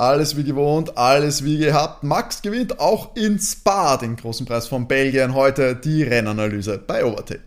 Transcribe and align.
Alles 0.00 0.34
wie 0.34 0.44
gewohnt, 0.44 0.96
alles 0.96 1.44
wie 1.44 1.58
gehabt. 1.58 2.04
Max 2.04 2.40
gewinnt 2.40 2.80
auch 2.80 3.14
in 3.16 3.38
Spa 3.38 3.98
den 3.98 4.16
großen 4.16 4.46
Preis 4.46 4.66
von 4.66 4.88
Belgien. 4.88 5.34
Heute 5.34 5.76
die 5.76 6.02
Rennanalyse 6.02 6.78
bei 6.78 7.04
Overtake. 7.04 7.42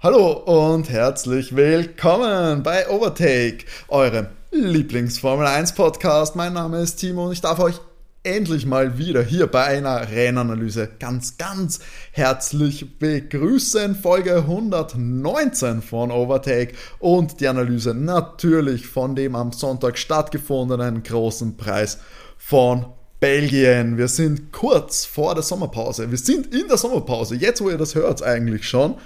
Hallo 0.00 0.30
und 0.44 0.88
herzlich 0.88 1.56
willkommen 1.56 2.62
bei 2.62 2.88
Overtake, 2.88 3.64
eurem 3.88 4.28
Lieblingsformel 4.52 5.48
1 5.48 5.72
Podcast. 5.72 6.36
Mein 6.36 6.52
Name 6.52 6.82
ist 6.82 6.98
Timo 6.98 7.26
und 7.26 7.32
ich 7.32 7.40
darf 7.40 7.58
euch 7.58 7.80
endlich 8.26 8.66
mal 8.66 8.98
wieder 8.98 9.22
hier 9.22 9.46
bei 9.46 9.62
einer 9.64 10.10
Rennanalyse 10.10 10.88
ganz, 10.98 11.38
ganz 11.38 11.78
herzlich 12.10 12.98
begrüßen. 12.98 13.94
Folge 13.94 14.38
119 14.38 15.80
von 15.80 16.10
Overtake 16.10 16.74
und 16.98 17.40
die 17.40 17.46
Analyse 17.46 17.94
natürlich 17.94 18.88
von 18.88 19.14
dem 19.14 19.36
am 19.36 19.52
Sonntag 19.52 19.96
stattgefundenen 19.96 21.04
großen 21.04 21.56
Preis 21.56 21.98
von 22.36 22.86
Belgien. 23.20 23.96
Wir 23.96 24.08
sind 24.08 24.50
kurz 24.50 25.04
vor 25.04 25.34
der 25.34 25.44
Sommerpause. 25.44 26.10
Wir 26.10 26.18
sind 26.18 26.52
in 26.52 26.66
der 26.66 26.78
Sommerpause. 26.78 27.36
Jetzt, 27.36 27.60
wo 27.60 27.70
ihr 27.70 27.78
das 27.78 27.94
hört, 27.94 28.24
eigentlich 28.24 28.68
schon. 28.68 28.96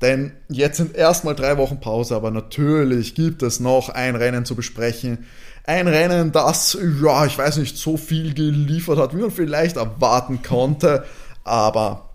Denn 0.00 0.32
jetzt 0.48 0.78
sind 0.78 0.96
erstmal 0.96 1.36
drei 1.36 1.58
Wochen 1.58 1.78
Pause, 1.78 2.16
aber 2.16 2.30
natürlich 2.30 3.14
gibt 3.14 3.42
es 3.42 3.60
noch 3.60 3.90
ein 3.90 4.16
Rennen 4.16 4.44
zu 4.44 4.56
besprechen. 4.56 5.26
Ein 5.64 5.86
Rennen, 5.86 6.32
das, 6.32 6.76
ja, 7.02 7.24
ich 7.24 7.38
weiß 7.38 7.58
nicht, 7.58 7.76
so 7.78 7.96
viel 7.96 8.34
geliefert 8.34 8.98
hat, 8.98 9.14
wie 9.14 9.20
man 9.20 9.30
vielleicht 9.30 9.76
erwarten 9.76 10.42
konnte. 10.42 11.04
Aber 11.44 12.11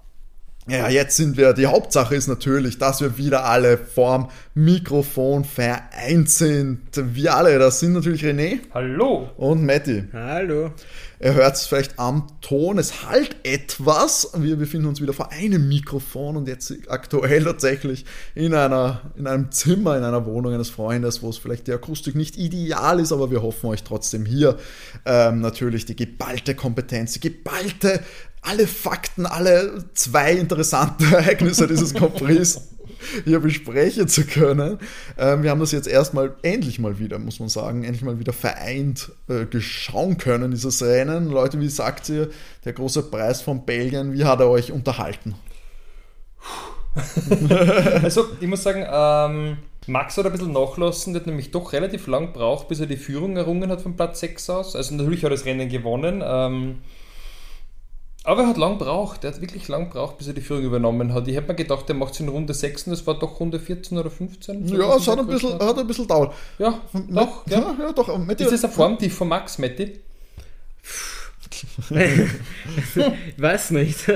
ja, 0.70 0.89
jetzt 0.89 1.16
sind 1.16 1.38
wir, 1.38 1.53
die 1.53 1.67
Hauptsache 1.67 2.16
ist 2.16 2.27
natürlich, 2.27 2.77
dass 2.77 2.99
wir 2.99 3.17
wieder 3.17 3.45
alle 3.45 3.77
vorm 3.77 4.30
Mikrofon 4.53 5.45
vereint 5.45 6.30
sind. 6.30 6.80
Wir 6.94 7.35
alle, 7.35 7.58
das 7.58 7.80
sind 7.80 7.94
natürlich 7.94 8.23
René. 8.23 8.59
Hallo. 8.73 9.30
Und 9.38 9.66
Matti. 9.66 10.03
Hallo. 10.11 10.72
Ihr 11.19 11.33
hört 11.33 11.56
es 11.56 11.66
vielleicht 11.66 11.97
am 11.97 12.28
Ton, 12.41 12.78
es 12.78 13.08
halt 13.08 13.38
etwas. 13.44 14.31
Wir 14.36 14.56
befinden 14.56 14.88
uns 14.88 15.02
wieder 15.02 15.14
vor 15.14 15.31
einem 15.31 15.67
Mikrofon 15.67 16.38
und 16.38 16.47
jetzt 16.47 16.72
aktuell 16.89 17.44
tatsächlich 17.44 18.06
in, 18.36 18.53
einer, 18.53 19.02
in 19.16 19.25
einem 19.25 19.52
Zimmer, 19.52 19.97
in 19.97 20.03
einer 20.03 20.25
Wohnung 20.25 20.53
eines 20.53 20.69
Freundes, 20.69 21.23
wo 21.23 21.30
es 21.30 21.38
vielleicht 21.38 21.67
die 21.67 21.73
Akustik 21.73 22.13
nicht 22.13 22.38
ideal 22.38 23.00
ist, 23.00 23.11
aber 23.11 23.31
wir 23.31 23.41
hoffen 23.41 23.67
euch 23.67 23.84
trotzdem 23.84 24.25
hier 24.25 24.58
ähm, 25.06 25.41
natürlich 25.41 25.86
die 25.86 25.95
geballte 25.95 26.53
Kompetenz, 26.53 27.13
die 27.13 27.19
geballte, 27.19 28.02
alle 28.48 28.67
Fakten, 28.67 29.26
alle 29.26 29.86
zwei 29.94 30.34
interessanten 30.34 31.03
Ereignisse 31.14 31.67
dieses 31.67 31.94
Compris 31.94 32.62
hier 33.26 33.40
besprechen 33.40 34.08
zu 34.08 34.26
können. 34.26 34.80
Ähm, 35.17 35.44
wir 35.44 35.52
haben 35.52 35.59
das 35.59 35.72
jetzt 35.72 35.88
erstmal 35.88 36.36
endlich 36.42 36.80
mal 36.80 37.00
wieder, 37.00 37.20
muss 37.20 37.40
man 37.40 37.50
sagen, 37.50 37.84
endlich 37.84 38.03
mal 38.03 38.20
wieder 38.20 38.34
vereint 38.34 39.12
äh, 39.30 39.45
geschauen 39.45 40.18
können, 40.18 40.52
dieses 40.52 40.81
Rennen. 40.81 41.30
Leute, 41.30 41.59
wie 41.59 41.70
sagt 41.70 42.09
ihr, 42.09 42.30
der 42.66 42.73
große 42.73 43.03
Preis 43.03 43.42
von 43.42 43.66
Belgien, 43.66 44.14
wie 44.14 44.25
hat 44.25 44.40
er 44.40 44.50
euch 44.50 44.72
unterhalten? 44.72 45.36
also, 48.02 48.25
ich 48.40 48.48
muss 48.48 48.64
sagen, 48.64 48.86
ähm, 48.90 49.58
Max 49.86 50.18
hat 50.18 50.25
ein 50.25 50.31
bisschen 50.31 50.52
nachlassen, 50.52 51.14
der 51.14 51.22
hat 51.22 51.28
nämlich 51.28 51.52
doch 51.52 51.73
relativ 51.73 52.08
lang 52.08 52.34
gebraucht, 52.34 52.68
bis 52.68 52.80
er 52.80 52.88
die 52.88 52.98
Führung 52.98 53.38
errungen 53.38 53.70
hat 53.70 53.81
von 53.81 53.95
Platz 53.95 54.20
6 54.20 54.50
aus. 54.50 54.75
Also 54.75 54.95
natürlich 54.95 55.23
hat 55.23 55.31
er 55.31 55.38
das 55.38 55.45
Rennen 55.45 55.70
gewonnen. 55.70 56.23
Ähm, 56.25 56.80
aber 58.28 58.42
er 58.42 58.50
hat 58.50 58.58
lang 58.58 58.78
gebraucht, 58.78 59.23
er 59.23 59.31
hat 59.31 59.39
wirklich 59.39 59.70
lang 59.70 59.86
gebraucht, 59.86 60.17
bis 60.17 60.28
er 60.28 60.33
die 60.33 60.42
Führung 60.42 60.64
übernommen 60.64 61.14
hat. 61.14 61.30
Ich 61.30 61.36
hätte 61.38 61.47
mir 61.47 61.56
gedacht, 61.56 61.86
er 61.88 61.95
macht 61.95 62.14
es 62.14 62.20
in 62.20 62.28
Runde 62.28 62.53
6 62.53 62.88
und 62.88 62.92
das 62.92 63.08
war 63.08 63.17
doch 63.17 63.39
Runde 63.39 63.58
14 63.58 63.97
oder 63.97 64.11
15. 64.11 64.67
So 64.67 64.78
ja, 64.78 64.97
es 64.97 65.08
hat 65.08 65.19
ein, 65.19 65.28
bisschen, 65.28 65.58
hat 65.58 65.78
ein 65.78 65.88
bisschen 65.88 66.09
dauert. 66.09 66.34
Ja, 66.59 66.81
doch. 67.09 67.47
Ja, 67.50 67.73
ja, 67.80 67.94
doch. 67.94 68.17
Matti, 68.17 68.44
ist 68.44 68.52
das 68.52 68.66
ein 68.66 68.72
Formtief 68.72 69.16
von 69.16 69.30
Max, 69.30 69.58
Matti? 69.59 70.02
ich 71.89 73.41
weiß 73.41 73.72
nicht. 73.72 74.12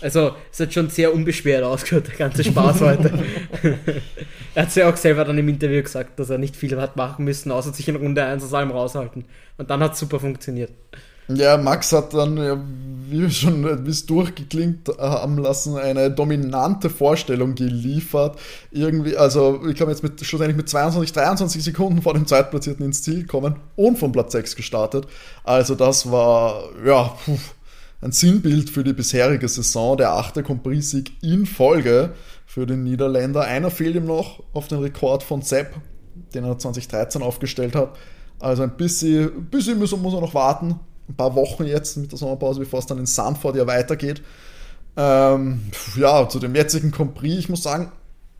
Also, 0.00 0.34
es 0.50 0.58
hat 0.58 0.74
schon 0.74 0.90
sehr 0.90 1.14
unbeschwert 1.14 1.62
ausgehört, 1.62 2.08
der 2.08 2.16
ganze 2.16 2.42
Spaß 2.42 2.80
heute. 2.80 3.12
er 4.54 4.62
hat 4.62 4.70
es 4.70 4.74
ja 4.74 4.90
auch 4.90 4.96
selber 4.96 5.24
dann 5.24 5.38
im 5.38 5.48
Interview 5.48 5.82
gesagt, 5.82 6.18
dass 6.18 6.30
er 6.30 6.38
nicht 6.38 6.56
viel 6.56 6.80
hat 6.80 6.96
machen 6.96 7.24
müssen, 7.24 7.52
außer 7.52 7.72
sich 7.72 7.86
in 7.86 7.94
Runde 7.94 8.24
1 8.24 8.42
aus 8.42 8.54
allem 8.54 8.72
raushalten. 8.72 9.24
Und 9.56 9.70
dann 9.70 9.80
hat 9.80 9.92
es 9.92 10.00
super 10.00 10.18
funktioniert. 10.18 10.72
Ja, 11.36 11.56
Max 11.58 11.92
hat 11.92 12.14
dann, 12.14 12.36
wie 13.08 13.20
wir 13.20 13.30
schon 13.30 13.86
wie 13.86 13.90
es 13.90 14.06
durchgeklingt 14.06 14.88
haben 14.98 15.38
lassen, 15.38 15.76
eine 15.76 16.10
dominante 16.10 16.90
Vorstellung 16.90 17.54
geliefert. 17.54 18.38
Irgendwie, 18.70 19.16
also 19.16 19.60
ich 19.68 19.74
glaube 19.74 19.92
jetzt 19.92 20.02
mit 20.02 20.24
schlussendlich 20.24 20.56
mit 20.56 20.68
22, 20.68 21.12
23 21.12 21.62
Sekunden 21.62 22.02
vor 22.02 22.14
dem 22.14 22.26
Zweitplatzierten 22.26 22.84
ins 22.84 23.02
Ziel 23.02 23.26
kommen 23.26 23.56
und 23.76 23.98
von 23.98 24.12
Platz 24.12 24.32
6 24.32 24.56
gestartet. 24.56 25.06
Also 25.44 25.74
das 25.74 26.10
war, 26.10 26.64
ja, 26.84 27.14
ein 28.00 28.12
Sinnbild 28.12 28.70
für 28.70 28.82
die 28.82 28.94
bisherige 28.94 29.46
Saison, 29.48 29.96
der 29.96 30.12
achte 30.12 30.42
Compris-Sieg 30.42 31.12
in 31.22 31.46
Folge 31.46 32.14
für 32.46 32.66
den 32.66 32.82
Niederländer. 32.82 33.42
Einer 33.42 33.70
fehlt 33.70 33.94
ihm 33.94 34.06
noch 34.06 34.42
auf 34.52 34.68
den 34.68 34.78
Rekord 34.78 35.22
von 35.22 35.42
Sepp, 35.42 35.74
den 36.34 36.44
er 36.44 36.58
2013 36.58 37.22
aufgestellt 37.22 37.76
hat. 37.76 37.96
Also 38.38 38.62
ein 38.62 38.76
bisschen, 38.76 39.44
bisschen 39.50 39.78
muss 39.78 39.92
er 39.92 40.20
noch 40.20 40.34
warten 40.34 40.80
ein 41.10 41.16
paar 41.16 41.34
Wochen 41.34 41.64
jetzt 41.64 41.96
mit 41.96 42.12
der 42.12 42.18
Sommerpause, 42.18 42.60
bevor 42.60 42.78
es 42.78 42.86
dann 42.86 42.98
in 42.98 43.06
Sanford 43.06 43.56
ja 43.56 43.66
weitergeht. 43.66 44.22
Ähm, 44.96 45.70
ja, 45.96 46.28
zu 46.28 46.38
dem 46.38 46.54
jetzigen 46.54 46.90
Compris, 46.90 47.38
ich 47.38 47.48
muss 47.48 47.62
sagen, 47.62 47.92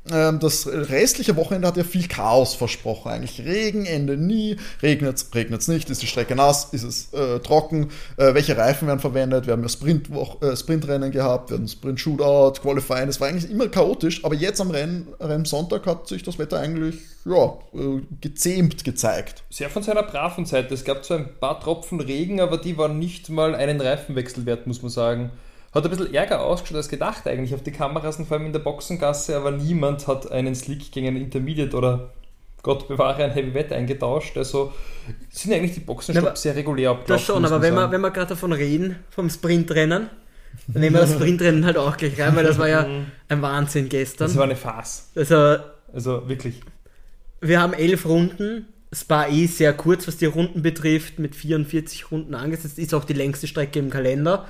das 0.05 0.67
restliche 0.67 1.37
Wochenende 1.37 1.69
hat 1.69 1.77
ja 1.77 1.85
viel 1.85 2.09
Chaos 2.09 2.55
versprochen. 2.55 3.11
Eigentlich 3.11 3.47
Regen, 3.47 3.85
Ende 3.85 4.17
nie, 4.17 4.57
regnet 4.83 5.19
es 5.19 5.69
nicht, 5.69 5.91
ist 5.91 6.03
die 6.03 6.07
Strecke 6.07 6.35
nass, 6.35 6.69
ist 6.73 6.85
es 6.85 7.13
äh, 7.13 7.39
trocken, 7.41 7.91
äh, 8.17 8.33
welche 8.35 8.57
Reifen 8.57 8.89
werden 8.89 9.01
verwendet, 9.01 9.47
wir 9.47 9.53
haben 9.53 9.63
ja 9.63 9.69
Sprint 9.69 10.09
äh, 10.41 10.57
Sprintrennen 10.57 11.11
gehabt, 11.11 11.51
wir 11.51 11.59
hatten 11.59 11.69
Sprint 11.69 12.01
Shootout, 12.01 12.61
Qualifying, 12.63 13.07
das 13.07 13.21
war 13.21 13.29
eigentlich 13.29 13.51
immer 13.51 13.69
chaotisch, 13.69 14.25
aber 14.25 14.35
jetzt 14.35 14.61
am 14.61 14.71
Rennen, 14.71 15.07
Sonntag 15.45 15.87
hat 15.87 16.09
sich 16.09 16.23
das 16.23 16.39
Wetter 16.39 16.59
eigentlich 16.59 16.97
ja, 17.25 17.59
äh, 17.75 18.01
gezähmt 18.21 18.85
gezeigt. 18.85 19.45
Sehr 19.51 19.69
von 19.69 19.83
seiner 19.83 20.03
braven 20.03 20.47
Seite. 20.47 20.75
Es 20.75 20.85
gab 20.85 21.05
zwar 21.05 21.19
ein 21.19 21.29
paar 21.39 21.61
Tropfen 21.61 22.01
Regen, 22.01 22.41
aber 22.41 22.59
die 22.59 22.79
waren 22.79 22.99
nicht 22.99 23.29
mal 23.29 23.55
einen 23.55 23.81
Reifenwechsel 23.81 24.47
wert, 24.47 24.67
muss 24.67 24.83
man 24.83 24.91
sagen. 24.91 25.31
Hat 25.73 25.85
ein 25.85 25.91
bisschen 25.91 26.13
ärger 26.13 26.41
ausgeschaut 26.41 26.79
als 26.79 26.89
gedacht 26.89 27.27
eigentlich 27.29 27.55
auf 27.55 27.63
die 27.63 27.71
Kameras 27.71 28.19
und 28.19 28.27
vor 28.27 28.37
allem 28.37 28.47
in 28.47 28.53
der 28.53 28.61
Boxengasse, 28.61 29.37
aber 29.37 29.53
niemand 29.53 30.09
hat 30.09 30.31
einen 30.31 30.55
Slick 30.55 30.91
gegen 30.91 31.07
einen 31.07 31.17
Intermediate 31.19 31.77
oder 31.77 32.11
Gott 32.63 32.89
bewahre 32.89 33.25
ein 33.25 33.31
Heavy 33.31 33.55
Wet 33.55 33.73
eingetauscht. 33.73 34.37
Also 34.37 34.73
sind 35.31 35.53
eigentlich 35.53 35.75
die 35.75 35.81
Boxenstopps 35.81 36.43
sehr 36.43 36.57
regulär 36.57 36.91
abgelaufen. 36.91 37.15
Das 37.15 37.23
schon, 37.23 37.45
aber 37.45 37.63
wenn 37.63 37.75
wir, 37.75 37.91
wenn 37.91 38.01
wir 38.01 38.11
gerade 38.11 38.31
davon 38.31 38.53
reden, 38.53 38.97
vom 39.11 39.31
Sprintrennen, 39.31 40.11
dann 40.67 40.81
nehmen 40.81 40.95
wir 40.95 41.03
das 41.03 41.13
Sprintrennen 41.13 41.65
halt 41.65 41.77
auch 41.77 41.97
gleich 41.97 42.21
rein, 42.21 42.35
weil 42.37 42.45
das 42.45 42.59
war 42.59 42.69
ja 42.69 42.87
ein 43.29 43.43
Wahnsinn 43.43 43.89
gestern. 43.89 44.27
Das 44.27 44.37
war 44.37 44.45
eine 44.45 44.57
Farce. 44.57 45.11
Also, 45.15 45.57
also 45.93 46.29
wirklich. 46.29 46.61
Wir 47.41 47.61
haben 47.61 47.73
elf 47.73 48.07
Runden. 48.07 48.67
Spa 48.93 49.29
eh 49.29 49.47
sehr 49.47 49.73
kurz, 49.73 50.09
was 50.09 50.17
die 50.17 50.27
Runden 50.27 50.63
betrifft, 50.63 51.21
mit 51.21 51.37
44 51.37 52.11
Runden 52.11 52.35
angesetzt. 52.35 52.77
Ist 52.77 52.93
auch 52.93 53.05
die 53.05 53.13
längste 53.13 53.47
Strecke 53.47 53.79
im 53.79 53.89
Kalender. 53.89 54.49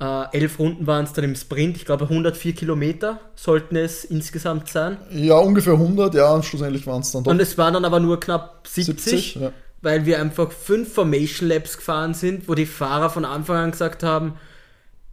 Äh, 0.00 0.38
elf 0.38 0.60
Runden 0.60 0.86
waren 0.86 1.04
es 1.04 1.12
dann 1.12 1.24
im 1.24 1.34
Sprint. 1.34 1.76
Ich 1.76 1.84
glaube, 1.84 2.04
104 2.04 2.54
Kilometer 2.54 3.20
sollten 3.34 3.74
es 3.74 4.04
insgesamt 4.04 4.68
sein. 4.68 4.96
Ja, 5.10 5.38
ungefähr 5.38 5.72
100, 5.72 6.14
ja, 6.14 6.32
und 6.32 6.44
schlussendlich 6.44 6.86
waren 6.86 7.00
es 7.00 7.10
dann 7.10 7.24
doch. 7.24 7.30
Und 7.32 7.40
es 7.40 7.58
waren 7.58 7.74
dann 7.74 7.84
aber 7.84 7.98
nur 7.98 8.20
knapp 8.20 8.66
70, 8.68 8.96
70 9.02 9.34
ja. 9.36 9.52
weil 9.82 10.06
wir 10.06 10.20
einfach 10.20 10.52
fünf 10.52 10.92
Formation 10.92 11.48
Labs 11.48 11.76
gefahren 11.76 12.14
sind, 12.14 12.48
wo 12.48 12.54
die 12.54 12.66
Fahrer 12.66 13.10
von 13.10 13.24
Anfang 13.24 13.56
an 13.56 13.70
gesagt 13.72 14.04
haben, 14.04 14.34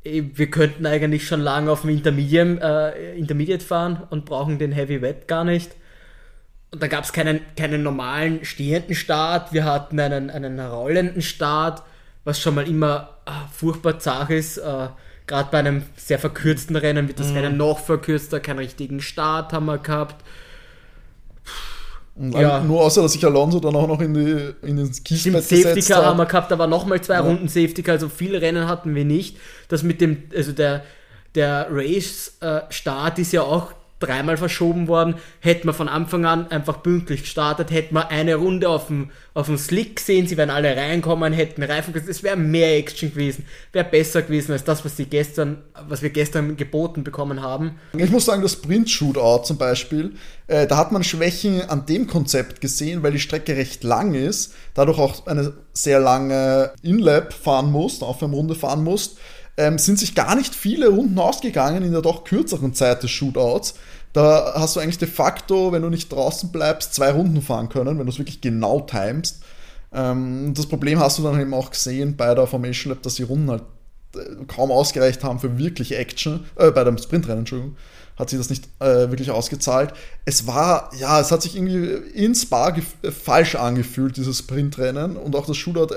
wir 0.04 0.52
könnten 0.52 0.86
eigentlich 0.86 1.28
schon 1.28 1.42
lange 1.42 1.72
auf 1.72 1.82
dem 1.82 1.90
Intermediate, 1.90 2.60
äh, 2.62 3.18
Intermediate 3.18 3.66
fahren 3.66 4.04
und 4.12 4.26
brauchen 4.26 4.60
den 4.60 4.72
Heavy 4.72 5.02
Wet 5.02 5.28
gar 5.28 5.44
nicht. 5.44 5.72
Und 6.72 6.84
da 6.84 6.88
gab 6.88 7.06
es 7.06 7.12
keinen, 7.12 7.40
keinen 7.58 7.82
normalen 7.82 8.46
stehenden 8.46 8.94
Start, 8.94 9.52
wir 9.52 9.66
hatten 9.66 10.00
einen, 10.00 10.30
einen 10.30 10.60
rollenden 10.60 11.24
Start 11.24 11.82
was 12.26 12.42
schon 12.42 12.56
mal 12.56 12.68
immer 12.68 13.18
ah, 13.26 13.48
furchtbar 13.54 14.00
zart 14.00 14.32
ist. 14.32 14.58
Äh, 14.58 14.88
Gerade 15.28 15.50
bei 15.52 15.60
einem 15.60 15.84
sehr 15.96 16.20
verkürzten 16.20 16.76
Rennen 16.76 17.08
wird 17.08 17.20
das 17.20 17.30
mhm. 17.30 17.38
Rennen 17.38 17.58
noch 17.58 17.80
verkürzter, 17.80 18.40
keinen 18.40 18.60
richtigen 18.60 19.02
Start 19.02 19.54
haben 19.54 19.66
wir 19.66 19.80
gehabt. 19.80 20.24
Ja. 22.18 22.62
Nur 22.62 22.82
außer, 22.82 23.02
dass 23.02 23.14
sich 23.14 23.26
Alonso 23.26 23.60
dann 23.60 23.76
auch 23.76 23.88
noch 23.88 24.00
in, 24.00 24.14
die, 24.14 24.54
in 24.62 24.78
den 24.78 24.92
Kiesbett 24.92 25.44
Safety 25.44 25.82
Car 25.82 26.06
haben 26.06 26.18
wir 26.18 26.26
gehabt, 26.26 26.52
aber 26.52 26.66
nochmal 26.66 27.02
zwei 27.02 27.16
ja. 27.16 27.22
Runden 27.22 27.48
Safety 27.48 27.84
Car, 27.84 27.94
also 27.94 28.08
viele 28.08 28.42
Rennen 28.42 28.68
hatten 28.68 28.96
wir 28.96 29.04
nicht. 29.04 29.38
Das 29.68 29.84
mit 29.84 30.00
dem, 30.00 30.24
also 30.34 30.54
der, 30.54 30.84
der 31.34 31.68
Race-Start 31.70 33.20
ist 33.20 33.34
ja 33.34 33.42
auch 33.42 33.74
dreimal 34.00 34.38
verschoben 34.38 34.88
worden. 34.88 35.16
Hätten 35.40 35.68
wir 35.68 35.74
von 35.74 35.88
Anfang 35.88 36.26
an 36.26 36.52
einfach 36.52 36.84
pünktlich 36.84 37.22
gestartet, 37.22 37.72
hätten 37.72 37.96
wir 37.96 38.10
eine 38.10 38.36
Runde 38.36 38.70
auf 38.70 38.88
dem, 38.88 39.12
auf 39.34 39.46
dem 39.48 39.58
Slick 39.58 39.98
gesehen, 39.98 40.28
sie 40.28 40.38
wären 40.38 40.50
alle 40.50 40.76
reinkommen, 40.76 41.32
hätten 41.32 41.64
Reifen 41.64 41.94
gesehen, 41.94 42.10
es 42.10 42.24
wäre 42.24 42.36
mehr 42.36 42.78
Action 42.78 43.12
gewesen, 43.12 43.46
wäre 43.72 43.86
besser 43.86 44.22
gewesen 44.22 44.52
als 44.52 44.64
das, 44.64 44.84
was, 44.84 44.96
die 44.96 45.06
gestern, 45.06 45.58
was 45.88 46.02
wir 46.02 46.10
gestern 46.10 46.58
geboten 46.58 47.04
bekommen 47.04 47.42
haben. 47.42 47.80
Ich 47.98 48.12
muss 48.12 48.26
sagen, 48.26 48.42
das 48.42 48.54
Sprint-Shootout 48.54 49.44
zum 49.46 49.58
Beispiel, 49.58 50.14
äh, 50.48 50.68
da 50.68 50.78
hat 50.78 50.92
man 50.92 51.04
Schwächen 51.04 51.62
an 51.70 51.86
dem 51.86 52.08
Konzept 52.08 52.60
gesehen, 52.62 53.02
weil 53.02 53.14
die 53.14 53.20
Strecke 53.20 53.56
recht 53.56 53.84
lang 53.84 54.14
ist, 54.14 54.54
dadurch 54.74 55.00
auch 55.00 55.26
eine 55.26 55.54
sehr 55.74 56.00
lange 56.00 56.74
In-Lap 56.82 57.34
fahren 57.34 57.72
musst, 57.72 58.04
auf 58.04 58.22
Runde 58.22 58.56
fahren 58.56 58.84
musst 58.84 59.18
ähm, 59.58 59.78
sind 59.78 60.00
sich 60.00 60.16
gar 60.16 60.36
nicht 60.36 60.54
viele 60.54 60.90
Runden 60.90 61.18
ausgegangen 61.20 61.84
in 61.84 61.92
der 61.92 62.02
doch 62.02 62.24
kürzeren 62.24 62.74
Zeit 62.74 63.04
des 63.04 63.12
Shootouts. 63.12 63.76
Da 64.14 64.54
hast 64.56 64.76
du 64.76 64.80
eigentlich 64.80 64.98
de 64.98 65.08
facto, 65.08 65.72
wenn 65.72 65.82
du 65.82 65.90
nicht 65.90 66.12
draußen 66.12 66.52
bleibst, 66.52 66.94
zwei 66.94 67.12
Runden 67.12 67.42
fahren 67.42 67.70
können, 67.70 67.98
wenn 68.00 68.06
du 68.06 68.12
es 68.12 68.18
wirklich 68.18 68.42
genau 68.42 68.82
timest. 68.82 69.44
Ähm, 69.94 70.54
das 70.54 70.68
Problem 70.68 71.00
hast 71.00 71.20
du 71.20 71.24
dann 71.24 71.40
eben 71.40 71.54
auch 71.54 71.72
gesehen 71.72 72.16
bei 72.16 72.34
der 72.34 72.48
Formation 72.48 72.92
Lab, 72.92 73.02
dass 73.02 73.16
die 73.16 73.24
Runden 73.24 73.50
halt 73.50 73.64
äh, 74.16 74.46
kaum 74.48 74.72
ausgereicht 74.72 75.24
haben 75.24 75.40
für 75.40 75.58
wirklich 75.58 75.98
Action, 75.98 76.46
äh, 76.56 76.72
bei 76.72 76.84
dem 76.84 76.98
Sprintrennen, 76.98 77.40
Entschuldigung, 77.40 77.78
hat 78.18 78.30
sich 78.30 78.40
das 78.40 78.50
nicht 78.50 78.70
äh, 78.80 79.10
wirklich 79.10 79.32
ausgezahlt. 79.32 79.94
Es 80.24 80.48
war, 80.48 80.90
ja, 80.98 81.20
es 81.20 81.32
hat 81.32 81.42
sich 81.42 81.56
irgendwie 81.56 81.86
ins 82.14 82.46
Bar 82.46 82.76
falsch 83.12 83.56
angefühlt, 83.56 84.18
dieses 84.18 84.40
Sprintrennen 84.40 85.18
und 85.18 85.36
auch 85.36 85.46
das 85.46 85.58
Shootout 85.58 85.96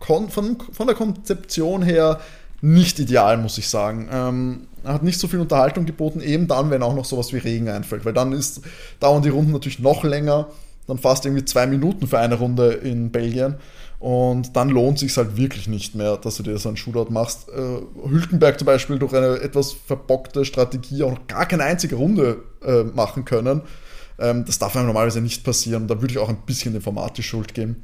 von, 0.00 0.58
von 0.72 0.86
der 0.86 0.96
Konzeption 0.96 1.82
her 1.82 2.20
nicht 2.60 2.98
ideal, 2.98 3.36
muss 3.38 3.58
ich 3.58 3.68
sagen. 3.68 4.08
Ähm, 4.12 4.66
er 4.84 4.94
hat 4.94 5.02
nicht 5.02 5.18
so 5.18 5.28
viel 5.28 5.40
Unterhaltung 5.40 5.86
geboten, 5.86 6.20
eben 6.20 6.48
dann, 6.48 6.70
wenn 6.70 6.82
auch 6.82 6.94
noch 6.94 7.04
sowas 7.04 7.32
wie 7.32 7.38
Regen 7.38 7.68
einfällt, 7.68 8.04
weil 8.04 8.12
dann 8.12 8.32
ist, 8.32 8.62
dauern 8.98 9.22
die 9.22 9.28
Runden 9.28 9.52
natürlich 9.52 9.78
noch 9.78 10.04
länger, 10.04 10.48
dann 10.86 10.98
fast 10.98 11.24
irgendwie 11.24 11.44
zwei 11.44 11.66
Minuten 11.66 12.06
für 12.06 12.18
eine 12.18 12.36
Runde 12.36 12.72
in 12.72 13.10
Belgien. 13.10 13.56
Und 13.98 14.56
dann 14.56 14.70
lohnt 14.70 14.98
sich 14.98 15.14
halt 15.18 15.36
wirklich 15.36 15.68
nicht 15.68 15.94
mehr, 15.94 16.16
dass 16.16 16.36
du 16.36 16.42
dir 16.42 16.56
so 16.56 16.70
einen 16.70 16.78
Shootout 16.78 17.10
machst. 17.10 17.50
Äh, 17.50 18.08
Hülkenberg 18.08 18.58
zum 18.58 18.64
Beispiel 18.64 18.98
durch 18.98 19.12
eine 19.12 19.40
etwas 19.40 19.72
verbockte 19.72 20.46
Strategie 20.46 21.02
auch 21.02 21.10
noch 21.10 21.26
gar 21.26 21.44
keine 21.44 21.64
einzige 21.64 21.96
Runde 21.96 22.42
äh, 22.64 22.82
machen 22.82 23.26
können. 23.26 23.60
Ähm, 24.18 24.46
das 24.46 24.58
darf 24.58 24.74
einem 24.74 24.86
normalerweise 24.86 25.20
nicht 25.20 25.44
passieren. 25.44 25.86
Da 25.86 26.00
würde 26.00 26.12
ich 26.12 26.18
auch 26.18 26.30
ein 26.30 26.38
bisschen 26.46 26.72
dem 26.72 26.80
Format 26.80 27.18
die 27.18 27.22
Schuld 27.22 27.52
geben. 27.52 27.82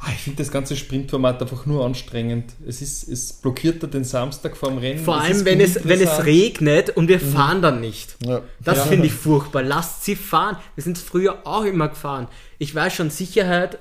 Ah, 0.00 0.10
ich 0.12 0.20
finde 0.20 0.38
das 0.42 0.50
ganze 0.50 0.76
Sprintformat 0.76 1.42
einfach 1.42 1.66
nur 1.66 1.84
anstrengend. 1.84 2.52
Es, 2.66 2.82
ist, 2.82 3.08
es 3.08 3.32
blockiert 3.32 3.82
den 3.92 4.04
Samstag 4.04 4.56
vorm 4.56 4.78
Rennen. 4.78 5.04
Vor 5.04 5.20
allem, 5.20 5.44
wenn 5.44 5.60
es, 5.60 5.86
wenn 5.86 6.00
es 6.00 6.24
regnet 6.24 6.90
und 6.90 7.08
wir 7.08 7.18
mhm. 7.18 7.32
fahren 7.32 7.62
dann 7.62 7.80
nicht. 7.80 8.16
Ja. 8.24 8.42
Das 8.60 8.78
ja. 8.78 8.84
finde 8.84 9.06
ich 9.06 9.12
furchtbar. 9.12 9.62
Lasst 9.62 10.04
sie 10.04 10.16
fahren. 10.16 10.56
Wir 10.74 10.84
sind 10.84 10.98
früher 10.98 11.46
auch 11.46 11.64
immer 11.64 11.88
gefahren. 11.88 12.28
Ich 12.58 12.74
weiß 12.74 12.94
schon, 12.94 13.10
Sicherheit 13.10 13.78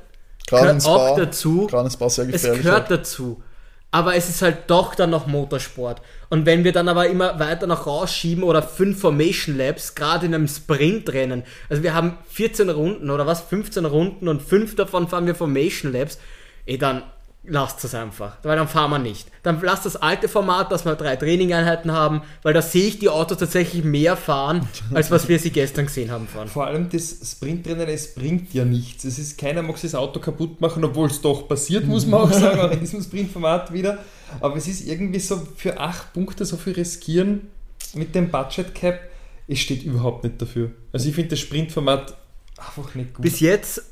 gehört 0.47 0.85
auch 0.85 1.17
dazu. 1.17 1.67
Es 2.31 2.43
gehört 2.43 2.89
dazu 2.89 3.41
aber 3.97 4.15
es 4.15 4.29
ist 4.29 4.43
halt 4.43 4.57
doch 4.67 4.93
dann 4.93 5.09
noch 5.09 5.25
Motorsport. 5.25 6.03
Und 6.29 6.45
wenn 6.45 6.63
wir 6.63 6.71
dann 6.71 6.87
aber 6.87 7.07
immer 7.07 7.39
weiter 7.39 7.65
noch 7.65 7.87
rausschieben 7.87 8.43
oder 8.43 8.61
fünf 8.61 9.01
Formation 9.01 9.57
Labs, 9.57 9.95
gerade 9.95 10.27
in 10.27 10.35
einem 10.35 10.47
Sprintrennen, 10.47 11.41
also 11.67 11.81
wir 11.81 11.95
haben 11.95 12.19
14 12.29 12.69
Runden 12.69 13.09
oder 13.09 13.25
was, 13.25 13.41
15 13.41 13.85
Runden 13.85 14.27
und 14.27 14.43
fünf 14.43 14.75
davon 14.75 15.07
fahren 15.07 15.25
wir 15.25 15.33
Formation 15.33 15.93
Labs, 15.93 16.19
eh 16.67 16.77
dann 16.77 17.01
lasst 17.47 17.83
es 17.83 17.95
einfach, 17.95 18.37
weil 18.43 18.57
dann 18.57 18.67
fahren 18.67 18.91
wir 18.91 18.99
nicht. 18.99 19.27
Dann 19.43 19.59
lasst 19.61 19.85
das 19.85 19.95
alte 19.95 20.27
Format, 20.27 20.71
dass 20.71 20.85
wir 20.85 20.95
drei 20.95 21.15
Trainingeinheiten 21.15 21.91
haben, 21.91 22.21
weil 22.43 22.53
da 22.53 22.61
sehe 22.61 22.87
ich 22.87 22.99
die 22.99 23.09
Autos 23.09 23.37
tatsächlich 23.37 23.83
mehr 23.83 24.17
fahren, 24.17 24.67
als 24.93 25.09
was 25.09 25.27
wir 25.27 25.39
sie 25.39 25.51
gestern 25.51 25.85
gesehen 25.85 26.11
haben 26.11 26.27
fahren. 26.27 26.47
Vor 26.47 26.67
allem 26.67 26.89
das 26.89 27.19
Sprintrennen, 27.31 27.87
es 27.87 28.13
bringt 28.13 28.53
ja 28.53 28.65
nichts. 28.65 29.05
Es 29.05 29.17
ist 29.17 29.37
keiner 29.37 29.61
mag 29.61 29.81
das 29.81 29.95
Auto 29.95 30.19
kaputt 30.19 30.59
machen, 30.61 30.83
obwohl 30.83 31.07
es 31.07 31.21
doch 31.21 31.47
passiert, 31.47 31.85
muss 31.85 32.05
man 32.05 32.21
auch 32.21 32.33
sagen, 32.39 32.59
auch 32.59 32.71
in 32.71 32.79
diesem 32.79 33.01
Sprintformat 33.01 33.71
wieder. 33.71 33.99
Aber 34.41 34.57
es 34.57 34.67
ist 34.67 34.85
irgendwie 34.85 35.19
so 35.19 35.41
für 35.55 35.79
acht 35.79 36.13
Punkte 36.13 36.45
so 36.45 36.57
viel 36.57 36.73
riskieren 36.73 37.47
mit 37.93 38.13
dem 38.13 38.29
Budget 38.29 38.75
Cap. 38.75 38.99
Es 39.47 39.59
steht 39.59 39.83
überhaupt 39.83 40.25
nicht 40.25 40.41
dafür. 40.41 40.71
Also 40.91 41.07
ich 41.07 41.15
finde 41.15 41.31
das 41.31 41.39
Sprintformat 41.39 42.17
einfach 42.57 42.93
nicht 42.95 43.13
gut. 43.13 43.23
Bis 43.23 43.39
jetzt 43.39 43.83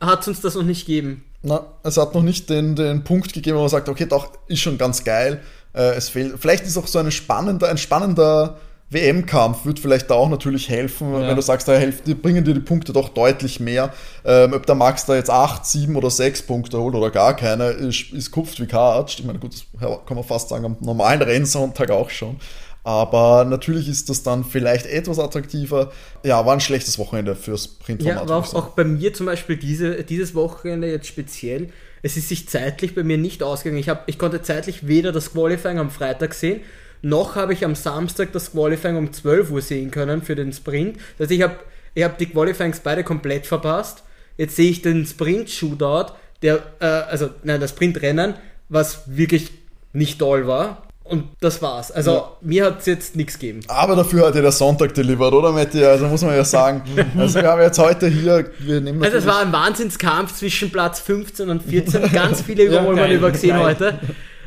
hat 0.00 0.22
es 0.22 0.28
uns 0.28 0.40
das 0.40 0.54
noch 0.56 0.64
nicht 0.64 0.86
gegeben. 0.86 1.24
Na, 1.42 1.66
es 1.84 1.96
hat 1.96 2.14
noch 2.14 2.22
nicht 2.22 2.50
den, 2.50 2.74
den 2.74 3.04
Punkt 3.04 3.32
gegeben, 3.32 3.56
wo 3.58 3.62
man 3.62 3.70
sagt, 3.70 3.88
okay, 3.88 4.06
doch, 4.06 4.32
ist 4.48 4.60
schon 4.60 4.76
ganz 4.76 5.04
geil. 5.04 5.40
Äh, 5.72 5.94
es 5.94 6.08
fehlt. 6.08 6.34
Vielleicht 6.38 6.64
ist 6.64 6.76
auch 6.76 6.86
so 6.86 6.98
ein 6.98 7.10
spannender, 7.10 7.68
ein 7.68 7.78
spannender 7.78 8.58
WM-Kampf 8.90 9.66
wird 9.66 9.78
vielleicht 9.78 10.10
da 10.10 10.14
auch 10.14 10.30
natürlich 10.30 10.68
helfen, 10.70 11.12
ja. 11.12 11.28
wenn 11.28 11.36
du 11.36 11.42
sagst, 11.42 11.68
da 11.68 11.74
helfen, 11.74 12.02
die 12.06 12.14
bringen 12.14 12.42
dir 12.44 12.54
die 12.54 12.60
Punkte 12.60 12.94
doch 12.94 13.10
deutlich 13.10 13.60
mehr. 13.60 13.92
Ähm, 14.24 14.54
ob 14.54 14.64
der 14.64 14.74
Max 14.74 15.04
da 15.04 15.14
jetzt 15.14 15.30
8, 15.30 15.64
7 15.66 15.94
oder 15.94 16.10
6 16.10 16.42
Punkte 16.42 16.80
holt 16.80 16.94
oder 16.94 17.10
gar 17.10 17.36
keine, 17.36 17.66
ist, 17.66 18.12
ist 18.12 18.30
kupft 18.30 18.58
wie 18.60 18.66
Kartsch. 18.66 19.18
Ich 19.18 19.26
meine, 19.26 19.38
gut, 19.38 19.52
das 19.52 19.64
kann 20.06 20.16
man 20.16 20.24
fast 20.24 20.48
sagen, 20.48 20.64
am 20.64 20.76
normalen 20.80 21.20
Rennsonntag 21.20 21.90
auch 21.90 22.08
schon. 22.08 22.40
Aber 22.84 23.44
natürlich 23.44 23.88
ist 23.88 24.08
das 24.08 24.22
dann 24.22 24.44
vielleicht 24.44 24.86
etwas 24.86 25.18
attraktiver. 25.18 25.92
Ja, 26.22 26.46
war 26.46 26.54
ein 26.54 26.60
schlechtes 26.60 26.98
Wochenende 26.98 27.36
fürs 27.36 27.68
Printformat. 27.68 28.16
Ja, 28.16 28.22
aber 28.22 28.36
auch, 28.36 28.54
auch 28.54 28.68
bei 28.70 28.84
mir 28.84 29.12
zum 29.12 29.26
Beispiel 29.26 29.56
diese, 29.56 30.04
dieses 30.04 30.34
Wochenende 30.34 30.90
jetzt 30.90 31.06
speziell. 31.06 31.68
Es 32.02 32.16
ist 32.16 32.28
sich 32.28 32.48
zeitlich 32.48 32.94
bei 32.94 33.02
mir 33.02 33.18
nicht 33.18 33.42
ausgegangen. 33.42 33.80
Ich, 33.80 33.88
hab, 33.88 34.08
ich 34.08 34.18
konnte 34.18 34.40
zeitlich 34.42 34.86
weder 34.86 35.12
das 35.12 35.32
Qualifying 35.32 35.78
am 35.78 35.90
Freitag 35.90 36.32
sehen, 36.32 36.60
noch 37.02 37.36
habe 37.36 37.52
ich 37.52 37.64
am 37.64 37.74
Samstag 37.74 38.32
das 38.32 38.52
Qualifying 38.52 38.96
um 38.96 39.12
12 39.12 39.50
Uhr 39.50 39.62
sehen 39.62 39.90
können 39.90 40.22
für 40.22 40.34
den 40.34 40.52
Sprint. 40.52 40.98
Also 41.18 41.32
ich 41.32 41.42
habe 41.42 41.56
ich 41.94 42.04
hab 42.04 42.18
die 42.18 42.26
Qualifyings 42.26 42.80
beide 42.80 43.04
komplett 43.04 43.46
verpasst. 43.46 44.02
Jetzt 44.36 44.56
sehe 44.56 44.70
ich 44.70 44.82
den 44.82 45.04
Sprint-Shootout, 45.04 46.12
der, 46.42 46.62
äh, 46.80 46.84
also 46.84 47.30
nein, 47.42 47.60
das 47.60 47.70
Sprintrennen, 47.70 48.34
was 48.68 49.02
wirklich 49.06 49.50
nicht 49.92 50.18
toll 50.18 50.46
war. 50.46 50.87
Und 51.08 51.24
das 51.40 51.62
war's. 51.62 51.90
Also 51.90 52.10
ja. 52.12 52.30
mir 52.42 52.64
hat 52.66 52.80
es 52.80 52.86
jetzt 52.86 53.16
nichts 53.16 53.38
gegeben. 53.38 53.60
Aber 53.68 53.96
dafür 53.96 54.26
hat 54.26 54.34
ja 54.34 54.42
der 54.42 54.52
Sonntag 54.52 54.92
delivered, 54.92 55.32
oder 55.32 55.52
Matti? 55.52 55.82
Also 55.82 56.06
muss 56.06 56.22
man 56.22 56.36
ja 56.36 56.44
sagen. 56.44 56.82
also 57.18 57.40
wir 57.40 57.48
haben 57.48 57.62
jetzt 57.62 57.78
heute 57.78 58.08
hier, 58.08 58.50
wir 58.58 58.80
nehmen 58.80 59.02
Also 59.02 59.16
es 59.16 59.26
war 59.26 59.40
ein 59.40 59.50
Wahnsinnskampf 59.50 60.34
zwischen 60.34 60.70
Platz 60.70 61.00
15 61.00 61.48
und 61.48 61.62
14. 61.62 62.12
Ganz 62.12 62.42
viele 62.42 62.64
Überholmanöver 62.64 63.28
ja, 63.28 63.32
gesehen 63.32 63.58
heute. 63.58 63.98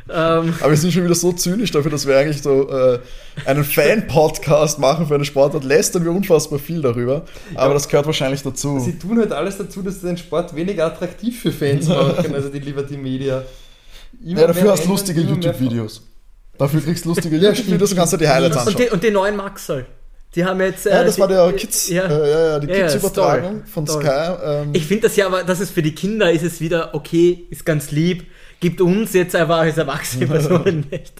Ähm. 0.08 0.54
Aber 0.60 0.70
wir 0.70 0.76
sind 0.76 0.92
schon 0.92 1.04
wieder 1.04 1.14
so 1.14 1.32
zynisch 1.32 1.72
dafür, 1.72 1.90
dass 1.90 2.06
wir 2.06 2.16
eigentlich 2.16 2.42
so 2.42 2.68
äh, 2.70 3.00
einen 3.44 3.64
Fan-Podcast 3.64 4.78
machen 4.78 5.06
für 5.06 5.16
eine 5.16 5.24
Sportart. 5.24 5.64
Lästern 5.64 6.04
wir 6.04 6.12
unfassbar 6.12 6.60
viel 6.60 6.80
darüber. 6.80 7.24
Aber 7.54 7.68
ja. 7.68 7.74
das 7.74 7.88
gehört 7.88 8.06
wahrscheinlich 8.06 8.42
dazu. 8.42 8.78
Sie 8.78 8.98
tun 8.98 9.18
halt 9.18 9.32
alles 9.32 9.58
dazu, 9.58 9.82
dass 9.82 10.00
sie 10.00 10.06
den 10.06 10.16
Sport 10.16 10.54
weniger 10.54 10.86
attraktiv 10.86 11.40
für 11.40 11.50
Fans 11.50 11.88
machen, 11.88 12.34
also 12.34 12.48
die 12.48 12.60
Liberty 12.60 12.96
Media. 12.96 13.42
Immer 14.24 14.42
ja, 14.42 14.46
dafür 14.48 14.72
hast 14.72 14.84
du 14.84 14.90
lustige 14.90 15.20
YouTube-Videos. 15.20 16.02
Dafür 16.62 16.80
kriegst 16.80 17.04
du 17.04 17.08
lustige 17.08 17.36
YouTube-Videos 17.36 17.90
und 17.90 17.96
kannst 17.96 18.12
du 18.12 18.16
die 18.18 18.28
Highlights 18.28 18.56
anschauen. 18.56 18.74
Und 18.74 18.78
die, 18.78 18.90
und 18.90 19.02
die 19.02 19.10
neuen 19.10 19.34
Maxel. 19.34 19.84
Die 20.36 20.44
haben 20.44 20.60
jetzt. 20.60 20.86
Äh, 20.86 20.90
ja, 20.90 21.02
das 21.02 21.16
die, 21.16 21.20
war 21.20 21.26
der 21.26 21.52
Kids, 21.54 21.88
ja, 21.88 22.04
äh, 22.04 22.30
ja, 22.30 22.46
ja, 22.46 22.58
die 22.60 22.68
Kids-Übertragung 22.68 23.64
von 23.66 23.86
Sky. 23.88 24.06
Ähm. 24.44 24.70
Ich 24.72 24.86
finde 24.86 25.08
das 25.08 25.16
ja, 25.16 25.26
aber 25.26 25.42
das 25.42 25.58
ist 25.58 25.72
für 25.72 25.82
die 25.82 25.92
Kinder 25.92 26.30
ist 26.30 26.44
es 26.44 26.60
wieder 26.60 26.94
okay, 26.94 27.48
ist 27.50 27.66
ganz 27.66 27.90
lieb 27.90 28.26
gibt 28.62 28.80
uns 28.80 29.12
jetzt 29.12 29.34
einfach 29.34 29.58
als 29.58 29.76
erwachsene 29.76 30.26
Personen 30.28 30.86
nicht, 30.88 31.12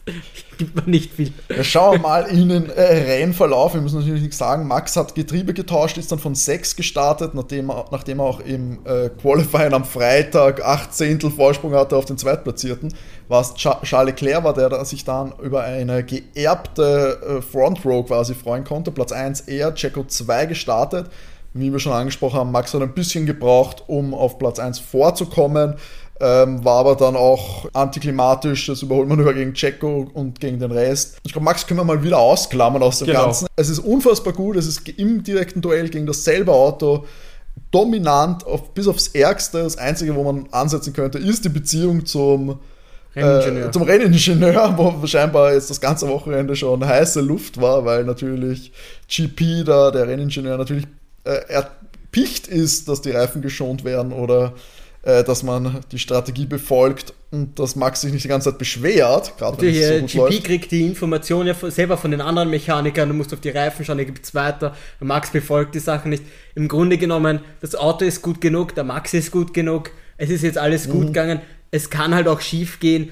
gibt 0.56 0.76
man 0.76 0.84
nicht 0.86 1.12
viel. 1.12 1.32
Ja, 1.54 1.64
schauen 1.64 1.94
wir 1.94 2.08
mal 2.08 2.22
in 2.22 2.48
den 2.48 2.70
äh, 2.70 2.80
Rennverlauf. 2.80 3.74
Wir 3.74 3.80
müssen 3.80 3.98
natürlich 3.98 4.22
nichts 4.22 4.38
sagen. 4.38 4.66
Max 4.68 4.96
hat 4.96 5.16
Getriebe 5.16 5.52
getauscht, 5.52 5.98
ist 5.98 6.12
dann 6.12 6.20
von 6.20 6.36
6 6.36 6.76
gestartet, 6.76 7.34
nachdem, 7.34 7.66
nachdem 7.66 8.20
er 8.20 8.24
auch 8.24 8.40
im 8.40 8.78
äh, 8.86 9.10
Qualifying 9.20 9.74
am 9.74 9.84
Freitag 9.84 10.64
8 10.64 10.94
Zehntel 10.94 11.32
Vorsprung 11.32 11.74
hatte 11.74 11.96
auf 11.96 12.04
den 12.04 12.16
Zweitplatzierten. 12.16 12.94
Was 13.26 13.54
Charles 13.54 14.06
Leclerc 14.06 14.44
war, 14.44 14.54
der 14.54 14.84
sich 14.84 15.04
dann 15.04 15.32
über 15.42 15.64
eine 15.64 16.04
geerbte 16.04 17.40
äh, 17.40 17.42
Front 17.42 17.84
Row 17.84 18.06
quasi 18.06 18.34
freuen 18.34 18.62
konnte. 18.62 18.92
Platz 18.92 19.10
1 19.10 19.42
er, 19.42 19.74
Checo 19.74 20.04
2 20.04 20.46
gestartet. 20.46 21.10
Wie 21.54 21.70
wir 21.70 21.80
schon 21.80 21.92
angesprochen 21.92 22.38
haben, 22.38 22.50
Max 22.50 22.72
hat 22.72 22.80
ein 22.80 22.94
bisschen 22.94 23.26
gebraucht, 23.26 23.84
um 23.86 24.14
auf 24.14 24.38
Platz 24.38 24.58
1 24.58 24.78
vorzukommen. 24.78 25.74
Ähm, 26.24 26.64
war 26.64 26.78
aber 26.78 26.94
dann 26.94 27.16
auch 27.16 27.68
antiklimatisch, 27.72 28.66
das 28.66 28.82
Überholmanöver 28.82 29.34
gegen 29.34 29.54
Checo 29.54 30.08
und 30.14 30.38
gegen 30.38 30.60
den 30.60 30.70
Rest. 30.70 31.16
Ich 31.24 31.32
glaube, 31.32 31.44
Max 31.44 31.66
können 31.66 31.80
wir 31.80 31.84
mal 31.84 32.04
wieder 32.04 32.18
ausklammern 32.18 32.80
aus 32.80 33.00
dem 33.00 33.08
genau. 33.08 33.24
Ganzen. 33.24 33.48
Es 33.56 33.68
ist 33.68 33.80
unfassbar 33.80 34.32
gut, 34.32 34.54
es 34.54 34.68
ist 34.68 34.88
im 34.88 35.24
direkten 35.24 35.60
Duell 35.60 35.88
gegen 35.88 36.06
dasselbe 36.06 36.52
Auto 36.52 37.06
dominant, 37.72 38.46
auf, 38.46 38.72
bis 38.72 38.86
aufs 38.86 39.08
Ärgste. 39.08 39.64
Das 39.64 39.76
Einzige, 39.78 40.14
wo 40.14 40.22
man 40.22 40.46
ansetzen 40.52 40.92
könnte, 40.92 41.18
ist 41.18 41.44
die 41.44 41.48
Beziehung 41.48 42.06
zum 42.06 42.60
Renningenieur. 43.16 43.66
Äh, 43.66 43.70
zum 43.72 43.82
Renningenieur, 43.82 44.74
wo 44.76 45.04
scheinbar 45.08 45.52
jetzt 45.54 45.70
das 45.70 45.80
ganze 45.80 46.06
Wochenende 46.08 46.54
schon 46.54 46.86
heiße 46.86 47.20
Luft 47.20 47.60
war, 47.60 47.84
weil 47.84 48.04
natürlich 48.04 48.70
GP 49.08 49.64
da, 49.64 49.90
der 49.90 50.06
Renningenieur, 50.06 50.56
natürlich 50.56 50.86
äh, 51.24 51.40
erpicht 51.48 52.46
ist, 52.46 52.88
dass 52.88 53.02
die 53.02 53.10
Reifen 53.10 53.42
geschont 53.42 53.82
werden 53.82 54.12
oder 54.12 54.54
äh, 55.02 55.24
dass 55.24 55.42
man 55.42 55.80
die 55.90 55.98
Strategie 55.98 56.46
befolgt 56.46 57.12
und 57.32 57.58
dass 57.58 57.76
Max 57.76 58.02
sich 58.02 58.12
nicht 58.12 58.24
die 58.24 58.28
ganze 58.28 58.50
Zeit 58.50 58.58
beschwert. 58.58 59.36
Gerade 59.36 59.60
wenn 59.60 59.74
es 59.74 59.88
so 59.88 59.94
gut 60.00 60.10
GP 60.10 60.18
läuft. 60.18 60.44
kriegt 60.44 60.70
die 60.70 60.86
Information 60.86 61.46
ja 61.46 61.54
selber 61.54 61.96
von 61.96 62.10
den 62.10 62.20
anderen 62.20 62.50
Mechanikern, 62.50 63.08
du 63.08 63.14
musst 63.14 63.32
auf 63.32 63.40
die 63.40 63.48
Reifen 63.48 63.84
schauen, 63.84 63.98
da 63.98 64.04
gibt 64.04 64.24
es 64.24 64.34
weiter. 64.34 64.76
Max 65.00 65.30
befolgt 65.30 65.74
die 65.74 65.80
Sachen 65.80 66.10
nicht. 66.10 66.22
Im 66.54 66.68
Grunde 66.68 66.98
genommen, 66.98 67.40
das 67.60 67.74
Auto 67.74 68.04
ist 68.04 68.22
gut 68.22 68.40
genug, 68.40 68.74
der 68.74 68.84
Max 68.84 69.12
ist 69.14 69.30
gut 69.30 69.52
genug, 69.54 69.90
es 70.18 70.30
ist 70.30 70.42
jetzt 70.42 70.58
alles 70.58 70.86
mhm. 70.86 70.92
gut 70.92 71.06
gegangen. 71.08 71.40
Es 71.70 71.90
kann 71.90 72.14
halt 72.14 72.28
auch 72.28 72.40
schief 72.40 72.78
gehen. 72.78 73.10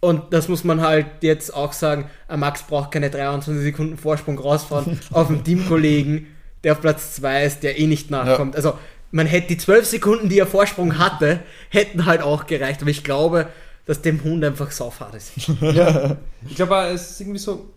Und 0.00 0.32
das 0.32 0.48
muss 0.48 0.64
man 0.64 0.80
halt 0.80 1.06
jetzt 1.22 1.54
auch 1.54 1.72
sagen, 1.72 2.06
Max 2.34 2.62
braucht 2.62 2.90
keine 2.90 3.08
23 3.08 3.62
Sekunden 3.62 3.96
Vorsprung 3.96 4.38
rausfahren 4.38 4.98
auf 5.12 5.28
einen 5.28 5.44
Teamkollegen, 5.44 6.26
der 6.64 6.72
auf 6.72 6.80
Platz 6.80 7.14
2 7.16 7.44
ist, 7.44 7.62
der 7.62 7.78
eh 7.78 7.86
nicht 7.86 8.10
nachkommt. 8.10 8.54
Ja. 8.54 8.56
Also 8.56 8.78
man 9.12 9.26
hätte 9.26 9.48
die 9.48 9.56
12 9.56 9.86
Sekunden, 9.86 10.28
die 10.28 10.38
er 10.38 10.46
Vorsprung 10.46 10.98
hatte, 10.98 11.40
hätten 11.68 12.06
halt 12.06 12.22
auch 12.22 12.46
gereicht. 12.46 12.80
Aber 12.82 12.90
ich 12.90 13.04
glaube, 13.04 13.48
dass 13.86 14.02
dem 14.02 14.22
Hund 14.22 14.44
einfach 14.44 14.70
saufhart 14.70 15.14
ist. 15.14 15.32
ja. 15.60 16.16
Ich 16.48 16.56
glaube, 16.56 16.76
es 16.92 17.12
ist 17.12 17.20
irgendwie 17.20 17.38
so. 17.38 17.70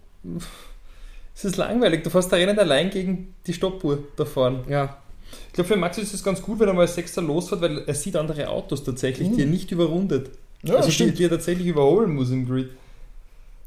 Es 1.36 1.46
ist 1.46 1.58
langweilig. 1.58 2.04
Du 2.04 2.10
fährst 2.10 2.32
da 2.32 2.36
Rennen 2.36 2.58
allein 2.58 2.90
gegen 2.90 3.34
die 3.48 3.54
Stoppuhr 3.54 4.00
da 4.16 4.26
vorne. 4.26 4.64
Ja. 4.70 4.98
Ich 5.48 5.54
glaube, 5.54 5.68
für 5.68 5.76
Max 5.76 5.98
ist 5.98 6.14
es 6.14 6.24
ganz 6.24 6.42
gut, 6.42 6.60
wenn 6.60 6.68
er 6.68 6.74
mal 6.74 6.82
als 6.82 6.94
Sechster 6.94 7.22
losfährt, 7.22 7.62
weil 7.62 7.80
er 7.80 7.96
sieht 7.96 8.16
andere 8.16 8.48
Autos 8.48 8.84
tatsächlich, 8.84 9.30
mhm. 9.30 9.36
die 9.36 9.42
er 9.42 9.48
nicht 9.48 9.72
überrundet. 9.72 10.30
Ja, 10.62 10.76
also 10.76 10.90
die, 10.90 11.12
die 11.12 11.26
er 11.26 11.30
tatsächlich 11.30 11.68
überholen 11.68 12.14
muss 12.14 12.30
im 12.30 12.48
Grid. 12.48 12.70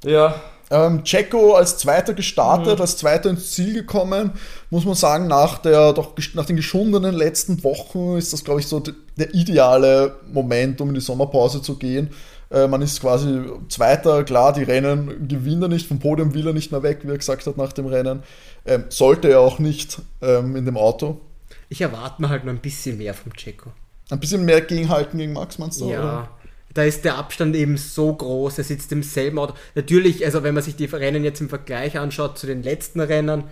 Ja. 0.04 0.40
Ähm, 0.70 1.04
Checo 1.04 1.54
als 1.54 1.78
Zweiter 1.78 2.12
gestartet, 2.12 2.76
mhm. 2.76 2.80
als 2.80 2.96
Zweiter 2.96 3.30
ins 3.30 3.52
Ziel 3.52 3.73
gekommen. 3.73 4.32
Muss 4.70 4.85
man 4.85 4.94
sagen, 4.94 5.28
nach, 5.28 5.58
der, 5.58 5.92
doch, 5.92 6.14
nach 6.35 6.46
den 6.46 6.56
geschundenen 6.56 7.14
letzten 7.14 7.62
Wochen 7.62 8.16
ist 8.16 8.32
das, 8.32 8.42
glaube 8.42 8.61
ich, 8.61 8.66
so 8.66 8.80
der 8.80 9.35
ideale 9.35 10.16
Moment, 10.32 10.80
um 10.80 10.88
in 10.88 10.94
die 10.94 11.00
Sommerpause 11.00 11.62
zu 11.62 11.76
gehen. 11.76 12.11
Äh, 12.50 12.66
man 12.68 12.82
ist 12.82 13.00
quasi 13.00 13.42
Zweiter, 13.68 14.25
klar, 14.25 14.52
die 14.52 14.62
Rennen 14.62 15.28
gewinnt 15.28 15.62
er 15.62 15.68
nicht, 15.68 15.87
vom 15.87 15.99
Podium 15.99 16.35
will 16.35 16.46
er 16.46 16.52
nicht 16.52 16.73
mehr 16.73 16.82
weg, 16.82 17.00
wie 17.02 17.11
er 17.11 17.18
gesagt 17.18 17.46
hat 17.46 17.56
nach 17.56 17.73
dem 17.73 17.87
Rennen. 17.87 18.23
Ähm, 18.64 18.85
sollte 18.88 19.28
er 19.28 19.40
auch 19.40 19.58
nicht 19.58 20.00
ähm, 20.20 20.56
in 20.56 20.64
dem 20.64 20.76
Auto. 20.76 21.20
Ich 21.68 21.80
erwarte 21.80 22.23
mir 22.23 22.28
halt 22.28 22.44
noch 22.44 22.52
ein 22.52 22.61
bisschen 22.61 22.99
mehr 22.99 23.14
vom 23.14 23.32
Checo. 23.35 23.70
Ein 24.11 24.20
bisschen 24.20 24.44
mehr 24.44 24.61
gegenhalten 24.61 25.18
gegen 25.18 25.32
Max, 25.32 25.58
meinst 25.58 25.80
du? 25.80 25.90
Ja. 25.90 26.00
Oder? 26.00 26.28
Da 26.76 26.85
ist 26.85 27.06
der 27.06 27.16
Abstand 27.16 27.56
eben 27.56 27.78
so 27.78 28.12
groß, 28.12 28.59
er 28.59 28.64
sitzt 28.64 28.92
im 28.92 29.02
selben 29.02 29.38
Auto. 29.38 29.54
Natürlich, 29.75 30.26
also 30.26 30.42
wenn 30.42 30.52
man 30.52 30.62
sich 30.62 30.76
die 30.76 30.85
Rennen 30.85 31.25
jetzt 31.25 31.40
im 31.40 31.49
Vergleich 31.49 31.99
anschaut 31.99 32.37
zu 32.37 32.47
den 32.47 32.62
letzten 32.62 33.00
Rennen, 33.00 33.45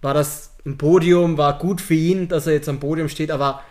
war 0.00 0.14
das 0.14 0.52
ein 0.64 0.78
Podium, 0.78 1.38
war 1.38 1.58
gut 1.58 1.80
für 1.80 1.94
ihn, 1.94 2.28
dass 2.28 2.46
er 2.46 2.52
jetzt 2.52 2.68
am 2.68 2.78
Podium 2.78 3.08
steht, 3.08 3.32
aber 3.32 3.64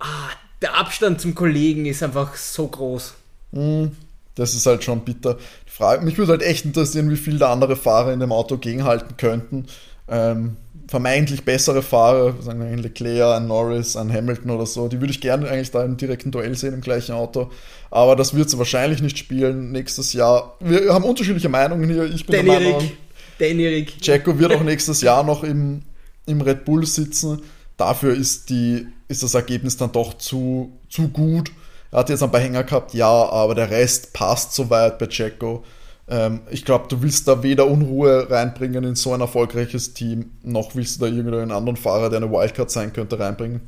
ah, 0.00 0.30
der 0.62 0.76
Abstand 0.76 1.20
zum 1.20 1.36
Kollegen 1.36 1.86
ist 1.86 2.02
einfach 2.02 2.34
so 2.34 2.66
groß. 2.66 3.14
Hm, 3.52 3.92
das 4.34 4.54
ist 4.54 4.66
halt 4.66 4.82
schon 4.82 5.04
bitter. 5.04 5.38
Frage, 5.64 6.04
mich 6.04 6.18
würde 6.18 6.32
halt 6.32 6.42
echt 6.42 6.64
interessieren, 6.64 7.08
wie 7.08 7.16
viel 7.16 7.38
da 7.38 7.52
andere 7.52 7.76
Fahrer 7.76 8.12
in 8.12 8.18
dem 8.18 8.32
Auto 8.32 8.56
gegenhalten 8.56 9.16
könnten. 9.16 9.66
Ähm, 10.08 10.56
vermeintlich 10.88 11.44
bessere 11.44 11.82
Fahrer, 11.82 12.34
sagen 12.42 12.60
wir 12.60 12.66
ein 12.66 12.78
Leclerc, 12.78 13.36
ein 13.36 13.46
Norris, 13.46 13.96
ein 13.96 14.12
Hamilton 14.12 14.50
oder 14.50 14.66
so, 14.66 14.88
die 14.88 15.00
würde 15.00 15.12
ich 15.12 15.20
gerne 15.20 15.48
eigentlich 15.48 15.70
da 15.70 15.82
im 15.82 15.96
direkten 15.96 16.30
Duell 16.30 16.54
sehen 16.56 16.74
im 16.74 16.80
gleichen 16.80 17.12
Auto. 17.12 17.50
Aber 17.90 18.16
das 18.16 18.34
wird 18.34 18.50
sie 18.50 18.58
wahrscheinlich 18.58 19.00
nicht 19.00 19.18
spielen 19.18 19.72
nächstes 19.72 20.12
Jahr. 20.12 20.56
Wir 20.60 20.92
haben 20.92 21.04
unterschiedliche 21.04 21.48
Meinungen 21.48 21.88
hier. 21.88 22.04
Ich 22.04 22.26
bin 22.26 22.44
der 22.44 22.44
Meinung, 22.44 22.90
Danny 23.38 23.66
Rick. 23.66 24.00
Checo 24.00 24.38
wird 24.38 24.52
auch 24.52 24.62
nächstes 24.64 25.00
Jahr 25.00 25.24
noch 25.24 25.42
im, 25.42 25.82
im 26.26 26.40
Red 26.40 26.64
Bull 26.64 26.84
sitzen. 26.86 27.42
Dafür 27.76 28.14
ist, 28.14 28.50
die, 28.50 28.86
ist 29.08 29.22
das 29.22 29.34
Ergebnis 29.34 29.76
dann 29.76 29.92
doch 29.92 30.14
zu, 30.14 30.72
zu 30.88 31.08
gut. 31.08 31.50
Er 31.90 32.00
hat 32.00 32.08
jetzt 32.08 32.22
ein 32.22 32.30
paar 32.30 32.40
Hänger 32.40 32.64
gehabt, 32.64 32.94
ja, 32.94 33.08
aber 33.08 33.54
der 33.54 33.70
Rest 33.70 34.12
passt 34.12 34.54
soweit 34.54 34.98
bei 34.98 35.06
Checo. 35.06 35.64
Ähm, 36.08 36.40
ich 36.50 36.64
glaube, 36.64 36.86
du 36.88 37.02
willst 37.02 37.28
da 37.28 37.42
weder 37.42 37.66
Unruhe 37.66 38.30
reinbringen 38.30 38.84
in 38.84 38.94
so 38.94 39.12
ein 39.12 39.20
erfolgreiches 39.20 39.94
Team, 39.94 40.32
noch 40.42 40.74
willst 40.74 41.00
du 41.00 41.06
da 41.06 41.10
irgendeinen 41.10 41.52
anderen 41.52 41.76
Fahrer, 41.76 42.10
der 42.10 42.18
eine 42.18 42.30
Wildcard 42.30 42.70
sein 42.70 42.92
könnte, 42.92 43.18
reinbringen. 43.18 43.62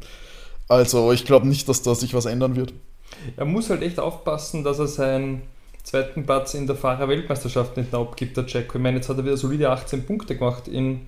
Also 0.68 1.12
ich 1.12 1.24
glaube 1.24 1.48
nicht, 1.48 1.68
dass 1.68 1.82
da 1.82 1.94
sich 1.94 2.14
was 2.14 2.26
ändern 2.26 2.56
wird. 2.56 2.74
Er 3.36 3.44
muss 3.44 3.70
halt 3.70 3.82
echt 3.82 3.98
aufpassen, 3.98 4.64
dass 4.64 4.78
er 4.78 4.88
seinen 4.88 5.42
zweiten 5.82 6.24
Platz 6.24 6.54
in 6.54 6.66
der 6.66 6.76
Fahrerweltmeisterschaft 6.76 7.76
nicht 7.76 7.94
abgibt, 7.94 8.36
der 8.36 8.44
Jack. 8.46 8.72
Ich 8.74 8.80
meine, 8.80 8.96
jetzt 8.96 9.08
hat 9.08 9.18
er 9.18 9.24
wieder 9.24 9.36
solide 9.36 9.70
18 9.70 10.04
Punkte 10.04 10.36
gemacht 10.36 10.66
in 10.66 11.02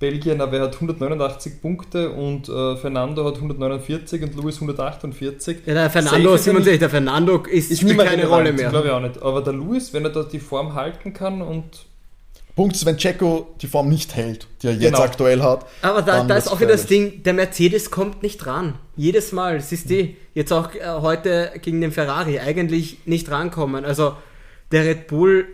Belgien, 0.00 0.40
aber 0.40 0.56
er 0.56 0.62
hat 0.64 0.74
189 0.74 1.60
Punkte 1.60 2.10
und 2.10 2.48
äh, 2.48 2.76
Fernando 2.76 3.24
hat 3.26 3.36
149 3.36 4.22
und 4.22 4.34
Luis 4.34 4.56
148. 4.56 5.58
Ja, 5.66 5.74
der 5.74 5.90
Fernando, 5.90 6.36
Simon 6.38 6.64
der 6.64 6.90
Fernando 6.90 7.36
ist, 7.44 7.70
ist 7.70 7.80
spielt 7.80 7.98
keine 7.98 8.26
Rolle 8.26 8.52
mehr. 8.52 8.70
Glaube 8.70 8.88
ich 8.88 8.92
auch 8.92 9.00
nicht. 9.00 9.22
Aber 9.22 9.42
der 9.42 9.52
Luis, 9.52 9.92
wenn 9.92 10.04
er 10.04 10.10
da 10.10 10.22
die 10.22 10.40
Form 10.40 10.74
halten 10.74 11.12
kann 11.12 11.42
und 11.42 11.84
Punkt 12.56 12.74
ist, 12.74 12.86
wenn 12.86 12.96
Checo 12.96 13.54
die 13.60 13.66
Form 13.66 13.90
nicht 13.90 14.16
hält, 14.16 14.48
die 14.62 14.68
er 14.68 14.72
jetzt 14.72 14.82
genau. 14.82 15.00
aktuell 15.00 15.42
hat. 15.42 15.66
Aber 15.82 16.02
da, 16.02 16.24
da 16.24 16.36
ist 16.36 16.48
auch 16.48 16.60
wieder 16.60 16.72
das 16.72 16.86
Ding, 16.86 17.22
der 17.22 17.34
Mercedes 17.34 17.90
kommt 17.90 18.22
nicht 18.22 18.46
ran. 18.46 18.74
Jedes 18.96 19.32
Mal, 19.32 19.60
siehst 19.60 19.90
du, 19.90 20.08
jetzt 20.34 20.52
auch 20.52 20.74
äh, 20.74 20.80
heute 21.00 21.52
gegen 21.60 21.80
den 21.82 21.92
Ferrari 21.92 22.38
eigentlich 22.38 22.98
nicht 23.04 23.30
rankommen. 23.30 23.84
Also 23.84 24.14
der 24.72 24.84
Red 24.84 25.08
Bull 25.08 25.46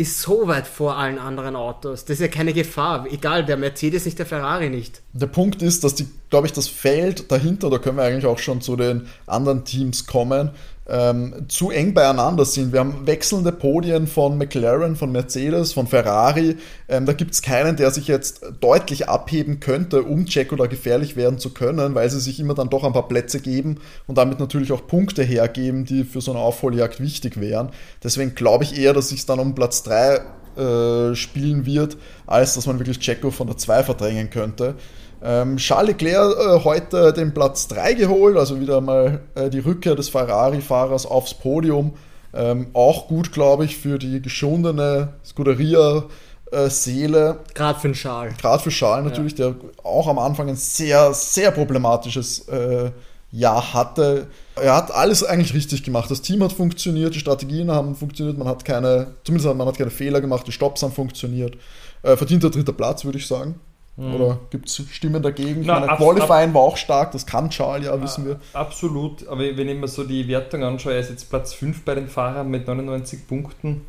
ist 0.00 0.22
so 0.22 0.48
weit 0.48 0.66
vor 0.66 0.96
allen 0.96 1.18
anderen 1.18 1.54
Autos. 1.54 2.06
Das 2.06 2.14
ist 2.14 2.20
ja 2.20 2.28
keine 2.28 2.54
Gefahr. 2.54 3.06
Egal, 3.10 3.44
der 3.44 3.58
Mercedes 3.58 4.06
nicht, 4.06 4.18
der 4.18 4.24
Ferrari 4.24 4.70
nicht. 4.70 5.02
Der 5.12 5.26
Punkt 5.26 5.60
ist, 5.60 5.84
dass 5.84 5.94
die, 5.94 6.08
glaube 6.30 6.46
ich, 6.46 6.54
das 6.54 6.68
Feld 6.68 7.30
dahinter, 7.30 7.68
da 7.68 7.76
können 7.78 7.98
wir 7.98 8.04
eigentlich 8.04 8.24
auch 8.24 8.38
schon 8.38 8.62
zu 8.62 8.76
den 8.76 9.08
anderen 9.26 9.66
Teams 9.66 10.06
kommen, 10.06 10.52
ähm, 10.90 11.46
zu 11.48 11.70
eng 11.70 11.94
beieinander 11.94 12.44
sind. 12.44 12.72
Wir 12.72 12.80
haben 12.80 13.06
wechselnde 13.06 13.52
Podien 13.52 14.08
von 14.08 14.36
McLaren, 14.36 14.96
von 14.96 15.12
Mercedes, 15.12 15.72
von 15.72 15.86
Ferrari. 15.86 16.56
Ähm, 16.88 17.06
da 17.06 17.12
gibt 17.12 17.32
es 17.32 17.42
keinen, 17.42 17.76
der 17.76 17.92
sich 17.92 18.08
jetzt 18.08 18.42
deutlich 18.60 19.08
abheben 19.08 19.60
könnte, 19.60 20.02
um 20.02 20.26
Checo 20.26 20.56
da 20.56 20.66
gefährlich 20.66 21.14
werden 21.14 21.38
zu 21.38 21.50
können, 21.50 21.94
weil 21.94 22.10
sie 22.10 22.20
sich 22.20 22.40
immer 22.40 22.54
dann 22.54 22.70
doch 22.70 22.82
ein 22.82 22.92
paar 22.92 23.08
Plätze 23.08 23.40
geben 23.40 23.78
und 24.08 24.18
damit 24.18 24.40
natürlich 24.40 24.72
auch 24.72 24.86
Punkte 24.86 25.22
hergeben, 25.22 25.84
die 25.84 26.04
für 26.04 26.20
so 26.20 26.32
eine 26.32 26.40
Aufholjagd 26.40 27.00
wichtig 27.00 27.40
wären. 27.40 27.70
Deswegen 28.02 28.34
glaube 28.34 28.64
ich 28.64 28.76
eher, 28.76 28.92
dass 28.92 29.10
sich 29.10 29.24
dann 29.26 29.38
um 29.38 29.54
Platz 29.54 29.84
3 29.84 30.20
äh, 30.56 31.14
spielen 31.14 31.66
wird, 31.66 31.96
als 32.26 32.54
dass 32.54 32.66
man 32.66 32.80
wirklich 32.80 32.98
Checo 32.98 33.30
von 33.30 33.46
der 33.46 33.56
2 33.56 33.84
verdrängen 33.84 34.30
könnte. 34.30 34.74
Ähm, 35.22 35.58
Charles 35.58 35.88
Leclerc 35.88 36.38
äh, 36.38 36.64
heute 36.64 37.12
den 37.12 37.34
Platz 37.34 37.68
3 37.68 37.94
geholt, 37.94 38.36
also 38.36 38.60
wieder 38.60 38.80
mal 38.80 39.20
äh, 39.34 39.50
die 39.50 39.58
Rückkehr 39.58 39.94
des 39.94 40.08
Ferrari-Fahrers 40.08 41.06
aufs 41.06 41.34
Podium. 41.34 41.94
Ähm, 42.32 42.68
auch 42.72 43.08
gut, 43.08 43.32
glaube 43.32 43.64
ich, 43.64 43.76
für 43.76 43.98
die 43.98 44.22
geschundene 44.22 45.14
Scuderia-Seele. 45.24 47.30
Äh, 47.30 47.54
Gerade 47.54 47.80
für 47.80 47.88
den 47.88 47.94
Charles. 47.94 48.36
Gerade 48.38 48.62
für 48.62 48.70
Charles 48.70 49.04
natürlich, 49.04 49.36
ja. 49.36 49.50
der 49.50 49.56
auch 49.82 50.06
am 50.06 50.18
Anfang 50.18 50.48
ein 50.48 50.56
sehr, 50.56 51.12
sehr 51.12 51.50
problematisches 51.50 52.48
äh, 52.48 52.92
Jahr 53.32 53.74
hatte. 53.74 54.28
Er 54.56 54.74
hat 54.74 54.90
alles 54.90 55.22
eigentlich 55.22 55.54
richtig 55.54 55.82
gemacht. 55.82 56.10
Das 56.10 56.22
Team 56.22 56.42
hat 56.42 56.52
funktioniert, 56.52 57.14
die 57.14 57.20
Strategien 57.20 57.70
haben 57.70 57.94
funktioniert, 57.94 58.38
man 58.38 58.48
hat 58.48 58.64
keine, 58.64 59.14
zumindest 59.24 59.54
man 59.54 59.68
hat 59.68 59.78
keine 59.78 59.90
Fehler 59.90 60.20
gemacht, 60.20 60.46
die 60.46 60.52
Stops 60.52 60.82
haben 60.82 60.92
funktioniert. 60.92 61.56
Äh, 62.02 62.16
verdienter 62.16 62.50
dritter 62.50 62.72
Platz, 62.72 63.04
würde 63.04 63.18
ich 63.18 63.26
sagen. 63.26 63.56
Mhm. 64.00 64.14
Oder 64.14 64.38
gibt 64.48 64.68
es 64.68 64.82
Stimmen 64.90 65.22
dagegen? 65.22 65.62
Na, 65.64 65.80
meine, 65.80 65.96
Qualifying 65.96 66.54
war 66.54 66.62
auch 66.62 66.78
stark, 66.78 67.12
das 67.12 67.26
kann 67.26 67.50
Charles 67.50 67.86
ja, 67.86 68.02
wissen 68.02 68.24
wir. 68.26 68.40
Absolut, 68.54 69.28
aber 69.28 69.40
wenn 69.40 69.68
ich 69.68 69.78
mir 69.78 69.88
so 69.88 70.04
die 70.04 70.26
Wertung 70.26 70.64
anschaue, 70.64 70.94
er 70.94 71.00
ist 71.00 71.10
jetzt 71.10 71.28
Platz 71.28 71.52
5 71.52 71.84
bei 71.84 71.94
den 71.94 72.08
Fahrern 72.08 72.50
mit 72.50 72.66
99 72.66 73.28
Punkten. 73.28 73.82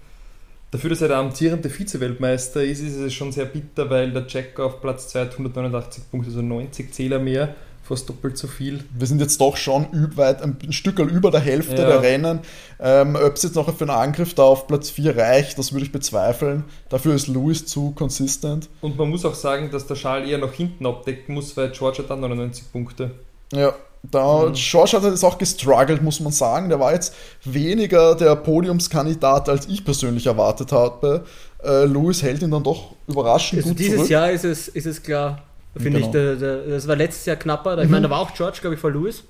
Dafür, 0.71 0.89
dass 0.89 1.01
er 1.01 1.09
der 1.09 1.17
amtierende 1.17 1.69
Vize-Weltmeister 1.69 2.63
ist, 2.63 2.81
ist 2.81 2.97
es 2.97 3.13
schon 3.13 3.31
sehr 3.31 3.45
bitter, 3.45 3.89
weil 3.89 4.11
der 4.11 4.25
Jack 4.27 4.59
auf 4.59 4.81
Platz 4.81 5.09
2 5.09 5.21
hat 5.21 5.31
189 5.31 6.11
Punkte, 6.11 6.29
also 6.29 6.41
90 6.41 6.93
Zähler 6.93 7.19
mehr 7.19 7.55
fast 7.83 8.07
doppelt 8.07 8.37
so 8.37 8.47
viel. 8.47 8.83
Wir 8.97 9.07
sind 9.07 9.19
jetzt 9.19 9.39
doch 9.41 9.57
schon 9.57 9.87
weit 10.15 10.41
ein 10.41 10.57
Stück 10.71 10.99
über 10.99 11.31
der 11.31 11.41
Hälfte 11.41 11.81
ja. 11.81 11.87
der 11.87 12.01
Rennen. 12.01 12.39
Ähm, 12.79 13.15
Ob 13.15 13.35
es 13.35 13.43
jetzt 13.43 13.55
noch 13.55 13.73
für 13.75 13.83
einen 13.83 13.89
Angriff 13.89 14.33
da 14.33 14.43
auf 14.43 14.67
Platz 14.67 14.89
4 14.89 15.17
reicht, 15.17 15.57
das 15.57 15.73
würde 15.73 15.85
ich 15.85 15.91
bezweifeln. 15.91 16.63
Dafür 16.89 17.15
ist 17.15 17.27
Lewis 17.27 17.65
zu 17.65 17.91
konsistent. 17.91 18.69
Und 18.81 18.97
man 18.97 19.09
muss 19.09 19.25
auch 19.25 19.35
sagen, 19.35 19.69
dass 19.71 19.87
der 19.87 19.95
Schal 19.95 20.27
eher 20.27 20.37
nach 20.37 20.53
hinten 20.53 20.85
abdecken 20.85 21.35
muss, 21.35 21.55
weil 21.57 21.71
George 21.71 21.99
hat 21.99 22.09
dann 22.09 22.21
99 22.21 22.71
Punkte. 22.71 23.11
Ja, 23.51 23.73
da, 24.03 24.47
mhm. 24.47 24.53
George 24.53 24.91
hat 24.93 25.03
jetzt 25.03 25.23
auch 25.23 25.37
gestruggelt, 25.37 26.01
muss 26.01 26.19
man 26.19 26.31
sagen. 26.31 26.69
Der 26.69 26.79
war 26.79 26.93
jetzt 26.93 27.13
weniger 27.43 28.15
der 28.15 28.35
Podiumskandidat, 28.35 29.47
als 29.47 29.67
ich 29.67 29.85
persönlich 29.85 30.25
erwartet 30.25 30.71
habe. 30.71 31.23
Äh, 31.63 31.85
Lewis 31.85 32.23
hält 32.23 32.41
ihn 32.41 32.51
dann 32.51 32.63
doch 32.63 32.95
überraschend 33.07 33.59
also 33.59 33.69
gut 33.69 33.79
dieses 33.79 33.95
zurück. 33.95 34.09
Jahr 34.09 34.31
ist 34.31 34.45
es, 34.45 34.67
ist 34.67 34.87
es 34.87 35.03
klar, 35.03 35.43
Finde 35.77 35.99
genau. 35.99 36.05
ich, 36.07 36.11
der, 36.11 36.35
der, 36.35 36.57
das 36.67 36.87
war 36.87 36.95
letztes 36.95 37.25
Jahr 37.25 37.37
knapper. 37.37 37.77
Ich 37.77 37.85
mhm. 37.85 37.91
meine, 37.91 38.03
da 38.07 38.09
war 38.09 38.19
auch 38.19 38.33
George, 38.33 38.57
glaube 38.61 38.75
ich, 38.75 38.81
vor 38.81 38.91
Lewis 38.91 39.23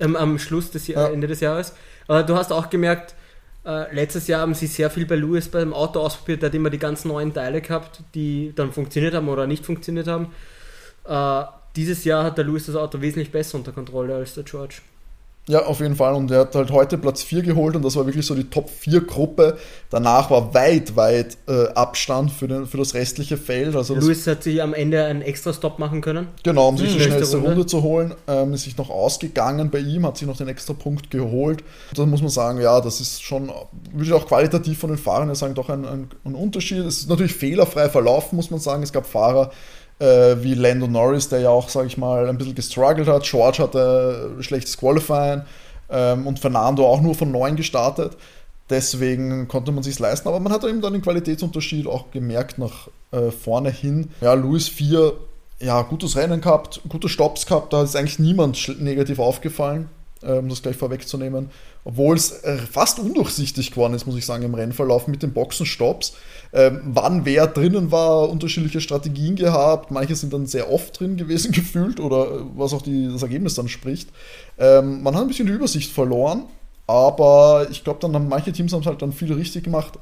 ähm, 0.00 0.16
am 0.16 0.38
Schluss 0.38 0.70
des 0.70 0.86
ja. 0.86 1.08
Ende 1.08 1.26
des 1.26 1.40
Jahres. 1.40 1.74
Aber 2.08 2.22
du 2.22 2.36
hast 2.36 2.52
auch 2.52 2.68
gemerkt, 2.68 3.14
äh, 3.64 3.94
letztes 3.94 4.26
Jahr 4.26 4.40
haben 4.40 4.54
sie 4.54 4.66
sehr 4.66 4.90
viel 4.90 5.06
bei 5.06 5.16
Lewis 5.16 5.48
beim 5.48 5.72
Auto 5.72 6.00
ausprobiert. 6.00 6.42
Der 6.42 6.48
hat 6.48 6.54
immer 6.54 6.70
die 6.70 6.78
ganz 6.78 7.04
neuen 7.04 7.32
Teile 7.32 7.60
gehabt, 7.60 8.00
die 8.14 8.52
dann 8.54 8.72
funktioniert 8.72 9.14
haben 9.14 9.28
oder 9.28 9.46
nicht 9.46 9.64
funktioniert 9.64 10.08
haben. 10.08 10.32
Äh, 11.04 11.44
dieses 11.76 12.04
Jahr 12.04 12.24
hat 12.24 12.36
der 12.36 12.44
Lewis 12.44 12.66
das 12.66 12.76
Auto 12.76 13.00
wesentlich 13.00 13.32
besser 13.32 13.56
unter 13.56 13.72
Kontrolle 13.72 14.14
als 14.16 14.34
der 14.34 14.44
George. 14.44 14.82
Ja, 15.48 15.64
auf 15.64 15.80
jeden 15.80 15.96
Fall. 15.96 16.14
Und 16.14 16.30
er 16.30 16.40
hat 16.40 16.54
halt 16.54 16.70
heute 16.70 16.96
Platz 16.98 17.24
4 17.24 17.42
geholt 17.42 17.74
und 17.74 17.84
das 17.84 17.96
war 17.96 18.06
wirklich 18.06 18.24
so 18.24 18.36
die 18.36 18.48
Top 18.48 18.70
4 18.70 19.00
Gruppe. 19.00 19.58
Danach 19.90 20.30
war 20.30 20.54
weit, 20.54 20.94
weit 20.94 21.36
äh, 21.48 21.66
Abstand 21.74 22.30
für, 22.30 22.46
den, 22.46 22.66
für 22.66 22.76
das 22.76 22.94
restliche 22.94 23.36
Feld. 23.36 23.74
Also 23.74 23.96
Luis 23.96 24.24
hat 24.28 24.44
sich 24.44 24.62
am 24.62 24.72
Ende 24.72 25.04
einen 25.04 25.20
extra 25.20 25.52
Stop 25.52 25.80
machen 25.80 26.00
können. 26.00 26.28
Genau, 26.44 26.68
um 26.68 26.78
sich 26.78 26.90
hm, 26.90 26.98
die 26.98 27.04
schnellste 27.04 27.38
Runde. 27.38 27.50
Runde. 27.50 27.66
zu 27.66 27.82
holen. 27.82 28.14
Ähm, 28.28 28.54
ist 28.54 28.62
sich 28.62 28.76
noch 28.76 28.88
ausgegangen 28.88 29.70
bei 29.70 29.80
ihm, 29.80 30.06
hat 30.06 30.16
sich 30.16 30.28
noch 30.28 30.36
den 30.36 30.46
extra 30.46 30.74
Punkt 30.74 31.10
geholt. 31.10 31.64
Da 31.92 32.06
muss 32.06 32.20
man 32.20 32.30
sagen, 32.30 32.60
ja, 32.60 32.80
das 32.80 33.00
ist 33.00 33.20
schon, 33.22 33.48
würde 33.90 34.04
ich 34.04 34.12
auch 34.12 34.26
qualitativ 34.26 34.78
von 34.78 34.90
den 34.90 34.98
Fahrern 34.98 35.34
sagen, 35.34 35.54
doch 35.54 35.70
ein, 35.70 35.84
ein, 35.84 36.08
ein 36.24 36.36
Unterschied. 36.36 36.78
Es 36.78 36.98
ist 36.98 37.08
natürlich 37.08 37.34
fehlerfrei 37.34 37.88
verlaufen, 37.88 38.36
muss 38.36 38.52
man 38.52 38.60
sagen. 38.60 38.84
Es 38.84 38.92
gab 38.92 39.06
Fahrer, 39.06 39.50
äh, 40.02 40.42
wie 40.42 40.54
Lando 40.54 40.88
Norris, 40.88 41.28
der 41.28 41.40
ja 41.40 41.50
auch, 41.50 41.68
sage 41.68 41.86
ich 41.86 41.96
mal, 41.96 42.28
ein 42.28 42.36
bisschen 42.36 42.56
gestruggelt 42.56 43.08
hat. 43.08 43.22
George 43.22 43.62
hatte 43.62 44.32
schlechtes 44.40 44.76
Qualifying 44.76 45.42
ähm, 45.90 46.26
und 46.26 46.40
Fernando 46.40 46.86
auch 46.86 47.00
nur 47.00 47.14
von 47.14 47.30
9 47.30 47.54
gestartet. 47.56 48.16
Deswegen 48.68 49.48
konnte 49.48 49.70
man 49.70 49.82
sich 49.82 49.98
leisten, 49.98 50.28
aber 50.28 50.40
man 50.40 50.52
hat 50.52 50.64
eben 50.64 50.80
dann 50.80 50.94
den 50.94 51.02
Qualitätsunterschied 51.02 51.86
auch 51.86 52.10
gemerkt 52.10 52.58
nach 52.58 52.88
äh, 53.12 53.30
vorne 53.30 53.70
hin. 53.70 54.10
Ja, 54.20 54.32
Louis 54.34 54.68
4, 54.68 55.12
ja, 55.60 55.82
gutes 55.82 56.16
Rennen 56.16 56.40
gehabt, 56.40 56.80
gute 56.88 57.08
Stops 57.08 57.46
gehabt, 57.46 57.72
da 57.72 57.82
ist 57.82 57.94
eigentlich 57.94 58.18
niemand 58.18 58.80
negativ 58.80 59.18
aufgefallen, 59.18 59.88
um 60.22 60.48
das 60.48 60.62
gleich 60.62 60.76
vorwegzunehmen 60.76 61.50
obwohl 61.84 62.16
es 62.16 62.44
äh, 62.44 62.58
fast 62.58 63.00
undurchsichtig 63.00 63.70
geworden 63.70 63.94
ist, 63.94 64.06
muss 64.06 64.16
ich 64.16 64.24
sagen, 64.24 64.44
im 64.44 64.54
Rennverlauf 64.54 65.08
mit 65.08 65.22
den 65.22 65.32
Boxenstops. 65.32 66.14
Ähm, 66.52 66.80
wann 66.84 67.24
wer 67.24 67.46
drinnen 67.48 67.90
war, 67.90 68.28
unterschiedliche 68.28 68.80
Strategien 68.80 69.34
gehabt. 69.34 69.90
Manche 69.90 70.14
sind 70.14 70.32
dann 70.32 70.46
sehr 70.46 70.70
oft 70.70 70.98
drin 70.98 71.16
gewesen 71.16 71.50
gefühlt 71.52 71.98
oder 71.98 72.26
äh, 72.26 72.44
was 72.54 72.72
auch 72.72 72.82
die, 72.82 73.08
das 73.08 73.22
Ergebnis 73.22 73.54
dann 73.54 73.68
spricht. 73.68 74.10
Ähm, 74.58 75.02
man 75.02 75.14
hat 75.14 75.22
ein 75.22 75.28
bisschen 75.28 75.46
die 75.46 75.52
Übersicht 75.52 75.92
verloren, 75.92 76.44
aber 76.86 77.66
ich 77.70 77.82
glaube, 77.82 77.98
dann 78.00 78.14
haben 78.14 78.28
manche 78.28 78.52
Teams 78.52 78.72
haben 78.72 78.80
es 78.80 78.86
halt 78.86 79.02
dann 79.02 79.12
viel 79.12 79.32
richtig 79.32 79.64
gemacht. 79.64 79.98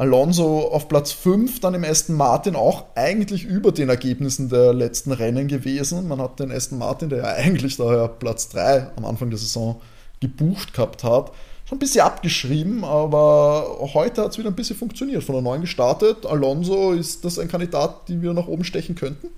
Alonso 0.00 0.60
auf 0.68 0.88
Platz 0.88 1.12
5, 1.12 1.60
dann 1.60 1.74
im 1.74 1.84
Aston 1.84 2.16
Martin 2.16 2.56
auch 2.56 2.86
eigentlich 2.94 3.44
über 3.44 3.70
den 3.70 3.90
Ergebnissen 3.90 4.48
der 4.48 4.72
letzten 4.72 5.12
Rennen 5.12 5.46
gewesen. 5.46 6.08
Man 6.08 6.22
hat 6.22 6.40
den 6.40 6.50
Aston 6.50 6.78
Martin, 6.78 7.10
der 7.10 7.18
ja 7.18 7.24
eigentlich 7.34 7.76
daher 7.76 8.08
Platz 8.08 8.48
3 8.48 8.92
am 8.96 9.04
Anfang 9.04 9.28
der 9.28 9.38
Saison 9.38 9.78
gebucht 10.20 10.72
gehabt 10.72 11.04
hat. 11.04 11.32
Schon 11.68 11.76
ein 11.76 11.80
bisschen 11.80 12.00
abgeschrieben, 12.00 12.82
aber 12.82 13.90
heute 13.92 14.22
hat 14.22 14.30
es 14.30 14.38
wieder 14.38 14.48
ein 14.48 14.56
bisschen 14.56 14.74
funktioniert. 14.74 15.22
Von 15.22 15.34
der 15.34 15.42
neuen 15.42 15.60
gestartet. 15.60 16.24
Alonso, 16.24 16.92
ist 16.92 17.22
das 17.26 17.38
ein 17.38 17.48
Kandidat, 17.48 18.08
den 18.08 18.22
wir 18.22 18.32
nach 18.32 18.46
oben 18.46 18.64
stechen 18.64 18.94
könnten? 18.94 19.28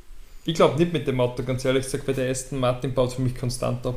Ich 0.45 0.55
glaube 0.55 0.79
nicht 0.79 0.93
mit 0.93 1.09
dem 1.09 1.21
Auto, 1.21 1.43
ganz 1.43 1.65
ehrlich 1.65 1.87
gesagt, 1.87 2.07
weil 2.07 2.15
der 2.15 2.31
Aston 2.31 2.61
Martin 2.61 2.95
baut 2.95 3.13
für 3.13 3.23
mich 3.23 3.35
konstant 3.35 3.85
ab. 3.85 3.97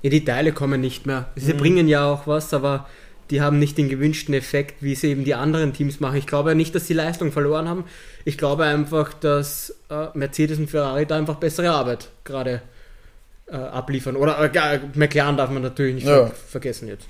Ja, 0.00 0.08
die 0.08 0.24
Teile 0.24 0.52
kommen 0.52 0.80
nicht 0.80 1.04
mehr. 1.04 1.28
Sie 1.36 1.52
mhm. 1.52 1.58
bringen 1.58 1.86
ja 1.86 2.10
auch 2.10 2.26
was, 2.26 2.54
aber 2.54 2.86
die 3.30 3.40
haben 3.40 3.58
nicht 3.58 3.78
den 3.78 3.88
gewünschten 3.88 4.34
Effekt, 4.34 4.82
wie 4.82 4.92
es 4.92 5.04
eben 5.04 5.24
die 5.24 5.34
anderen 5.34 5.72
Teams 5.72 6.00
machen. 6.00 6.16
Ich 6.16 6.26
glaube 6.26 6.54
nicht, 6.54 6.74
dass 6.74 6.86
sie 6.86 6.94
Leistung 6.94 7.32
verloren 7.32 7.68
haben. 7.68 7.84
Ich 8.24 8.36
glaube 8.36 8.64
einfach, 8.64 9.12
dass 9.14 9.76
äh, 9.88 10.06
Mercedes 10.14 10.58
und 10.58 10.68
Ferrari 10.68 11.06
da 11.06 11.16
einfach 11.16 11.36
bessere 11.36 11.70
Arbeit 11.70 12.08
gerade 12.24 12.62
äh, 13.46 13.56
abliefern. 13.56 14.16
Oder 14.16 14.38
äh, 14.54 14.80
McLaren 14.94 15.36
darf 15.36 15.50
man 15.50 15.62
natürlich 15.62 15.96
nicht 15.96 16.06
ja. 16.06 16.26
vergessen 16.48 16.88
jetzt. 16.88 17.06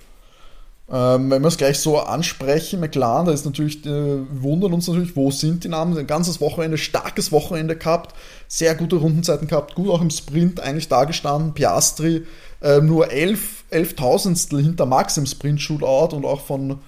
Ähm, 0.93 1.31
wenn 1.31 1.43
wir 1.43 1.49
es 1.49 1.57
gleich 1.57 1.79
so 1.79 1.99
ansprechen, 1.99 2.81
McLaren, 2.81 3.27
da 3.27 3.33
ist 3.33 3.45
natürlich, 3.45 3.87
äh, 3.87 4.19
wundern 4.31 4.73
uns 4.73 4.89
natürlich, 4.89 5.15
wo 5.15 5.31
sind 5.31 5.63
die 5.63 5.69
Namen? 5.69 5.97
Ein 5.97 6.07
ganzes 6.09 6.41
Wochenende, 6.41 6.79
starkes 6.79 7.31
Wochenende 7.31 7.77
gehabt, 7.77 8.15
sehr 8.49 8.75
gute 8.75 8.97
Rundenzeiten 8.97 9.47
gehabt, 9.47 9.77
gut 9.77 9.89
auch 9.89 10.01
im 10.01 10.11
Sprint 10.11 10.59
eigentlich 10.59 10.89
dagestanden. 10.89 11.55
Piastri 11.55 12.27
äh, 12.61 12.81
nur 12.81 13.13
11, 13.13 13.65
11 13.71 13.95
Tausendstel 13.95 14.63
hinter 14.63 14.85
Max 14.85 15.17
im 15.17 15.27
Sprint-Shootout 15.27 16.17
und 16.17 16.25
auch 16.25 16.41
von 16.41 16.81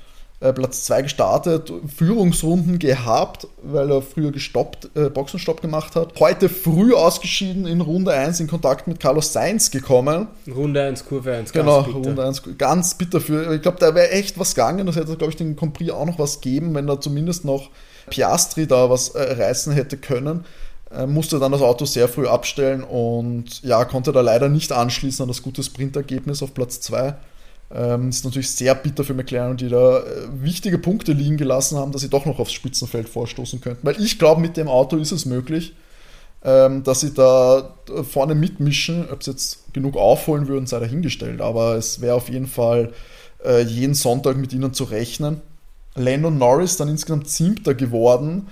äh, 0.43 0.53
Platz 0.53 0.85
2 0.85 1.03
gestartet, 1.03 1.73
Führungsrunden 1.97 2.79
gehabt, 2.79 3.47
weil 3.63 3.91
er 3.91 4.03
früher 4.03 4.33
gestoppt, 4.33 4.91
äh, 4.97 5.09
Boxenstopp 5.09 5.61
gemacht 5.61 5.95
hat. 5.95 6.19
Heute 6.19 6.49
früh 6.49 6.95
ausgeschieden 6.95 7.67
in 7.67 7.81
Runde 7.81 8.13
1 8.13 8.41
in 8.41 8.49
Kontakt 8.49 8.89
mit 8.89 8.99
Carlos 8.99 9.33
Sainz 9.33 9.71
gekommen. 9.71 10.27
Runde 10.53 10.83
1, 10.83 11.05
Kurve 11.07 11.33
1, 11.33 11.53
ganz 11.53 11.65
genau, 11.65 11.83
bitter. 11.83 12.09
Runde 12.09 12.27
1, 12.27 12.43
ganz 12.59 12.95
bitter 12.95 13.21
für. 13.21 13.55
Ich 13.55 13.63
glaube, 13.63 13.79
da 13.79 13.95
wäre 13.95 14.11
echt 14.11 14.39
was 14.39 14.55
gegangen. 14.55 14.87
Das 14.87 14.97
hätte, 14.97 15.17
glaube 15.17 15.31
ich, 15.31 15.37
den 15.37 15.55
Compris 15.55 15.91
auch 15.91 16.07
noch 16.07 16.19
was 16.19 16.41
geben, 16.41 16.75
wenn 16.75 16.87
da 16.87 17.01
zumindest 17.01 17.45
noch 17.45 17.71
Piastri 18.11 18.67
da 18.67 18.91
was 18.91 19.11
äh, 19.11 19.35
reißen 19.35 19.73
hätte 19.73 19.97
können 19.97 20.45
äh, 20.91 21.07
musste 21.07 21.39
dann 21.39 21.53
das 21.53 21.63
Auto 21.63 21.85
sehr 21.85 22.09
früh 22.09 22.27
abstellen 22.27 22.83
und 22.83 23.63
ja, 23.63 23.85
konnte 23.85 24.13
da 24.13 24.21
leider 24.21 24.49
nicht 24.49 24.73
anschließen 24.73 25.23
an 25.23 25.29
das 25.29 25.43
gute 25.43 25.63
Sprintergebnis 25.63 26.43
auf 26.43 26.53
Platz 26.53 26.81
2. 26.81 27.15
Ähm, 27.75 28.11
ist 28.11 28.25
natürlich 28.25 28.51
sehr 28.51 28.75
bitter 28.75 29.03
für 29.03 29.15
McLaren, 29.15 29.57
die 29.57 29.69
da 29.69 30.01
äh, 30.01 30.03
wichtige 30.35 30.79
Punkte 30.79 31.13
liegen 31.13 31.39
gelassen 31.39 31.79
haben, 31.79 31.91
dass 31.91 32.03
sie 32.03 32.11
doch 32.11 32.27
noch 32.27 32.39
aufs 32.39 32.53
Spitzenfeld 32.53 33.09
vorstoßen 33.09 33.63
könnten. 33.63 33.87
Weil 33.87 34.01
ich 34.01 34.19
glaube, 34.19 34.43
mit 34.43 34.59
dem 34.59 34.69
Auto 34.69 34.97
ist 34.97 35.11
es 35.11 35.25
möglich, 35.25 35.75
ähm, 36.45 36.83
dass 36.83 37.01
sie 37.01 37.15
da 37.15 37.75
äh, 37.89 38.03
vorne 38.03 38.35
mitmischen. 38.35 39.09
Ob 39.11 39.23
sie 39.23 39.31
jetzt 39.31 39.73
genug 39.73 39.97
aufholen 39.97 40.49
würden, 40.49 40.67
sei 40.67 40.81
dahingestellt. 40.81 41.41
Aber 41.41 41.77
es 41.77 42.03
wäre 42.03 42.15
auf 42.15 42.29
jeden 42.29 42.47
Fall 42.47 42.93
äh, 43.43 43.63
jeden 43.63 43.95
Sonntag 43.95 44.37
mit 44.37 44.53
ihnen 44.53 44.75
zu 44.75 44.85
rechnen. 44.85 45.41
Landon 45.95 46.37
Norris 46.37 46.77
dann 46.77 46.89
insgesamt 46.89 47.31
siebter 47.31 47.75
geworden. 47.75 48.49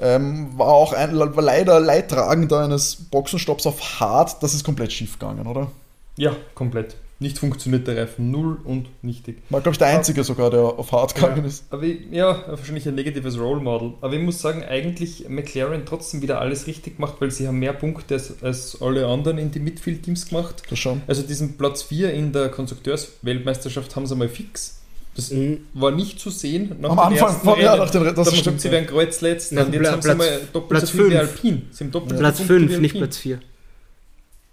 Ähm, 0.00 0.58
war 0.58 0.68
auch 0.68 0.92
ein, 0.92 1.16
war 1.16 1.42
leider 1.42 1.78
Leidtragender 1.78 2.64
eines 2.64 2.96
Boxenstopps 2.96 3.68
auf 3.68 4.00
Hard. 4.00 4.42
Das 4.42 4.52
ist 4.52 4.64
komplett 4.64 4.92
schief 4.92 5.20
gegangen, 5.20 5.46
oder? 5.46 5.70
Ja, 6.16 6.34
komplett 6.56 6.96
nicht 7.20 7.38
funktioniert 7.38 7.86
der 7.86 7.96
Reifen 7.96 8.30
null 8.30 8.58
und 8.64 8.88
nichtig. 9.02 9.38
War, 9.48 9.60
glaube 9.60 9.74
ich, 9.74 9.78
der 9.78 9.88
einzige 9.88 10.20
aber, 10.20 10.24
sogar, 10.24 10.50
der 10.50 10.60
auf 10.60 10.92
hart 10.92 11.14
gegangen 11.14 11.42
ja, 11.42 11.46
ist. 11.46 11.64
Aber 11.70 11.82
ich, 11.84 12.00
ja, 12.10 12.44
wahrscheinlich 12.48 12.86
ein 12.88 12.94
negatives 12.94 13.38
Role 13.38 13.60
Model. 13.60 13.92
Aber 14.00 14.14
ich 14.14 14.20
muss 14.20 14.40
sagen, 14.40 14.64
eigentlich 14.64 15.28
McLaren 15.28 15.86
trotzdem 15.86 16.22
wieder 16.22 16.40
alles 16.40 16.66
richtig 16.66 16.96
gemacht, 16.96 17.14
weil 17.20 17.30
sie 17.30 17.46
haben 17.46 17.58
mehr 17.58 17.72
Punkte 17.72 18.14
als, 18.14 18.42
als 18.42 18.82
alle 18.82 19.06
anderen 19.06 19.38
in 19.38 19.50
die 19.50 19.60
Midfield-Teams 19.60 20.28
gemacht. 20.28 20.62
Das 20.68 20.78
schon. 20.78 21.02
Also 21.06 21.22
diesen 21.22 21.56
Platz 21.56 21.82
4 21.84 22.12
in 22.12 22.32
der 22.32 22.48
Konstrukteursweltmeisterschaft 22.48 23.94
haben 23.94 24.06
sie 24.06 24.16
mal 24.16 24.28
fix. 24.28 24.80
Das 25.14 25.30
mhm. 25.30 25.60
war 25.74 25.92
nicht 25.92 26.18
zu 26.18 26.30
sehen. 26.30 26.74
Nach 26.80 26.90
Am 26.90 26.98
Anfang 26.98 27.36
von, 27.36 27.60
ja, 27.60 27.76
nach 27.76 27.90
dem 27.90 28.12
das 28.14 28.36
stimmt. 28.36 28.60
Sie 28.60 28.70
werden 28.72 28.86
kreuzletzt, 28.86 29.52
und 29.52 29.72
jetzt 29.72 29.90
haben 29.90 30.02
sie 30.02 30.14
mal 30.14 30.40
doppelt 30.52 30.80
Platz 30.80 30.90
so 30.90 30.98
viel 30.98 31.10
wie 31.10 31.16
Alpin. 31.16 31.68
Sie 31.70 31.84
haben 31.84 31.92
doppelt 31.92 32.18
Platz 32.18 32.40
5, 32.40 32.78
nicht 32.80 32.96
Platz 32.96 33.16
4. 33.18 33.38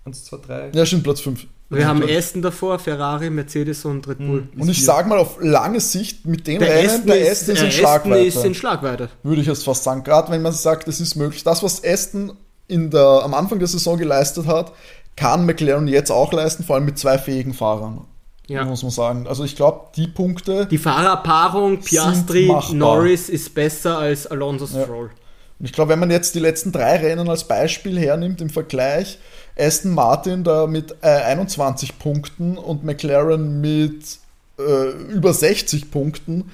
1, 0.06 0.26
2, 0.26 0.38
3. 0.38 0.72
Ja, 0.74 0.86
stimmt, 0.86 1.04
Platz 1.04 1.22
5. 1.22 1.48
Wir 1.78 1.88
haben 1.88 2.04
Aston 2.08 2.42
davor, 2.42 2.80
Ferrari, 2.80 3.30
Mercedes 3.30 3.86
und 3.86 4.08
Red 4.08 4.18
Bull. 4.18 4.48
Und 4.58 4.70
ich 4.70 4.84
sage 4.84 5.08
mal 5.08 5.18
auf 5.18 5.38
lange 5.42 5.80
Sicht 5.80 6.26
mit 6.26 6.46
dem 6.46 6.60
der 6.60 6.70
Rennen, 6.70 6.90
Aston 6.90 7.08
der 7.08 7.32
Aston 7.32 7.56
ist, 7.56 7.64
in 7.64 7.72
Schlagweite. 7.72 8.26
ist 8.26 8.46
in 8.46 8.56
Schlagweite. 8.56 9.10
Würde 9.24 9.42
ich 9.42 9.48
jetzt 9.48 9.64
fast 9.64 9.84
sagen. 9.84 10.04
Gerade 10.04 10.32
wenn 10.32 10.42
man 10.42 10.52
sagt, 10.52 10.88
es 10.88 11.00
ist 11.00 11.16
möglich. 11.16 11.44
Das, 11.44 11.64
was 11.64 11.84
Aston 11.84 12.34
in 12.68 12.90
der, 12.90 13.22
am 13.24 13.34
Anfang 13.34 13.60
der 13.60 13.70
Saison 13.70 13.98
geleistet 13.98 14.48
hat, 14.48 14.74
kann 15.16 15.46
McLaren 15.46 15.88
jetzt 15.88 16.12
auch 16.12 16.34
leisten, 16.34 16.64
vor 16.64 16.76
allem 16.76 16.86
mit 16.86 16.98
zwei 16.98 17.18
fähigen 17.18 17.54
Fahrern. 17.54 18.06
Ja. 18.48 18.66
Muss 18.66 18.84
man 18.84 18.92
sagen. 18.92 19.28
Also 19.28 19.46
ich 19.46 19.56
glaube, 19.56 19.92
die 19.96 20.08
Punkte. 20.08 20.66
Die 20.66 20.78
Fahrerpaarung 20.78 21.80
Piastri, 21.80 22.52
Norris 22.74 23.30
ist 23.30 23.54
besser 23.54 23.98
als 23.98 24.28
Alonso 24.28 24.68
Stroll. 24.68 25.08
Ja. 25.08 25.22
Und 25.60 25.66
ich 25.66 25.74
glaube, 25.74 25.92
wenn 25.92 26.00
man 26.00 26.12
jetzt 26.12 26.36
die 26.36 26.40
letzten 26.40 26.72
drei 26.72 26.98
Rennen 26.98 27.30
als 27.30 27.48
Beispiel 27.48 27.98
hernimmt 28.00 28.42
im 28.42 28.50
Vergleich, 28.50 29.20
Aston 29.58 29.94
Martin 29.94 30.44
da 30.44 30.68
mit 30.68 30.96
äh, 31.02 31.08
21 31.08 32.00
Punkten 32.00 32.58
und 32.58 32.84
McLaren 32.84 33.62
mit 33.62 34.20
äh, 34.58 34.90
über 35.12 35.34
60 35.34 35.92
Punkten. 35.92 36.52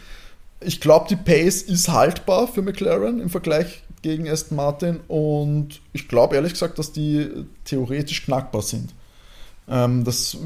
Ich 0.60 0.82
glaube, 0.82 1.08
die 1.10 1.16
Pace 1.16 1.62
ist 1.62 1.90
haltbar 1.90 2.48
für 2.48 2.62
McLaren 2.62 3.20
im 3.20 3.30
Vergleich 3.30 3.84
gegen 4.02 4.30
Aston 4.30 4.56
Martin 4.56 5.00
und 5.08 5.82
ich 5.94 6.08
glaube 6.08 6.36
ehrlich 6.36 6.54
gesagt, 6.54 6.80
dass 6.80 6.92
die 6.92 7.30
theoretisch 7.66 8.26
knackbar 8.26 8.62
sind. 8.62 8.94
Ähm, 9.68 10.04
das 10.04 10.38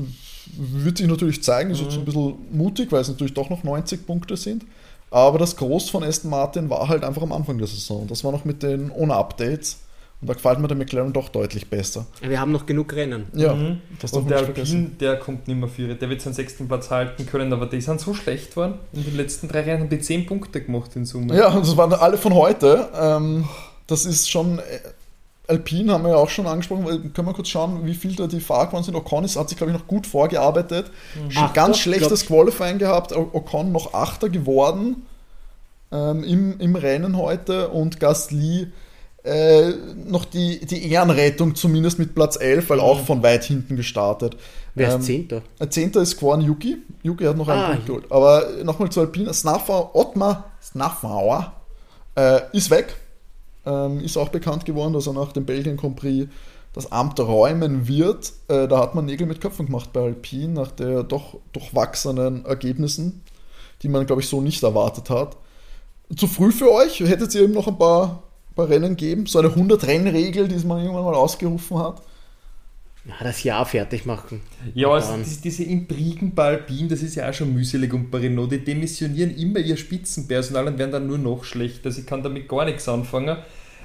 wird 0.57 0.97
sich 0.97 1.07
natürlich 1.07 1.43
zeigen, 1.43 1.71
ist 1.71 1.81
jetzt 1.81 1.93
ein 1.93 2.01
mhm. 2.01 2.05
bisschen 2.05 2.35
mutig, 2.51 2.91
weil 2.91 3.01
es 3.01 3.09
natürlich 3.09 3.33
doch 3.33 3.49
noch 3.49 3.63
90 3.63 4.05
Punkte 4.05 4.35
sind. 4.37 4.65
Aber 5.11 5.37
das 5.37 5.57
Groß 5.57 5.89
von 5.89 6.03
Aston 6.03 6.31
Martin 6.31 6.69
war 6.69 6.87
halt 6.87 7.03
einfach 7.03 7.21
am 7.21 7.33
Anfang 7.33 7.57
der 7.57 7.67
Saison. 7.67 8.07
Das 8.07 8.23
war 8.23 8.31
noch 8.31 8.45
mit 8.45 8.63
den 8.63 8.89
ohne 8.89 9.15
Updates. 9.15 9.79
Und 10.21 10.29
da 10.29 10.36
gefällt 10.36 10.60
mir 10.60 10.67
der 10.67 10.77
McLaren 10.77 11.13
doch 11.13 11.29
deutlich 11.29 11.67
besser. 11.67 12.05
Wir 12.21 12.39
haben 12.39 12.51
noch 12.51 12.67
genug 12.67 12.93
Rennen. 12.93 13.25
Ja, 13.34 13.55
mhm. 13.55 13.81
das 13.99 14.13
Und 14.13 14.29
der 14.29 14.38
Alpine, 14.38 14.91
der 14.99 15.17
kommt 15.17 15.47
nicht 15.47 15.60
mehr 15.60 15.67
für. 15.67 15.95
Der 15.95 16.10
wird 16.10 16.21
seinen 16.21 16.36
sechsten 16.36 16.67
Platz 16.67 16.91
halten 16.91 17.25
können, 17.25 17.51
aber 17.51 17.65
die 17.65 17.81
sind 17.81 17.99
so 17.99 18.13
schlecht 18.13 18.51
geworden. 18.51 18.75
In 18.93 19.03
den 19.03 19.17
letzten 19.17 19.47
drei 19.47 19.62
Rennen 19.62 19.81
haben 19.81 19.89
die 19.89 19.99
zehn 19.99 20.27
Punkte 20.27 20.62
gemacht 20.62 20.95
in 20.95 21.05
Summe. 21.05 21.36
Ja, 21.36 21.49
das 21.49 21.75
waren 21.75 21.91
alle 21.93 22.17
von 22.17 22.36
heute. 22.36 22.89
Ähm, 22.95 23.49
das 23.88 24.05
ist 24.05 24.29
schon. 24.29 24.60
Äh, 24.60 24.62
Alpine 25.47 25.91
haben 25.91 26.03
wir 26.03 26.12
ja 26.12 26.17
auch 26.17 26.29
schon 26.29 26.45
angesprochen, 26.45 26.86
weil 26.86 26.99
können 26.99 27.27
wir 27.27 27.34
kurz 27.34 27.49
schauen, 27.49 27.86
wie 27.86 27.95
viel 27.95 28.15
da 28.15 28.27
die 28.27 28.39
Fahrquoten 28.39 28.86
sind. 28.86 28.95
Ocon 28.95 29.25
ist, 29.25 29.38
hat 29.38 29.49
sich, 29.49 29.57
glaube 29.57 29.73
ich, 29.73 29.77
noch 29.77 29.88
gut 29.88 30.05
vorgearbeitet. 30.05 30.91
Mhm. 31.15 31.36
Achter, 31.36 31.53
ganz 31.53 31.79
schlechtes 31.79 32.27
Qualifying 32.27 32.77
gehabt. 32.77 33.12
Ocon 33.12 33.71
noch 33.71 33.95
Achter 33.95 34.29
geworden 34.29 35.07
ähm, 35.91 36.23
im, 36.23 36.60
im 36.60 36.75
Rennen 36.75 37.17
heute 37.17 37.69
und 37.69 37.99
Gasly 37.99 38.67
äh, 39.23 39.69
noch 40.07 40.25
die, 40.25 40.65
die 40.65 40.91
Ehrenrettung 40.91 41.55
zumindest 41.55 41.99
mit 41.99 42.15
Platz 42.15 42.38
11, 42.39 42.69
weil 42.69 42.79
auch 42.79 43.01
mhm. 43.01 43.05
von 43.05 43.23
weit 43.23 43.43
hinten 43.43 43.75
gestartet. 43.75 44.36
Wer 44.73 44.89
ist 44.89 44.95
ähm, 44.95 45.01
Zehnter? 45.01 45.41
Zehnter 45.69 46.01
ist 46.01 46.17
geworden 46.17 46.41
Yuki. 46.41 46.77
Yuki 47.03 47.25
hat 47.25 47.38
noch 47.38 47.47
einen 47.47 47.62
ah, 47.62 47.69
Punkt 47.71 47.86
geholt. 47.86 48.12
Aber 48.12 48.45
nochmal 48.63 48.89
zu 48.89 49.01
Alpine. 49.01 49.34
Snaffauer, 49.34 49.95
Ottmar 49.95 50.51
Snaffauer 50.62 51.53
äh, 52.15 52.41
ist 52.53 52.69
weg. 52.69 52.95
Ähm, 53.65 53.99
ist 53.99 54.17
auch 54.17 54.29
bekannt 54.29 54.65
geworden, 54.65 54.93
dass 54.93 55.07
er 55.07 55.13
nach 55.13 55.34
dem 55.34 55.45
Belgien 55.45 55.77
Grand 55.77 55.95
Prix 55.95 56.27
das 56.73 56.91
Amt 56.91 57.19
räumen 57.19 57.88
wird. 57.88 58.34
Äh, 58.47 58.67
da 58.67 58.79
hat 58.79 58.95
man 58.95 59.05
Nägel 59.05 59.27
mit 59.27 59.41
Köpfen 59.41 59.67
gemacht 59.67 59.91
bei 59.93 60.01
Alpine 60.01 60.53
nach 60.53 60.71
der 60.71 61.03
doch 61.03 61.38
durchwachsenen 61.51 62.45
Ergebnissen, 62.45 63.21
die 63.81 63.89
man, 63.89 64.05
glaube 64.05 64.21
ich, 64.21 64.27
so 64.27 64.41
nicht 64.41 64.63
erwartet 64.63 65.10
hat. 65.10 65.38
Zu 66.15 66.27
früh 66.27 66.51
für 66.51 66.71
euch? 66.71 66.99
Hättet 67.01 67.36
ihr 67.36 67.43
eben 67.43 67.53
noch 67.53 67.67
ein 67.67 67.77
paar, 67.77 68.23
paar 68.55 68.69
Rennen 68.69 68.95
geben? 68.95 69.25
So 69.25 69.39
eine 69.39 69.49
100-Rennen-Regel, 69.49 70.47
die 70.47 70.65
man 70.65 70.81
irgendwann 70.81 71.05
mal 71.05 71.15
ausgerufen 71.15 71.77
hat? 71.77 72.01
Ja, 73.05 73.15
das 73.23 73.43
Jahr 73.43 73.65
fertig 73.65 74.05
machen. 74.05 74.41
Ja, 74.75 74.89
also 74.89 75.15
diese 75.43 75.63
Intrigen 75.63 76.35
bei 76.35 76.45
Alpine, 76.45 76.87
das 76.87 77.01
ist 77.01 77.15
ja 77.15 77.27
auch 77.27 77.33
schon 77.33 77.51
mühselig 77.51 77.91
und 77.93 78.11
bei 78.11 78.19
Renault, 78.19 78.51
die 78.51 78.63
demissionieren 78.63 79.35
immer 79.35 79.59
ihr 79.59 79.75
Spitzenpersonal 79.75 80.67
und 80.67 80.77
werden 80.77 80.91
dann 80.91 81.07
nur 81.07 81.17
noch 81.17 81.43
schlechter. 81.43 81.87
Also 81.87 82.01
ich 82.01 82.05
kann 82.05 82.21
damit 82.21 82.47
gar 82.47 82.65
nichts 82.65 82.87
anfangen. 82.87 83.37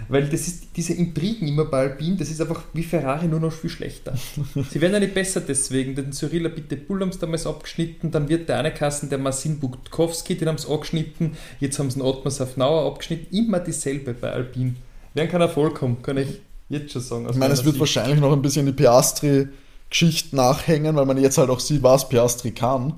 Weil 0.08 0.28
das 0.28 0.46
ist, 0.46 0.68
diese 0.76 0.92
Intrigen 0.92 1.48
immer 1.48 1.64
bei 1.64 1.78
Alpine, 1.78 2.16
das 2.16 2.30
ist 2.30 2.40
einfach 2.40 2.62
wie 2.72 2.84
Ferrari 2.84 3.26
nur 3.26 3.40
noch 3.40 3.52
viel 3.52 3.70
schlechter. 3.70 4.14
Sie 4.70 4.80
werden 4.80 4.92
ja 4.92 5.00
nicht 5.00 5.14
besser 5.14 5.40
deswegen. 5.40 5.94
Den 5.94 6.12
Cyrilla 6.12 6.48
Bitte 6.48 6.76
Bull 6.76 7.00
haben 7.00 7.12
sie 7.12 7.18
damals 7.18 7.46
abgeschnitten, 7.46 8.10
dann 8.10 8.28
wird 8.28 8.48
der 8.48 8.58
eine 8.58 8.72
Kassen, 8.72 9.08
der 9.08 9.18
Marcin 9.18 9.58
Budkowski, 9.58 10.36
den 10.36 10.48
haben 10.48 10.58
sie 10.58 10.72
abgeschnitten, 10.72 11.36
jetzt 11.58 11.78
haben 11.78 11.90
sie 11.90 11.98
den 11.98 12.06
Ottmar 12.06 12.30
Safnauer 12.30 12.86
abgeschnitten. 12.86 13.36
Immer 13.36 13.58
dieselbe 13.60 14.14
bei 14.14 14.30
Alpine. 14.30 14.74
Werden 15.14 15.30
kein 15.30 15.40
Erfolg 15.40 15.82
haben, 15.82 16.00
kann 16.02 16.18
ich 16.18 16.40
jetzt 16.68 16.92
schon 16.92 17.02
sagen. 17.02 17.26
Ich 17.30 17.36
meine, 17.36 17.54
es 17.54 17.64
wird 17.64 17.74
Sicht. 17.74 17.80
wahrscheinlich 17.80 18.20
noch 18.20 18.32
ein 18.32 18.42
bisschen 18.42 18.66
die 18.66 18.72
Piastri-Geschichte 18.72 20.36
nachhängen, 20.36 20.94
weil 20.94 21.06
man 21.06 21.18
jetzt 21.18 21.38
halt 21.38 21.50
auch 21.50 21.60
sieht, 21.60 21.82
was 21.82 22.08
Piastri 22.08 22.52
kann 22.52 22.94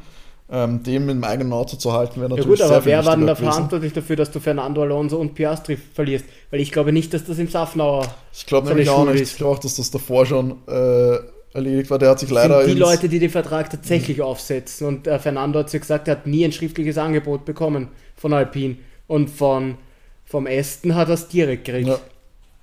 ähm, 0.50 0.82
dem 0.82 1.08
im 1.08 1.22
eigenen 1.24 1.52
Auto 1.52 1.76
zu 1.76 1.92
halten, 1.92 2.20
wäre 2.20 2.30
natürlich 2.30 2.58
Ja 2.58 2.66
gut, 2.66 2.74
aber 2.74 2.84
wer 2.84 3.04
war 3.04 3.16
denn 3.16 3.26
da 3.26 3.34
verantwortlich 3.34 3.92
dafür, 3.92 4.16
dass 4.16 4.30
du 4.30 4.40
Fernando 4.40 4.82
Alonso 4.82 5.18
und 5.18 5.34
Piastri 5.34 5.76
verlierst? 5.76 6.24
Weil 6.50 6.60
ich 6.60 6.72
glaube 6.72 6.92
nicht, 6.92 7.12
dass 7.12 7.24
das 7.24 7.38
im 7.38 7.48
Safnauer 7.48 8.06
Ich 8.32 8.46
glaube 8.46 8.68
nämlich 8.68 8.88
auch 8.88 9.04
nicht. 9.04 9.20
Ist. 9.20 9.32
Ich 9.32 9.36
glaube 9.36 9.56
auch, 9.56 9.58
dass 9.58 9.76
das 9.76 9.90
davor 9.90 10.24
schon 10.24 10.56
äh, 10.66 11.18
erledigt 11.52 11.90
war. 11.90 11.98
Der 11.98 12.10
hat 12.10 12.20
sich 12.20 12.30
leider... 12.30 12.64
Sind 12.64 12.74
die 12.74 12.80
Leute, 12.80 13.08
die 13.08 13.18
den 13.18 13.30
Vertrag 13.30 13.68
tatsächlich 13.70 14.18
mhm. 14.18 14.24
aufsetzen 14.24 14.86
und 14.86 15.06
äh, 15.06 15.18
Fernando 15.18 15.58
hat 15.58 15.70
sich 15.70 15.80
gesagt, 15.80 16.08
er 16.08 16.12
hat 16.16 16.26
nie 16.26 16.44
ein 16.44 16.52
schriftliches 16.52 16.96
Angebot 16.96 17.44
bekommen 17.44 17.88
von 18.16 18.32
Alpine 18.32 18.76
und 19.06 19.28
von 19.30 19.76
vom 20.24 20.46
Aston 20.46 20.94
hat 20.94 21.08
er 21.08 21.14
es 21.14 21.28
direkt 21.28 21.64
gekriegt. 21.64 21.88
Ja. 21.88 21.98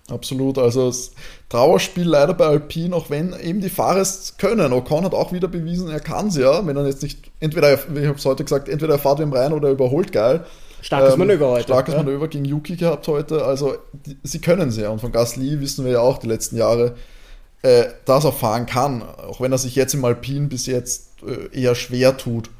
Absolut, 0.09 0.59
also 0.59 0.87
das 0.87 1.11
Trauerspiel 1.49 2.07
leider 2.07 2.35
bei 2.35 2.45
Alpine, 2.45 2.95
auch 2.95 3.09
wenn 3.09 3.33
eben 3.39 3.59
die 3.59 3.69
Fahrer 3.69 4.01
es 4.01 4.35
können. 4.37 4.71
Ocon 4.71 5.03
hat 5.03 5.15
auch 5.15 5.31
wieder 5.31 5.47
bewiesen, 5.47 5.89
er 5.89 5.99
kann 5.99 6.27
es 6.27 6.37
ja, 6.37 6.65
wenn 6.65 6.77
er 6.77 6.85
jetzt 6.85 7.01
nicht, 7.01 7.31
entweder, 7.39 7.73
ich 7.73 8.05
habe 8.05 8.17
es 8.17 8.25
heute 8.25 8.43
gesagt, 8.43 8.69
entweder 8.69 8.93
er 8.93 8.99
fährt 8.99 9.19
im 9.19 9.33
Rhein 9.33 9.51
oder 9.51 9.69
er 9.69 9.73
überholt 9.73 10.11
geil. 10.11 10.45
Starkes 10.81 11.13
ähm, 11.13 11.19
Manöver 11.19 11.47
heute. 11.47 11.63
Starkes 11.63 11.95
ja. 11.95 12.03
Manöver 12.03 12.27
gegen 12.27 12.45
Yuki 12.45 12.75
gehabt 12.75 13.07
heute, 13.07 13.43
also 13.43 13.75
die, 13.93 14.15
sie 14.21 14.39
können 14.39 14.69
es 14.69 14.77
ja. 14.77 14.89
Und 14.89 15.01
von 15.01 15.11
Gasly 15.11 15.59
wissen 15.59 15.83
wir 15.85 15.93
ja 15.93 16.01
auch 16.01 16.19
die 16.19 16.27
letzten 16.27 16.57
Jahre, 16.57 16.93
äh, 17.63 17.85
dass 18.05 18.25
er 18.25 18.31
fahren 18.31 18.67
kann, 18.67 19.01
auch 19.01 19.41
wenn 19.41 19.51
er 19.51 19.57
sich 19.57 19.75
jetzt 19.75 19.95
im 19.95 20.05
Alpine 20.05 20.47
bis 20.47 20.67
jetzt 20.67 21.13
äh, 21.25 21.59
eher 21.59 21.73
schwer 21.73 22.15
tut. 22.15 22.51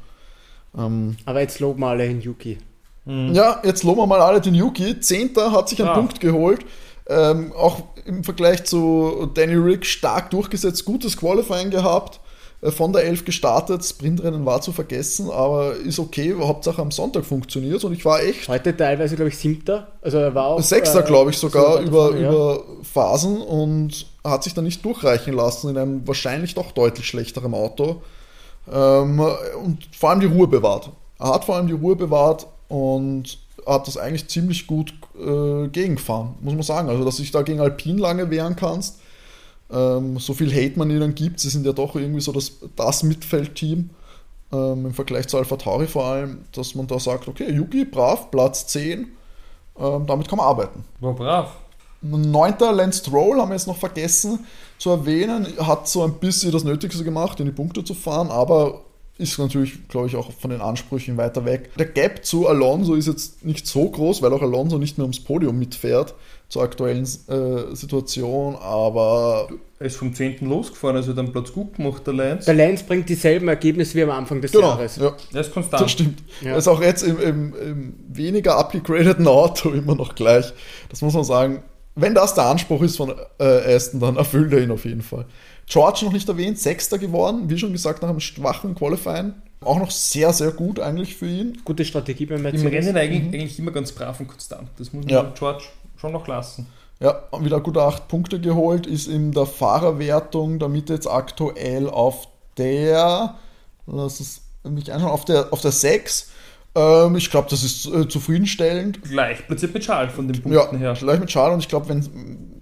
Ähm, 0.76 1.16
Aber 1.24 1.40
jetzt 1.40 1.60
loben 1.60 1.78
wir 1.78 1.86
alle 1.86 2.08
den 2.08 2.20
Yuki. 2.20 2.58
Mhm. 3.04 3.32
Ja, 3.34 3.60
jetzt 3.62 3.84
loben 3.84 4.00
wir 4.00 4.06
mal 4.08 4.20
alle 4.20 4.40
den 4.40 4.56
Yuki. 4.56 4.98
Zehnter 4.98 5.52
hat 5.52 5.68
sich 5.68 5.78
einen 5.78 5.90
ja. 5.90 5.94
Punkt 5.94 6.18
geholt. 6.18 6.64
Ähm, 7.08 7.52
auch 7.52 7.82
im 8.04 8.24
Vergleich 8.24 8.64
zu 8.64 9.30
Danny 9.34 9.54
Rick 9.54 9.86
stark 9.86 10.30
durchgesetzt, 10.30 10.84
gutes 10.84 11.16
Qualifying 11.16 11.70
gehabt, 11.70 12.20
äh, 12.62 12.70
von 12.70 12.92
der 12.92 13.04
11 13.04 13.24
gestartet, 13.24 13.84
Sprintrennen 13.84 14.44
war 14.44 14.60
zu 14.60 14.72
vergessen, 14.72 15.30
aber 15.30 15.74
ist 15.74 15.98
okay, 15.98 16.34
Hauptsache 16.38 16.80
am 16.80 16.90
Sonntag 16.90 17.24
funktioniert 17.24 17.84
und 17.84 17.92
ich 17.92 18.04
war 18.04 18.22
echt. 18.22 18.48
Heute 18.48 18.76
teilweise, 18.76 19.14
glaube 19.14 19.28
ich, 19.28 19.38
siebter, 19.38 19.88
also 20.02 20.18
er 20.18 20.34
war 20.34 20.46
auch. 20.46 20.62
Sechster, 20.62 21.04
äh, 21.04 21.06
glaube 21.06 21.30
ich, 21.30 21.38
sogar 21.38 21.80
über, 21.80 22.06
davon, 22.06 22.20
ja. 22.20 22.28
über 22.28 22.62
Phasen 22.82 23.40
und 23.40 24.06
hat 24.24 24.42
sich 24.42 24.54
dann 24.54 24.64
nicht 24.64 24.84
durchreichen 24.84 25.34
lassen 25.34 25.70
in 25.70 25.78
einem 25.78 26.08
wahrscheinlich 26.08 26.54
doch 26.54 26.72
deutlich 26.72 27.06
schlechteren 27.06 27.54
Auto. 27.54 28.02
Ähm, 28.72 29.20
und 29.62 29.88
vor 29.96 30.10
allem 30.10 30.20
die 30.20 30.26
Ruhe 30.26 30.48
bewahrt. 30.48 30.90
Er 31.18 31.34
hat 31.34 31.44
vor 31.44 31.56
allem 31.56 31.68
die 31.68 31.72
Ruhe 31.72 31.94
bewahrt 31.94 32.46
und 32.68 33.38
hat 33.66 33.86
das 33.88 33.96
eigentlich 33.96 34.28
ziemlich 34.28 34.66
gut 34.66 34.94
äh, 35.18 35.68
gegengefahren, 35.68 36.34
muss 36.40 36.54
man 36.54 36.62
sagen. 36.62 36.88
Also, 36.88 37.04
dass 37.04 37.16
du 37.16 37.22
dich 37.22 37.32
da 37.32 37.42
gegen 37.42 37.60
Alpine 37.60 38.00
lange 38.00 38.30
wehren 38.30 38.56
kannst. 38.56 39.00
Ähm, 39.70 40.18
so 40.18 40.32
viel 40.32 40.52
Hate 40.52 40.78
man 40.78 40.90
ihnen 40.90 41.14
gibt, 41.14 41.40
sie 41.40 41.48
sind 41.48 41.66
ja 41.66 41.72
doch 41.72 41.96
irgendwie 41.96 42.20
so 42.20 42.30
das, 42.30 42.52
das 42.76 43.02
Mitfeldteam 43.02 43.90
ähm, 44.52 44.86
im 44.86 44.94
Vergleich 44.94 45.26
zu 45.26 45.38
Alpha 45.38 45.56
Tauri 45.56 45.88
vor 45.88 46.04
allem, 46.04 46.44
dass 46.52 46.76
man 46.76 46.86
da 46.86 47.00
sagt, 47.00 47.26
okay, 47.26 47.50
Yuki, 47.50 47.84
brav, 47.84 48.30
Platz 48.30 48.68
10, 48.68 49.08
ähm, 49.78 50.06
damit 50.06 50.28
kann 50.28 50.36
man 50.36 50.46
arbeiten. 50.46 50.84
War 51.00 51.14
brav. 51.14 51.50
Neunter 52.00 52.72
Lance 52.72 53.00
Stroll 53.00 53.40
haben 53.40 53.48
wir 53.48 53.56
jetzt 53.56 53.66
noch 53.66 53.76
vergessen 53.76 54.46
zu 54.78 54.90
erwähnen, 54.90 55.46
hat 55.58 55.88
so 55.88 56.04
ein 56.04 56.14
bisschen 56.14 56.52
das 56.52 56.62
Nötigste 56.62 57.02
gemacht, 57.02 57.40
in 57.40 57.46
die 57.46 57.52
Punkte 57.52 57.82
zu 57.82 57.94
fahren, 57.94 58.30
aber 58.30 58.82
ist 59.18 59.38
natürlich, 59.38 59.88
glaube 59.88 60.08
ich, 60.08 60.16
auch 60.16 60.30
von 60.32 60.50
den 60.50 60.60
Ansprüchen 60.60 61.16
weiter 61.16 61.44
weg. 61.44 61.70
Der 61.78 61.86
Gap 61.86 62.24
zu 62.24 62.48
Alonso 62.48 62.94
ist 62.94 63.06
jetzt 63.06 63.44
nicht 63.44 63.66
so 63.66 63.88
groß, 63.88 64.20
weil 64.22 64.32
auch 64.32 64.42
Alonso 64.42 64.78
nicht 64.78 64.98
mehr 64.98 65.04
ums 65.04 65.20
Podium 65.20 65.58
mitfährt 65.58 66.14
zur 66.48 66.62
aktuellen 66.62 67.04
äh, 67.04 67.74
Situation, 67.74 68.56
aber. 68.56 69.48
Er 69.78 69.86
ist 69.86 69.96
vom 69.96 70.14
10. 70.14 70.38
losgefahren, 70.48 70.96
also 70.96 71.12
dann 71.12 71.32
Platz 71.32 71.52
gut 71.52 71.74
gemacht, 71.74 72.06
der 72.06 72.14
Lance. 72.14 72.46
Der 72.46 72.54
Lance 72.54 72.84
bringt 72.84 73.08
dieselben 73.08 73.48
Ergebnisse 73.48 73.94
wie 73.94 74.02
am 74.02 74.10
Anfang 74.10 74.40
des 74.40 74.52
genau, 74.52 74.68
Jahres. 74.68 74.96
Ja. 74.96 75.14
Er 75.32 75.40
ist 75.40 75.52
konstant. 75.52 75.82
Das 75.82 75.90
stimmt. 75.90 76.22
Ja. 76.40 76.52
Er 76.52 76.56
ist 76.58 76.68
auch 76.68 76.80
jetzt 76.80 77.02
im, 77.02 77.20
im, 77.20 77.54
im 77.54 77.94
weniger 78.08 78.56
abgegradeten 78.56 79.26
Auto 79.26 79.70
immer 79.72 79.94
noch 79.94 80.14
gleich. 80.14 80.52
Das 80.88 81.02
muss 81.02 81.14
man 81.14 81.24
sagen. 81.24 81.62
Wenn 81.98 82.14
das 82.14 82.34
der 82.34 82.44
Anspruch 82.44 82.82
ist 82.82 82.98
von 82.98 83.14
äh, 83.38 83.74
Aston, 83.74 84.00
dann 84.00 84.16
erfüllt 84.16 84.52
er 84.52 84.60
ihn 84.60 84.70
auf 84.70 84.84
jeden 84.84 85.00
Fall. 85.00 85.24
George 85.68 86.04
noch 86.04 86.12
nicht 86.12 86.28
erwähnt, 86.28 86.58
Sechster 86.58 86.98
geworden, 86.98 87.50
wie 87.50 87.58
schon 87.58 87.72
gesagt, 87.72 88.02
nach 88.02 88.08
einem 88.08 88.20
schwachen 88.20 88.74
Qualifying. 88.74 89.34
Auch 89.60 89.78
noch 89.78 89.90
sehr, 89.90 90.32
sehr 90.32 90.52
gut 90.52 90.78
eigentlich 90.78 91.16
für 91.16 91.26
ihn. 91.26 91.60
Gute 91.64 91.84
Strategie 91.84 92.26
beim 92.26 92.42
Mercedes. 92.42 92.62
Im 92.64 92.72
Rennen 92.72 92.96
eigentlich, 92.96 93.22
mhm. 93.22 93.34
eigentlich 93.34 93.58
immer 93.58 93.72
ganz 93.72 93.90
brav 93.90 94.20
und 94.20 94.28
konstant. 94.28 94.68
Das 94.78 94.92
muss 94.92 95.04
man 95.04 95.12
ja. 95.12 95.32
George 95.36 95.64
schon 95.96 96.12
noch 96.12 96.26
lassen. 96.28 96.66
Ja, 97.00 97.24
wieder 97.40 97.60
gute 97.60 97.82
acht 97.82 98.08
Punkte 98.08 98.40
geholt, 98.40 98.86
ist 98.86 99.06
in 99.06 99.32
der 99.32 99.44
Fahrerwertung 99.44 100.58
damit 100.58 100.88
jetzt 100.88 101.06
aktuell 101.06 101.90
auf 101.90 102.28
der, 102.56 103.34
lass 103.86 104.20
es 104.20 104.42
mich 104.64 104.92
anschauen, 104.92 105.10
auf 105.10 105.24
der, 105.24 105.52
auf 105.52 105.60
der 105.60 105.72
6. 105.72 106.30
Ähm, 106.74 107.16
ich 107.16 107.30
glaube, 107.30 107.48
das 107.50 107.62
ist 107.62 107.86
äh, 107.86 108.08
zufriedenstellend. 108.08 109.02
Gleich 109.02 109.46
platziert 109.46 109.74
mit 109.74 109.82
Charles 109.82 110.12
von 110.12 110.26
den 110.26 110.40
Punkten 110.40 110.76
ja, 110.76 110.78
her. 110.78 110.94
Gleich 110.94 111.20
mit 111.20 111.28
Charles 111.28 111.54
und 111.54 111.60
ich 111.60 111.68
glaube, 111.68 111.88
wenn 111.90 112.55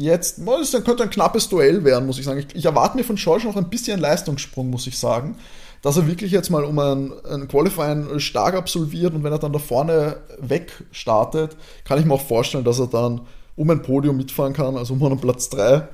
jetzt, 0.00 0.40
das 0.46 0.84
könnte 0.84 1.02
ein 1.02 1.10
knappes 1.10 1.48
Duell 1.48 1.84
werden, 1.84 2.06
muss 2.06 2.18
ich 2.18 2.24
sagen. 2.24 2.40
Ich, 2.40 2.54
ich 2.54 2.64
erwarte 2.64 2.96
mir 2.96 3.04
von 3.04 3.16
George 3.16 3.46
noch 3.46 3.56
ein 3.56 3.68
bisschen 3.68 4.00
Leistungssprung, 4.00 4.70
muss 4.70 4.86
ich 4.86 4.98
sagen. 4.98 5.36
Dass 5.82 5.96
er 5.96 6.06
wirklich 6.06 6.30
jetzt 6.30 6.50
mal 6.50 6.64
um 6.64 6.78
ein, 6.78 7.12
ein 7.24 7.48
Qualifying 7.48 8.18
stark 8.20 8.54
absolviert 8.54 9.14
und 9.14 9.24
wenn 9.24 9.32
er 9.32 9.38
dann 9.38 9.52
da 9.52 9.58
vorne 9.58 10.18
weg 10.38 10.72
startet, 10.92 11.56
kann 11.84 11.98
ich 11.98 12.04
mir 12.04 12.14
auch 12.14 12.20
vorstellen, 12.20 12.64
dass 12.64 12.78
er 12.78 12.86
dann 12.86 13.22
um 13.56 13.70
ein 13.70 13.82
Podium 13.82 14.16
mitfahren 14.16 14.52
kann, 14.52 14.76
also 14.76 14.94
um 14.94 15.02
einen 15.02 15.18
Platz 15.18 15.48
3 15.48 15.88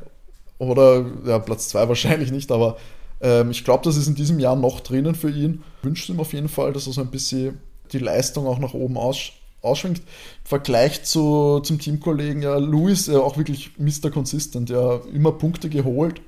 oder 0.58 1.04
ja, 1.24 1.38
Platz 1.38 1.68
2 1.68 1.88
wahrscheinlich 1.88 2.32
nicht, 2.32 2.50
aber 2.50 2.76
ähm, 3.20 3.50
ich 3.50 3.64
glaube, 3.64 3.84
das 3.84 3.96
ist 3.96 4.08
in 4.08 4.14
diesem 4.14 4.40
Jahr 4.40 4.56
noch 4.56 4.80
drinnen 4.80 5.14
für 5.14 5.30
ihn. 5.30 5.62
Ich 5.78 5.84
wünsche 5.84 6.12
ihm 6.12 6.20
auf 6.20 6.32
jeden 6.32 6.48
Fall, 6.48 6.72
dass 6.72 6.86
er 6.86 6.92
so 6.92 7.00
ein 7.00 7.10
bisschen 7.10 7.60
die 7.92 7.98
Leistung 7.98 8.46
auch 8.46 8.58
nach 8.58 8.74
oben 8.74 8.96
aus, 8.96 9.30
ausschwingt. 9.66 9.98
Im 9.98 10.04
Vergleich 10.44 11.04
zu, 11.04 11.60
zum 11.60 11.78
Teamkollegen, 11.78 12.42
ja, 12.42 12.56
Louis, 12.56 13.06
ja 13.06 13.18
auch 13.18 13.36
wirklich 13.36 13.72
Mr. 13.78 14.10
Consistent, 14.10 14.70
ja, 14.70 15.00
immer 15.12 15.32
Punkte 15.32 15.68
geholt. 15.68 16.20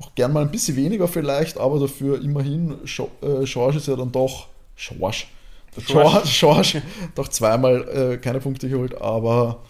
Auch 0.00 0.14
gern 0.14 0.32
mal 0.32 0.42
ein 0.42 0.50
bisschen 0.50 0.76
weniger 0.76 1.08
vielleicht, 1.08 1.58
aber 1.58 1.80
dafür 1.80 2.22
immerhin, 2.22 2.76
äh, 2.84 3.44
George 3.44 3.78
ist 3.78 3.88
ja 3.88 3.96
dann 3.96 4.12
doch, 4.12 4.46
George, 4.76 5.24
George, 5.86 6.28
George 6.38 6.82
doch 7.14 7.28
zweimal 7.28 7.88
äh, 7.88 8.16
keine 8.18 8.40
Punkte 8.40 8.68
geholt, 8.68 9.00
aber 9.00 9.62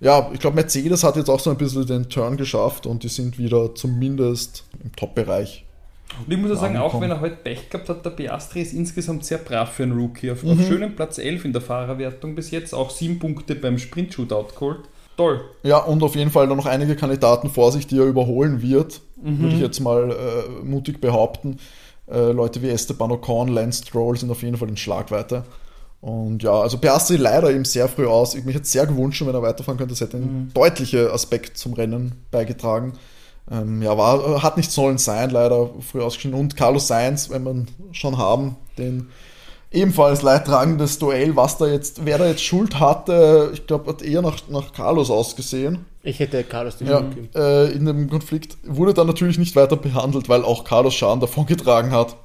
ja, 0.00 0.30
ich 0.32 0.40
glaube, 0.40 0.56
Mercedes 0.56 1.04
hat 1.04 1.16
jetzt 1.16 1.28
auch 1.28 1.40
so 1.40 1.50
ein 1.50 1.58
bisschen 1.58 1.86
den 1.86 2.08
Turn 2.08 2.36
geschafft 2.36 2.86
und 2.86 3.02
die 3.02 3.08
sind 3.08 3.38
wieder 3.38 3.74
zumindest 3.74 4.64
im 4.82 4.94
Top-Bereich 4.96 5.64
und 6.18 6.32
ich 6.32 6.38
muss 6.38 6.50
ja 6.50 6.56
sagen, 6.56 6.76
auch 6.76 7.00
wenn 7.00 7.10
er 7.10 7.20
heute 7.20 7.36
Pech 7.36 7.70
gehabt 7.70 7.88
hat, 7.88 8.04
der 8.04 8.10
Piastri 8.10 8.62
ist 8.62 8.72
insgesamt 8.72 9.24
sehr 9.24 9.38
brav 9.38 9.72
für 9.72 9.84
einen 9.84 9.92
Rookie. 9.92 10.30
Auf, 10.30 10.42
mhm. 10.42 10.52
auf 10.52 10.66
schönen 10.66 10.96
Platz 10.96 11.18
11 11.18 11.46
in 11.46 11.52
der 11.52 11.62
Fahrerwertung 11.62 12.34
bis 12.34 12.50
jetzt, 12.50 12.74
auch 12.74 12.90
sieben 12.90 13.18
Punkte 13.18 13.54
beim 13.54 13.78
Sprint-Shootout 13.78 14.54
geholt. 14.54 14.80
Toll. 15.16 15.40
Ja, 15.62 15.78
und 15.78 16.02
auf 16.02 16.16
jeden 16.16 16.30
Fall 16.30 16.46
noch 16.46 16.66
einige 16.66 16.96
Kandidaten 16.96 17.50
vor 17.50 17.72
sich, 17.72 17.86
die 17.86 17.98
er 17.98 18.06
überholen 18.06 18.62
wird, 18.62 19.00
mhm. 19.22 19.40
würde 19.40 19.54
ich 19.54 19.60
jetzt 19.60 19.80
mal 19.80 20.10
äh, 20.10 20.64
mutig 20.64 21.00
behaupten. 21.00 21.58
Äh, 22.10 22.32
Leute 22.32 22.62
wie 22.62 22.68
Esteban 22.68 23.12
Ocon, 23.12 23.48
Lance 23.48 23.84
Stroll 23.86 24.16
sind 24.16 24.30
auf 24.30 24.42
jeden 24.42 24.56
Fall 24.56 24.68
in 24.68 24.76
Schlagweite. 24.76 25.44
Und 26.00 26.42
ja, 26.42 26.52
also 26.52 26.78
Piastri 26.78 27.16
leider 27.16 27.50
eben 27.50 27.66
sehr 27.66 27.86
früh 27.86 28.06
aus. 28.06 28.34
Ich 28.34 28.44
mich 28.44 28.54
hätte 28.54 28.66
sehr 28.66 28.86
gewünscht, 28.86 29.24
wenn 29.24 29.34
er 29.34 29.42
weiterfahren 29.42 29.78
könnte. 29.78 29.92
Das 29.92 30.00
hätte 30.00 30.16
einen 30.16 30.44
mhm. 30.44 30.52
deutlichen 30.54 31.08
Aspekt 31.08 31.58
zum 31.58 31.74
Rennen 31.74 32.12
beigetragen. 32.30 32.94
Ähm, 33.50 33.82
ja, 33.82 33.96
war, 33.98 34.42
hat 34.42 34.56
nicht 34.56 34.70
sollen 34.70 34.98
sein, 34.98 35.30
leider 35.30 35.70
früh 35.80 36.00
ausgeschieden. 36.00 36.38
Und 36.38 36.56
Carlos 36.56 36.86
Sainz, 36.86 37.30
wenn 37.30 37.42
man 37.42 37.68
schon 37.92 38.16
haben, 38.16 38.56
den 38.78 39.08
ebenfalls 39.72 40.22
leidtragendes 40.22 40.98
Duell, 40.98 41.36
was 41.36 41.58
da 41.58 41.66
jetzt, 41.66 42.04
wer 42.04 42.18
da 42.18 42.26
jetzt 42.26 42.44
Schuld 42.44 42.78
hatte, 42.78 43.50
ich 43.52 43.66
glaube, 43.66 43.90
hat 43.90 44.02
eher 44.02 44.22
nach, 44.22 44.36
nach 44.48 44.72
Carlos 44.72 45.10
ausgesehen. 45.10 45.86
Ich 46.02 46.18
hätte 46.18 46.42
Carlos 46.44 46.76
den 46.76 46.88
ja, 46.88 47.04
äh, 47.34 47.72
In 47.72 47.84
dem 47.84 48.08
Konflikt 48.08 48.56
wurde 48.64 48.94
dann 48.94 49.06
natürlich 49.06 49.38
nicht 49.38 49.54
weiter 49.54 49.76
behandelt, 49.76 50.28
weil 50.28 50.44
auch 50.44 50.64
Carlos 50.64 50.94
Schaden 50.94 51.20
davongetragen 51.20 51.92
hat. 51.92 52.16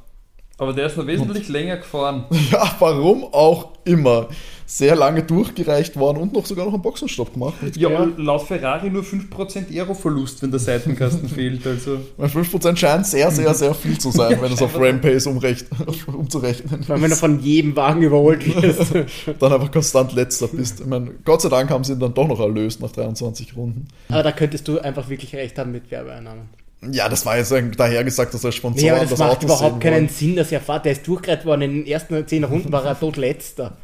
Aber 0.57 0.71
der 0.71 0.85
ist 0.87 0.95
noch 0.97 1.05
wesentlich 1.05 1.47
und, 1.47 1.53
länger 1.53 1.77
gefahren. 1.77 2.25
Ja, 2.51 2.75
warum 2.79 3.25
auch 3.25 3.69
immer. 3.83 4.29
Sehr 4.67 4.95
lange 4.95 5.21
durchgereicht 5.21 5.95
worden 5.95 6.17
und 6.17 6.33
noch 6.33 6.45
sogar 6.45 6.65
noch 6.65 6.73
einen 6.73 6.81
Boxenstopp 6.81 7.33
gemacht. 7.33 7.53
Ja, 7.75 7.89
aber 7.89 8.07
laut 8.17 8.43
Ferrari 8.43 8.89
nur 8.89 9.03
5% 9.03 9.69
Aero-Verlust, 9.71 10.41
wenn 10.41 10.49
der 10.49 10.59
Seitenkasten 10.59 11.29
fehlt. 11.29 11.67
Also. 11.67 11.99
5% 12.19 12.75
scheint 12.75 13.05
sehr, 13.05 13.29
sehr, 13.29 13.53
sehr 13.53 13.75
viel 13.75 13.99
zu 13.99 14.09
sein, 14.09 14.41
wenn 14.41 14.51
es 14.51 14.61
auf 14.61 14.75
Rampace 14.79 15.27
umrecht, 15.27 15.67
umzurechnen 16.07 16.79
ist. 16.79 16.89
Wenn 16.89 17.09
du 17.09 17.15
von 17.15 17.39
jedem 17.41 17.75
Wagen 17.75 18.01
überholt 18.01 18.43
wirst. 18.61 18.91
dann 19.39 19.53
einfach 19.53 19.71
konstant 19.71 20.13
letzter 20.13 20.47
bist. 20.47 20.79
Ich 20.79 20.87
meine, 20.87 21.11
Gott 21.25 21.41
sei 21.41 21.49
Dank 21.49 21.69
haben 21.69 21.83
sie 21.83 21.93
ihn 21.93 21.99
dann 21.99 22.13
doch 22.13 22.27
noch 22.27 22.39
erlöst 22.39 22.81
nach 22.81 22.91
23 22.91 23.55
Runden. 23.55 23.87
Aber 24.09 24.23
da 24.23 24.31
könntest 24.31 24.67
du 24.67 24.79
einfach 24.79 25.09
wirklich 25.09 25.35
recht 25.35 25.59
haben 25.59 25.73
mit 25.73 25.91
Werbeeinnahmen. 25.91 26.64
Ja, 26.91 27.09
das 27.09 27.25
war 27.25 27.37
jetzt 27.37 27.53
daher 27.77 28.03
gesagt, 28.03 28.33
dass 28.33 28.43
er 28.43 28.51
Sponsor 28.51 28.81
nee, 28.81 28.89
das, 28.89 29.09
das 29.09 29.19
macht 29.19 29.31
Auto 29.31 29.45
überhaupt 29.45 29.81
keinen 29.81 30.09
Sinn, 30.09 30.35
dass 30.35 30.51
er 30.51 30.61
fährt. 30.61 30.85
Der 30.85 30.93
ist 30.93 31.07
durchgereiht 31.07 31.45
worden. 31.45 31.63
In 31.63 31.73
den 31.83 31.87
ersten 31.87 32.27
zehn 32.27 32.43
Runden 32.43 32.71
war 32.71 32.85
er 32.85 32.99
tot 32.99 33.17
letzter. 33.17 33.77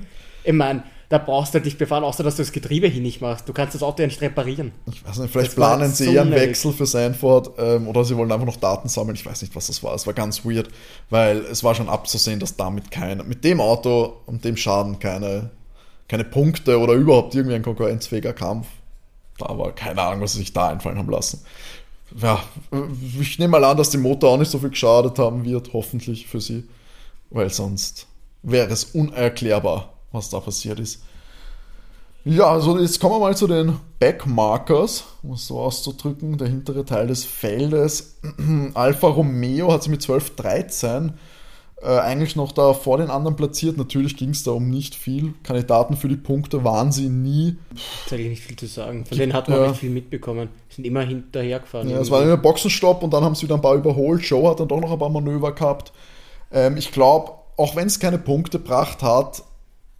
Ich 0.43 0.53
meine, 0.53 0.83
da 1.11 1.17
brauchst 1.17 1.53
du 1.53 1.57
halt 1.57 1.65
nicht 1.65 1.77
befahren, 1.77 2.05
außer 2.05 2.23
dass 2.23 2.37
du 2.37 2.41
das 2.41 2.53
Getriebe 2.53 2.87
hin 2.87 3.03
nicht 3.03 3.19
machst. 3.19 3.47
Du 3.47 3.51
kannst 3.51 3.75
das 3.75 3.83
Auto 3.83 4.01
ja 4.01 4.07
nicht 4.07 4.21
reparieren. 4.21 4.71
Ich 4.89 5.05
weiß 5.05 5.19
nicht, 5.19 5.31
vielleicht 5.31 5.49
das 5.49 5.55
planen 5.55 5.91
sie 5.91 6.05
so 6.05 6.11
eher 6.11 6.21
einen 6.21 6.31
Wechsel 6.31 6.71
für 6.71 6.85
Sanford 6.85 7.51
ähm, 7.57 7.89
oder 7.89 8.05
sie 8.05 8.15
wollen 8.15 8.31
einfach 8.31 8.45
noch 8.45 8.55
Daten 8.55 8.87
sammeln. 8.87 9.15
Ich 9.15 9.25
weiß 9.25 9.41
nicht, 9.41 9.53
was 9.53 9.67
das 9.67 9.83
war. 9.83 9.93
Es 9.93 10.07
war 10.07 10.13
ganz 10.13 10.45
weird, 10.45 10.69
weil 11.09 11.39
es 11.39 11.65
war 11.65 11.75
schon 11.75 11.89
abzusehen, 11.89 12.39
dass 12.39 12.55
damit 12.55 12.91
keine, 12.91 13.23
mit 13.23 13.43
dem 13.43 13.59
Auto 13.59 14.21
und 14.25 14.45
dem 14.45 14.55
Schaden 14.55 14.99
keine, 14.99 15.49
keine 16.07 16.23
Punkte 16.23 16.79
oder 16.79 16.93
überhaupt 16.93 17.35
irgendwie 17.35 17.55
ein 17.55 17.63
konkurrenzfähiger 17.63 18.31
Kampf. 18.31 18.67
Da 19.37 19.57
war 19.57 19.73
keine 19.75 20.01
Ahnung, 20.01 20.21
was 20.21 20.33
sie 20.33 20.39
sich 20.39 20.53
da 20.53 20.69
einfallen 20.69 20.97
haben 20.97 21.09
lassen 21.09 21.43
ja, 22.19 22.43
ich 23.19 23.39
nehme 23.39 23.51
mal 23.51 23.63
an, 23.63 23.77
dass 23.77 23.89
die 23.89 23.97
Motor 23.97 24.31
auch 24.31 24.37
nicht 24.37 24.51
so 24.51 24.59
viel 24.59 24.69
geschadet 24.69 25.17
haben 25.19 25.45
wird, 25.45 25.73
hoffentlich 25.73 26.27
für 26.27 26.41
sie, 26.41 26.63
weil 27.29 27.49
sonst 27.49 28.07
wäre 28.43 28.71
es 28.71 28.85
unerklärbar, 28.85 29.93
was 30.11 30.29
da 30.29 30.39
passiert 30.39 30.79
ist. 30.79 31.01
Ja, 32.23 32.51
also 32.51 32.77
jetzt 32.77 32.99
kommen 32.99 33.15
wir 33.15 33.19
mal 33.19 33.35
zu 33.35 33.47
den 33.47 33.79
Backmarkers, 33.99 35.05
um 35.23 35.33
es 35.33 35.47
so 35.47 35.59
auszudrücken, 35.59 36.37
der 36.37 36.49
hintere 36.49 36.85
Teil 36.85 37.07
des 37.07 37.23
Feldes. 37.23 38.19
Alfa 38.75 39.07
Romeo 39.07 39.71
hat 39.71 39.83
sich 39.83 39.91
mit 39.91 40.01
12-13 40.01 41.13
äh, 41.83 41.97
eigentlich 41.99 42.35
noch 42.35 42.51
da 42.51 42.73
vor 42.73 42.97
den 42.97 43.09
anderen 43.09 43.35
platziert. 43.35 43.77
Natürlich 43.77 44.15
ging 44.15 44.29
es 44.29 44.43
da 44.43 44.51
um 44.51 44.69
nicht 44.69 44.93
viel. 44.95 45.33
Kandidaten 45.43 45.97
für 45.97 46.07
die 46.07 46.15
Punkte 46.15 46.63
waren 46.63 46.91
sie 46.91 47.09
nie. 47.09 47.57
Ist 48.05 48.13
eigentlich 48.13 48.29
nicht 48.29 48.43
viel 48.43 48.55
zu 48.55 48.67
sagen. 48.67 49.05
Von 49.05 49.17
denen 49.17 49.33
hat 49.33 49.49
man 49.49 49.59
ja. 49.59 49.67
nicht 49.69 49.79
viel 49.79 49.89
mitbekommen. 49.89 50.49
Sind 50.69 50.85
immer 50.85 51.01
hinterher 51.01 51.59
gefahren. 51.59 51.89
Ja, 51.89 51.99
es 51.99 52.11
war 52.11 52.21
immer 52.21 52.37
Boxenstopp 52.37 53.03
und 53.03 53.13
dann 53.13 53.23
haben 53.23 53.35
sie 53.35 53.43
wieder 53.43 53.55
ein 53.55 53.61
paar 53.61 53.75
überholt. 53.75 54.23
Joe 54.23 54.49
hat 54.49 54.59
dann 54.59 54.67
doch 54.67 54.79
noch 54.79 54.91
ein 54.91 54.99
paar 54.99 55.09
Manöver 55.09 55.53
gehabt. 55.53 55.91
Ähm, 56.51 56.77
ich 56.77 56.91
glaube, 56.91 57.31
auch 57.57 57.75
wenn 57.75 57.87
es 57.87 57.99
keine 57.99 58.19
Punkte 58.19 58.59
gebracht 58.59 59.01
hat, 59.01 59.43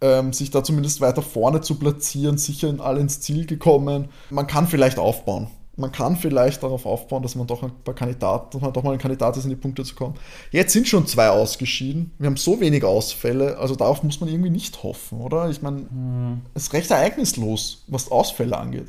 ähm, 0.00 0.32
sich 0.32 0.50
da 0.50 0.62
zumindest 0.62 1.00
weiter 1.00 1.22
vorne 1.22 1.62
zu 1.62 1.76
platzieren, 1.76 2.38
sicher 2.38 2.68
in 2.68 2.80
alle 2.80 3.00
ins 3.00 3.20
Ziel 3.20 3.46
gekommen. 3.46 4.08
Man 4.30 4.46
kann 4.46 4.66
vielleicht 4.66 4.98
aufbauen 4.98 5.48
man 5.76 5.90
kann 5.90 6.16
vielleicht 6.16 6.62
darauf 6.62 6.84
aufbauen, 6.84 7.22
dass 7.22 7.34
man 7.34 7.46
doch 7.46 7.62
ein 7.62 7.72
paar 7.84 7.94
Kandidaten, 7.94 8.48
dass 8.50 8.60
man 8.60 8.72
doch 8.72 8.82
mal 8.82 8.92
ein 8.92 8.98
Kandidat 8.98 9.36
ist, 9.36 9.44
in 9.44 9.50
die 9.50 9.56
Punkte 9.56 9.84
zu 9.84 9.94
kommen. 9.94 10.14
Jetzt 10.50 10.72
sind 10.72 10.86
schon 10.86 11.06
zwei 11.06 11.30
ausgeschieden. 11.30 12.12
Wir 12.18 12.26
haben 12.26 12.36
so 12.36 12.60
wenig 12.60 12.84
Ausfälle, 12.84 13.56
also 13.56 13.74
darauf 13.74 14.02
muss 14.02 14.20
man 14.20 14.28
irgendwie 14.28 14.50
nicht 14.50 14.82
hoffen, 14.82 15.20
oder? 15.20 15.48
Ich 15.48 15.62
meine, 15.62 15.78
hm. 15.78 16.42
es 16.54 16.64
ist 16.64 16.72
recht 16.74 16.90
ereignislos, 16.90 17.84
was 17.86 18.10
Ausfälle 18.10 18.56
angeht. 18.56 18.88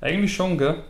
Eigentlich 0.00 0.34
schon, 0.34 0.58
gell? 0.58 0.82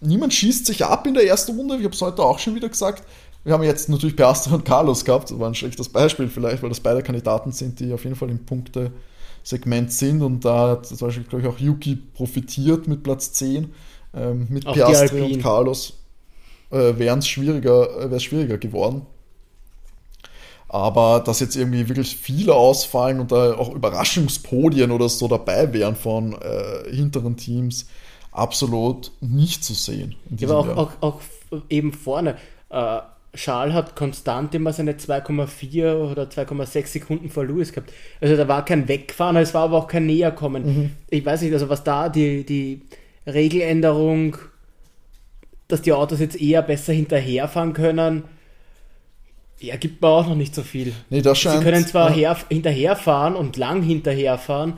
Niemand 0.00 0.34
schießt 0.34 0.66
sich 0.66 0.84
ab 0.84 1.06
in 1.06 1.14
der 1.14 1.26
ersten 1.26 1.56
Runde. 1.56 1.76
Ich 1.76 1.84
habe 1.84 1.94
es 1.94 2.02
heute 2.02 2.22
auch 2.22 2.38
schon 2.38 2.54
wieder 2.54 2.68
gesagt. 2.68 3.04
Wir 3.44 3.54
haben 3.54 3.62
jetzt 3.62 3.88
natürlich 3.88 4.16
Piastri 4.16 4.52
und 4.52 4.64
Carlos 4.64 5.04
gehabt. 5.04 5.30
Das 5.30 5.38
war 5.38 5.48
ein 5.48 5.54
schlechtes 5.54 5.88
Beispiel 5.88 6.28
vielleicht, 6.28 6.62
weil 6.62 6.68
das 6.68 6.80
beide 6.80 7.02
Kandidaten 7.02 7.52
sind, 7.52 7.80
die 7.80 7.92
auf 7.94 8.04
jeden 8.04 8.16
Fall 8.16 8.28
im 8.28 8.44
Punktesegment 8.44 9.92
sind. 9.92 10.20
Und 10.20 10.44
da 10.44 10.70
hat 10.70 10.86
zum 10.86 10.98
Beispiel, 10.98 11.24
glaube 11.24 11.42
ich, 11.42 11.48
auch 11.48 11.58
Yuki 11.58 11.96
profitiert 11.96 12.88
mit 12.88 13.02
Platz 13.02 13.32
10 13.32 13.72
ähm, 14.16 14.46
mit 14.48 14.66
Auch 14.66 14.74
Piastri 14.74 15.20
und 15.20 15.42
Carlos 15.42 15.94
äh, 16.70 16.98
wäre 16.98 17.18
es 17.18 17.28
schwieriger, 17.28 18.12
äh, 18.12 18.20
schwieriger 18.20 18.58
geworden. 18.58 19.02
Aber 20.68 21.20
dass 21.20 21.40
jetzt 21.40 21.54
irgendwie 21.54 21.88
wirklich 21.88 22.16
viele 22.16 22.54
ausfallen 22.54 23.20
und 23.20 23.30
da 23.30 23.54
auch 23.54 23.72
Überraschungspodien 23.72 24.90
oder 24.90 25.08
so 25.08 25.28
dabei 25.28 25.72
wären 25.72 25.94
von 25.94 26.32
äh, 26.32 26.90
hinteren 26.90 27.36
Teams, 27.36 27.86
absolut 28.32 29.12
nicht 29.20 29.64
zu 29.64 29.74
sehen. 29.74 30.16
Aber 30.42 30.58
auch, 30.58 30.76
auch, 30.76 30.90
auch, 31.00 31.20
eben 31.68 31.92
vorne. 31.92 32.36
Äh, 32.70 32.98
Charles 33.34 33.74
hat 33.74 33.96
konstant 33.96 34.54
immer 34.54 34.72
seine 34.72 34.94
2,4 34.94 35.94
oder 35.94 36.24
2,6 36.24 36.86
Sekunden 36.86 37.28
vor 37.28 37.44
Lewis 37.44 37.72
gehabt. 37.72 37.92
Also 38.20 38.36
da 38.36 38.48
war 38.48 38.64
kein 38.64 38.88
Wegfahren, 38.88 39.36
es 39.36 39.54
war 39.54 39.64
aber 39.64 39.76
auch 39.76 39.88
kein 39.88 40.06
Näherkommen. 40.06 40.64
Mhm. 40.64 40.90
Ich 41.10 41.24
weiß 41.24 41.42
nicht, 41.42 41.52
also 41.52 41.68
was 41.68 41.84
da 41.84 42.08
die, 42.08 42.44
die 42.44 42.82
Regeländerung, 43.26 44.36
dass 45.68 45.82
die 45.82 45.92
Autos 45.92 46.20
jetzt 46.20 46.40
eher 46.40 46.62
besser 46.62 46.92
hinterherfahren 46.92 47.72
können, 47.72 48.24
ja, 49.58 49.76
gibt 49.76 50.02
mir 50.02 50.08
auch 50.08 50.26
noch 50.26 50.34
nicht 50.34 50.54
so 50.54 50.62
viel. 50.62 50.92
Nee, 51.08 51.22
das 51.22 51.38
scheint, 51.38 51.60
Sie 51.60 51.64
können 51.64 51.86
zwar 51.86 52.10
ja. 52.10 52.34
her, 52.34 52.36
hinterherfahren 52.48 53.34
und 53.34 53.56
lang 53.56 53.82
hinterherfahren, 53.82 54.74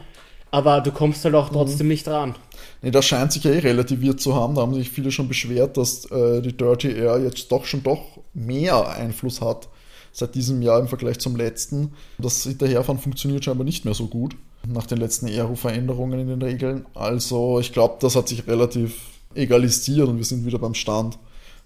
aber 0.51 0.81
du 0.81 0.93
kommst 0.93 1.25
halt 1.25 1.35
auch 1.35 1.49
trotzdem 1.51 1.87
mhm. 1.87 1.93
nicht 1.93 2.07
dran. 2.07 2.37
Nee, 2.81 2.93
das 2.93 3.05
scheint 3.07 3.33
sich 3.33 3.43
ja 3.43 3.51
eh 3.51 3.59
relativiert 3.59 4.21
zu 4.21 4.37
haben. 4.37 4.55
Da 4.55 4.63
haben 4.63 4.75
sich 4.75 4.91
viele 4.91 5.11
schon 5.11 5.27
beschwert, 5.27 5.77
dass 5.77 6.05
äh, 6.11 6.41
die 6.43 6.57
Dirty 6.57 6.93
Air 6.93 7.19
jetzt 7.19 7.51
doch 7.51 7.65
schon 7.65 7.83
doch 7.83 8.21
mehr 8.35 8.89
Einfluss 8.89 9.41
hat 9.41 9.69
seit 10.13 10.35
diesem 10.37 10.63
Jahr 10.63 10.79
im 10.79 10.89
Vergleich 10.89 11.19
zum 11.19 11.37
letzten. 11.37 11.93
Das 12.19 12.45
Hinterherfahren 12.45 13.01
funktioniert 13.01 13.45
scheinbar 13.45 13.65
nicht 13.65 13.85
mehr 13.85 13.95
so 13.95 14.07
gut 14.07 14.37
nach 14.73 14.87
den 14.87 14.99
letzten 14.99 15.27
Aero-Veränderungen 15.27 16.21
in 16.21 16.29
den 16.29 16.43
Regeln. 16.43 16.87
Also 16.95 17.61
ich 17.61 17.73
glaube, 17.73 17.97
das 18.01 18.17
hat 18.17 18.29
sich 18.29 18.47
relativ 18.47 18.95
egalisiert 19.35 20.09
und 20.09 20.19
wir 20.19 20.25
sind 20.25 20.47
wieder 20.47 20.59
beim 20.59 20.75
Stand 20.75 21.19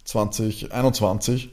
2021. 0.05 1.51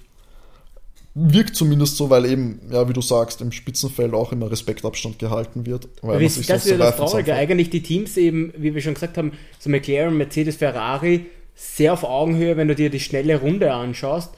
Wirkt 1.16 1.56
zumindest 1.56 1.98
so, 1.98 2.10
weil 2.10 2.26
eben, 2.26 2.62
ja, 2.72 2.88
wie 2.88 2.94
du 2.94 3.02
sagst, 3.02 3.42
im 3.42 3.52
Spitzenfeld 3.52 4.14
auch 4.14 4.32
immer 4.32 4.50
Respektabstand 4.52 5.20
gehalten 5.20 5.66
wird. 5.66 5.90
Weil 6.02 6.24
das 6.24 6.38
ist 6.38 6.50
das 6.50 6.66
wieder 6.66 6.78
das 6.78 6.96
Traurige. 6.96 7.34
Eigentlich 7.34 7.70
die 7.70 7.82
Teams 7.82 8.16
eben, 8.16 8.54
wie 8.56 8.74
wir 8.74 8.82
schon 8.82 8.94
gesagt 8.94 9.18
haben, 9.18 9.34
so 9.58 9.70
McLaren, 9.70 10.16
Mercedes, 10.16 10.58
Ferrari, 10.58 11.26
sehr 11.56 11.94
auf 11.94 12.04
Augenhöhe, 12.04 12.56
wenn 12.58 12.68
du 12.68 12.76
dir 12.76 12.90
die 12.90 13.00
schnelle 13.00 13.40
Runde 13.42 13.74
anschaust. 13.74 14.32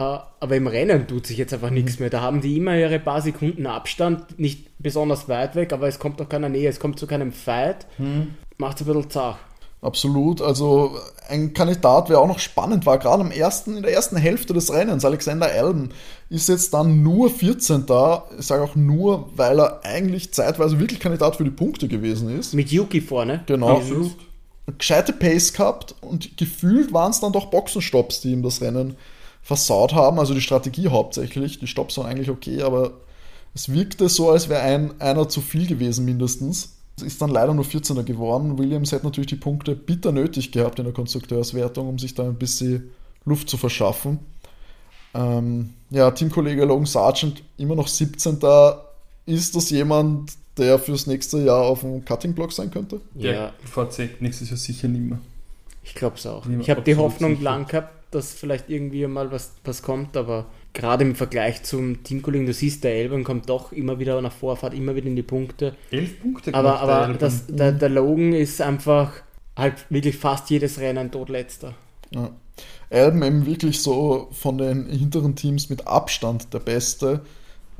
Äh, 0.00 0.18
aber 0.40 0.56
im 0.56 0.66
Rennen 0.66 1.06
tut 1.06 1.26
sich 1.26 1.36
jetzt 1.36 1.52
einfach 1.52 1.70
nichts 1.70 1.98
mhm. 1.98 2.04
mehr. 2.04 2.10
Da 2.10 2.22
haben 2.22 2.40
die 2.40 2.56
immer 2.56 2.76
ihre 2.76 2.98
paar 2.98 3.20
Sekunden 3.20 3.66
Abstand, 3.66 4.38
nicht 4.38 4.66
besonders 4.78 5.28
weit 5.28 5.54
weg, 5.54 5.72
aber 5.72 5.88
es 5.88 5.98
kommt 5.98 6.20
doch 6.20 6.28
keiner 6.28 6.48
Nähe, 6.48 6.68
es 6.68 6.80
kommt 6.80 6.98
zu 6.98 7.06
keinem 7.06 7.32
Fight. 7.32 7.86
Mhm. 7.98 8.34
Macht 8.56 8.80
es 8.80 8.86
ein 8.86 8.92
bisschen 8.92 9.10
zart. 9.10 9.38
Absolut. 9.82 10.42
Also 10.42 10.96
ein 11.28 11.54
Kandidat, 11.54 12.08
der 12.08 12.18
auch 12.18 12.26
noch 12.26 12.38
spannend 12.38 12.84
war, 12.84 12.98
gerade 12.98 13.22
im 13.22 13.30
ersten, 13.30 13.76
in 13.76 13.82
der 13.82 13.92
ersten 13.92 14.16
Hälfte 14.16 14.52
des 14.52 14.72
Rennens, 14.72 15.04
Alexander 15.04 15.46
Alben, 15.46 15.90
ist 16.28 16.48
jetzt 16.48 16.74
dann 16.74 17.02
nur 17.02 17.30
14 17.30 17.86
da. 17.86 18.24
Ich 18.38 18.46
sage 18.46 18.62
auch 18.62 18.76
nur, 18.76 19.30
weil 19.36 19.58
er 19.58 19.80
eigentlich 19.84 20.32
zeitweise 20.32 20.78
wirklich 20.78 21.00
Kandidat 21.00 21.36
für 21.36 21.44
die 21.44 21.50
Punkte 21.50 21.88
gewesen 21.88 22.38
ist. 22.38 22.52
Mit 22.52 22.70
Yuki 22.70 23.00
vorne. 23.00 23.42
Genau. 23.46 23.78
Absolut. 23.78 24.16
Gescheite 24.78 25.12
Pace 25.12 25.52
gehabt 25.52 25.94
und 26.00 26.36
gefühlt 26.36 26.92
waren 26.92 27.10
es 27.10 27.20
dann 27.20 27.32
doch 27.32 27.46
Boxenstopps, 27.46 28.20
die 28.20 28.32
ihm 28.32 28.42
das 28.42 28.60
Rennen 28.60 28.96
versaut 29.42 29.94
haben. 29.94 30.18
Also 30.18 30.34
die 30.34 30.40
Strategie 30.40 30.88
hauptsächlich. 30.88 31.58
Die 31.58 31.66
Stops 31.66 31.98
waren 31.98 32.06
eigentlich 32.06 32.30
okay, 32.30 32.62
aber 32.62 32.92
es 33.54 33.72
wirkte 33.72 34.08
so, 34.08 34.30
als 34.30 34.48
wäre 34.48 34.62
ein, 34.62 35.00
einer 35.00 35.28
zu 35.28 35.40
viel 35.40 35.66
gewesen 35.66 36.04
mindestens. 36.04 36.76
Ist 37.02 37.22
dann 37.22 37.30
leider 37.30 37.54
nur 37.54 37.64
14er 37.64 38.02
geworden. 38.02 38.58
Williams 38.58 38.92
hätte 38.92 39.06
natürlich 39.06 39.30
die 39.30 39.36
Punkte 39.36 39.74
bitter 39.74 40.12
nötig 40.12 40.52
gehabt 40.52 40.78
in 40.78 40.84
der 40.84 40.94
Konstrukteurswertung, 40.94 41.88
um 41.88 41.98
sich 41.98 42.14
da 42.14 42.24
ein 42.24 42.34
bisschen 42.34 42.90
Luft 43.24 43.48
zu 43.48 43.56
verschaffen. 43.56 44.18
Ähm, 45.14 45.70
ja, 45.90 46.10
Teamkollege 46.10 46.64
Logan 46.64 46.86
Sargent 46.86 47.42
immer 47.56 47.74
noch 47.74 47.88
17. 47.88 48.38
Da 48.38 48.84
ist 49.26 49.56
das 49.56 49.70
jemand, 49.70 50.32
der 50.56 50.78
fürs 50.78 51.06
nächste 51.06 51.38
Jahr 51.38 51.62
auf 51.62 51.80
dem 51.80 52.04
Cutting-Block 52.04 52.52
sein 52.52 52.70
könnte? 52.70 53.00
Ja. 53.14 53.52
VC 53.64 54.20
nächstes 54.20 54.50
Jahr 54.50 54.58
sicher 54.58 54.88
nicht 54.88 55.02
mehr. 55.02 55.18
Ich 55.82 55.94
glaube 55.94 56.16
es 56.16 56.26
auch. 56.26 56.46
Ich 56.46 56.70
habe 56.70 56.82
die 56.82 56.96
Hoffnung 56.96 57.32
sicher. 57.32 57.42
lang 57.42 57.66
gehabt, 57.66 57.92
dass 58.10 58.32
vielleicht 58.32 58.68
irgendwie 58.68 59.06
mal 59.06 59.30
was, 59.30 59.54
was 59.64 59.82
kommt, 59.82 60.16
aber 60.16 60.46
gerade 60.72 61.04
im 61.04 61.14
Vergleich 61.14 61.62
zum 61.62 62.02
Teamkollegen, 62.02 62.46
du 62.46 62.52
siehst, 62.52 62.84
der 62.84 62.94
Elben 62.94 63.24
kommt 63.24 63.48
doch 63.48 63.72
immer 63.72 63.98
wieder 63.98 64.20
nach 64.20 64.32
Vorfahrt, 64.32 64.74
immer 64.74 64.94
wieder 64.94 65.06
in 65.06 65.16
die 65.16 65.22
Punkte. 65.22 65.74
Elf 65.90 66.20
Punkte 66.20 66.54
Aber, 66.54 66.80
aber 66.80 67.08
der, 67.08 67.16
das, 67.16 67.46
der, 67.46 67.72
der 67.72 67.88
Logan 67.88 68.32
ist 68.32 68.60
einfach 68.60 69.12
halt 69.56 69.86
wirklich 69.90 70.16
fast 70.16 70.50
jedes 70.50 70.78
Rennen 70.78 71.10
todletzter. 71.10 71.74
Ja. 72.10 72.30
Alben 72.90 73.22
eben 73.22 73.46
wirklich 73.46 73.80
so 73.80 74.28
von 74.32 74.58
den 74.58 74.86
hinteren 74.86 75.36
Teams 75.36 75.70
mit 75.70 75.86
Abstand 75.86 76.52
der 76.52 76.58
Beste. 76.58 77.20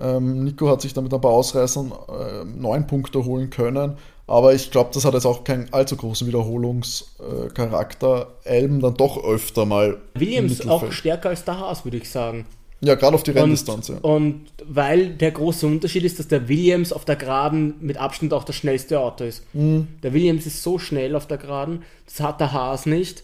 Ähm, 0.00 0.44
Nico 0.44 0.68
hat 0.68 0.80
sich 0.80 0.94
damit 0.94 1.12
ein 1.12 1.20
paar 1.20 1.32
Ausreißern 1.32 1.92
äh, 1.92 2.44
neun 2.44 2.86
Punkte 2.86 3.24
holen 3.24 3.50
können, 3.50 3.96
aber 4.26 4.54
ich 4.54 4.70
glaube, 4.70 4.90
das 4.94 5.04
hat 5.04 5.14
jetzt 5.14 5.26
auch 5.26 5.44
keinen 5.44 5.72
allzu 5.72 5.96
großen 5.96 6.26
Wiederholungscharakter. 6.26 8.28
Elben 8.44 8.80
dann 8.80 8.94
doch 8.94 9.22
öfter 9.24 9.66
mal. 9.66 9.98
Williams 10.14 10.66
auch 10.66 10.90
stärker 10.92 11.30
als 11.30 11.44
der 11.44 11.58
Haas, 11.58 11.84
würde 11.84 11.96
ich 11.96 12.08
sagen. 12.08 12.46
Ja, 12.82 12.94
gerade 12.94 13.14
auf 13.14 13.22
die 13.22 13.32
Renndistanz. 13.32 13.88
Ja. 13.88 13.98
Und 14.00 14.46
weil 14.64 15.10
der 15.10 15.32
große 15.32 15.66
Unterschied 15.66 16.04
ist, 16.04 16.18
dass 16.18 16.28
der 16.28 16.48
Williams 16.48 16.92
auf 16.92 17.04
der 17.04 17.16
Geraden 17.16 17.74
mit 17.80 17.98
Abstand 17.98 18.32
auch 18.32 18.44
das 18.44 18.56
schnellste 18.56 19.00
Auto 19.00 19.24
ist. 19.24 19.44
Mhm. 19.52 19.88
Der 20.02 20.14
Williams 20.14 20.46
ist 20.46 20.62
so 20.62 20.78
schnell 20.78 21.14
auf 21.14 21.26
der 21.26 21.36
Geraden, 21.36 21.82
das 22.06 22.20
hat 22.20 22.40
der 22.40 22.52
Haas 22.52 22.86
nicht. 22.86 23.22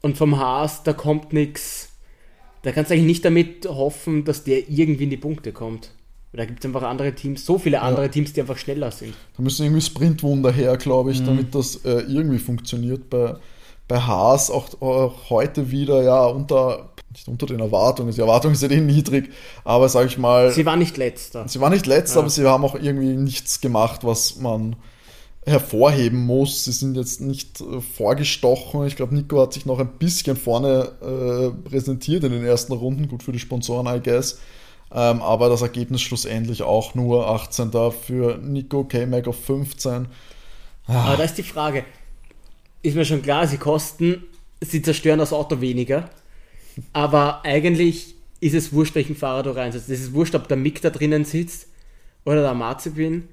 Und 0.00 0.16
vom 0.16 0.38
Haas, 0.38 0.82
da 0.82 0.92
kommt 0.92 1.32
nichts. 1.32 1.90
Da 2.62 2.72
kannst 2.72 2.90
du 2.90 2.94
eigentlich 2.94 3.06
nicht 3.06 3.24
damit 3.24 3.68
hoffen, 3.68 4.24
dass 4.24 4.44
der 4.44 4.68
irgendwie 4.68 5.04
in 5.04 5.10
die 5.10 5.16
Punkte 5.16 5.52
kommt. 5.52 5.90
Da 6.38 6.44
gibt 6.44 6.60
es 6.60 6.66
einfach 6.66 6.82
andere 6.82 7.12
Teams, 7.16 7.44
so 7.44 7.58
viele 7.58 7.82
andere 7.82 8.02
ja. 8.02 8.08
Teams, 8.08 8.32
die 8.32 8.40
einfach 8.40 8.58
schneller 8.58 8.92
sind. 8.92 9.12
Da 9.36 9.42
müssen 9.42 9.64
irgendwie 9.64 9.80
Sprintwunder 9.80 10.52
her, 10.52 10.76
glaube 10.76 11.10
ich, 11.10 11.20
mhm. 11.20 11.26
damit 11.26 11.52
das 11.52 11.84
äh, 11.84 12.02
irgendwie 12.02 12.38
funktioniert. 12.38 13.10
Bei, 13.10 13.34
bei 13.88 13.98
Haas 13.98 14.48
auch, 14.48 14.80
auch, 14.80 15.30
heute 15.30 15.72
wieder, 15.72 16.00
ja, 16.04 16.26
unter, 16.26 16.90
nicht 17.10 17.26
unter 17.26 17.46
den 17.46 17.58
Erwartungen, 17.58 18.12
die 18.12 18.20
Erwartungen 18.20 18.54
sind 18.54 18.70
eh 18.70 18.80
niedrig, 18.80 19.32
aber 19.64 19.88
sage 19.88 20.06
ich 20.06 20.16
mal. 20.16 20.52
Sie 20.52 20.64
war 20.64 20.76
nicht 20.76 20.96
letzter. 20.96 21.48
Sie 21.48 21.60
war 21.60 21.70
nicht 21.70 21.86
letzter, 21.86 22.16
ja. 22.16 22.20
aber 22.20 22.30
sie 22.30 22.46
haben 22.46 22.64
auch 22.64 22.76
irgendwie 22.76 23.16
nichts 23.16 23.60
gemacht, 23.60 24.04
was 24.04 24.36
man 24.36 24.76
hervorheben 25.44 26.24
muss. 26.24 26.64
Sie 26.64 26.72
sind 26.72 26.96
jetzt 26.96 27.20
nicht 27.20 27.60
äh, 27.60 27.80
vorgestochen. 27.80 28.86
Ich 28.86 28.94
glaube, 28.94 29.12
Nico 29.12 29.40
hat 29.40 29.54
sich 29.54 29.66
noch 29.66 29.80
ein 29.80 29.90
bisschen 29.98 30.36
vorne 30.36 30.92
äh, 31.02 31.68
präsentiert 31.68 32.22
in 32.22 32.30
den 32.30 32.44
ersten 32.44 32.74
Runden. 32.74 33.08
Gut 33.08 33.24
für 33.24 33.32
die 33.32 33.40
Sponsoren, 33.40 33.88
I 33.88 34.00
guess. 34.00 34.38
Ähm, 34.92 35.20
aber 35.22 35.48
das 35.48 35.62
Ergebnis 35.62 36.00
schlussendlich 36.00 36.62
auch 36.62 36.94
nur 36.94 37.28
18. 37.28 37.70
für 37.92 38.38
Nico, 38.38 38.84
K-Mac 38.84 39.28
auf 39.28 39.44
15. 39.44 40.06
Ah. 40.86 41.04
Aber 41.04 41.16
da 41.18 41.24
ist 41.24 41.36
die 41.36 41.42
Frage, 41.42 41.84
ist 42.82 42.96
mir 42.96 43.04
schon 43.04 43.22
klar, 43.22 43.46
sie 43.46 43.58
kosten, 43.58 44.24
sie 44.60 44.82
zerstören 44.82 45.18
das 45.18 45.32
Auto 45.32 45.60
weniger. 45.60 46.08
Aber 46.92 47.44
eigentlich 47.44 48.14
ist 48.40 48.54
es 48.54 48.72
wurscht, 48.72 48.94
welchen 48.94 49.16
Fahrer 49.16 49.42
du 49.42 49.50
reinsetzt. 49.50 49.88
Es 49.90 50.00
ist 50.00 50.14
wurscht, 50.14 50.34
ob 50.34 50.48
der 50.48 50.56
Mick 50.56 50.80
da 50.80 50.90
drinnen 50.90 51.24
sitzt 51.24 51.68
oder 52.24 52.42
der 52.42 52.54
Marzipin 52.54 53.28